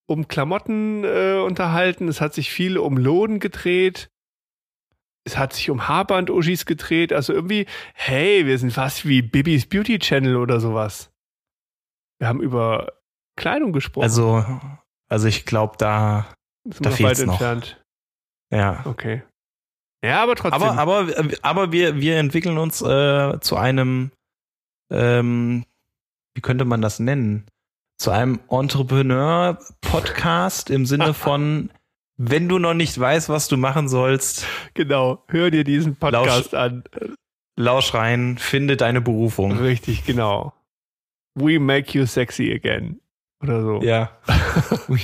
um 0.08 0.28
Klamotten 0.28 1.04
äh, 1.04 1.40
unterhalten. 1.46 2.08
Es 2.08 2.20
hat 2.20 2.34
sich 2.34 2.52
viel 2.52 2.78
um 2.78 2.98
Loden 2.98 3.40
gedreht. 3.40 4.10
Es 5.24 5.38
hat 5.38 5.54
sich 5.54 5.70
um 5.70 5.88
Haarband-Uschis 5.88 6.66
gedreht. 6.66 7.14
Also 7.14 7.34
irgendwie, 7.34 7.68
hey, 7.94 8.46
wir 8.46 8.58
sind 8.58 8.74
fast 8.74 9.08
wie 9.08 9.22
Bibis 9.22 9.68
Beauty 9.68 10.00
Channel 10.00 10.38
oder 10.38 10.60
sowas. 10.60 11.12
Wir 12.18 12.28
haben 12.28 12.42
über 12.42 12.94
Kleidung 13.38 13.72
gesprochen. 13.72 14.04
Also, 14.04 14.44
also 15.08 15.28
ich 15.28 15.46
glaube, 15.46 15.76
da, 15.78 16.28
sind 16.66 16.86
da 16.86 16.90
noch 16.90 17.00
weit 17.00 17.18
fehlt's 17.18 17.26
noch. 17.26 17.34
entfernt. 17.34 17.82
ja. 18.52 18.86
Okay. 18.86 19.24
Ja, 20.04 20.24
aber 20.24 20.36
trotzdem. 20.36 20.62
Aber, 20.62 20.78
aber, 20.78 21.08
aber 21.42 21.72
wir, 21.74 22.00
wir 22.00 22.18
entwickeln 22.18 22.58
uns 22.58 22.82
äh, 22.82 23.40
zu 23.42 23.58
einem, 23.58 24.12
ähm, 24.92 25.66
wie 26.36 26.42
könnte 26.42 26.66
man 26.66 26.82
das 26.82 27.00
nennen? 27.00 27.46
zu 28.02 28.12
einem 28.12 28.40
Entrepreneur-Podcast 28.50 30.70
im 30.70 30.86
Sinne 30.86 31.14
von, 31.18 31.70
wenn 32.18 32.48
du 32.48 32.58
noch 32.60 32.74
nicht 32.74 32.98
weißt, 32.98 33.28
was 33.28 33.50
du 33.50 33.58
machen 33.58 33.90
sollst, 33.90 34.46
Genau, 34.74 35.22
hör 35.28 35.52
dir 35.52 35.66
diesen 35.66 35.98
Podcast 35.98 36.56
an. 36.56 36.86
lausch 37.58 37.94
rein, 37.94 38.38
finde 38.38 38.78
deine 38.78 39.02
Berufung. 39.02 39.58
Richtig, 39.58 40.06
genau. 40.06 40.54
We 41.36 41.60
make 41.60 41.92
you 41.98 42.06
sexy 42.06 42.54
again. 42.54 43.02
Oder 43.44 43.62
so. 43.62 43.82
Ja. 43.82 44.18
Ui. 44.88 45.02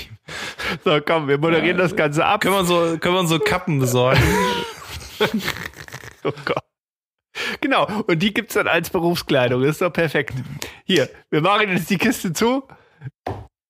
So, 0.83 0.99
komm, 1.05 1.27
wir 1.27 1.37
moderieren 1.37 1.77
das 1.77 1.95
Ganze 1.95 2.25
ab. 2.25 2.41
können, 2.41 2.55
wir 2.55 2.65
so, 2.65 2.97
können 2.97 3.15
wir 3.15 3.27
so 3.27 3.39
Kappen 3.39 3.79
besorgen? 3.79 4.21
Oh 6.27 6.33
Gott. 6.43 6.63
Genau, 7.61 7.87
und 8.07 8.19
die 8.21 8.33
gibt's 8.33 8.55
dann 8.55 8.67
als 8.67 8.89
Berufskleidung. 8.89 9.61
Das 9.61 9.71
ist 9.71 9.81
doch 9.81 9.93
perfekt. 9.93 10.33
Hier, 10.85 11.07
wir 11.29 11.41
machen 11.41 11.69
jetzt 11.69 11.89
die 11.89 11.97
Kiste 11.97 12.33
zu. 12.33 12.63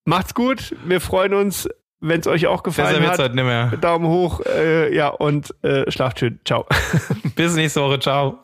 Macht's 0.05 0.33
gut. 0.33 0.75
Wir 0.85 1.01
freuen 1.01 1.33
uns, 1.33 1.67
wenn 1.99 2.19
es 2.21 2.27
euch 2.27 2.47
auch 2.47 2.63
gefallen 2.63 3.05
hat. 3.07 3.19
halt 3.19 3.35
nicht 3.35 3.43
mehr. 3.43 3.75
Daumen 3.77 4.07
hoch, 4.07 4.41
äh, 4.45 4.95
ja, 4.95 5.09
und 5.09 5.53
äh, 5.63 5.89
schlaft 5.91 6.19
schön. 6.19 6.39
Ciao. 6.45 6.65
Bis 7.35 7.55
nächste 7.55 7.81
Woche. 7.81 7.99
Ciao. 7.99 8.39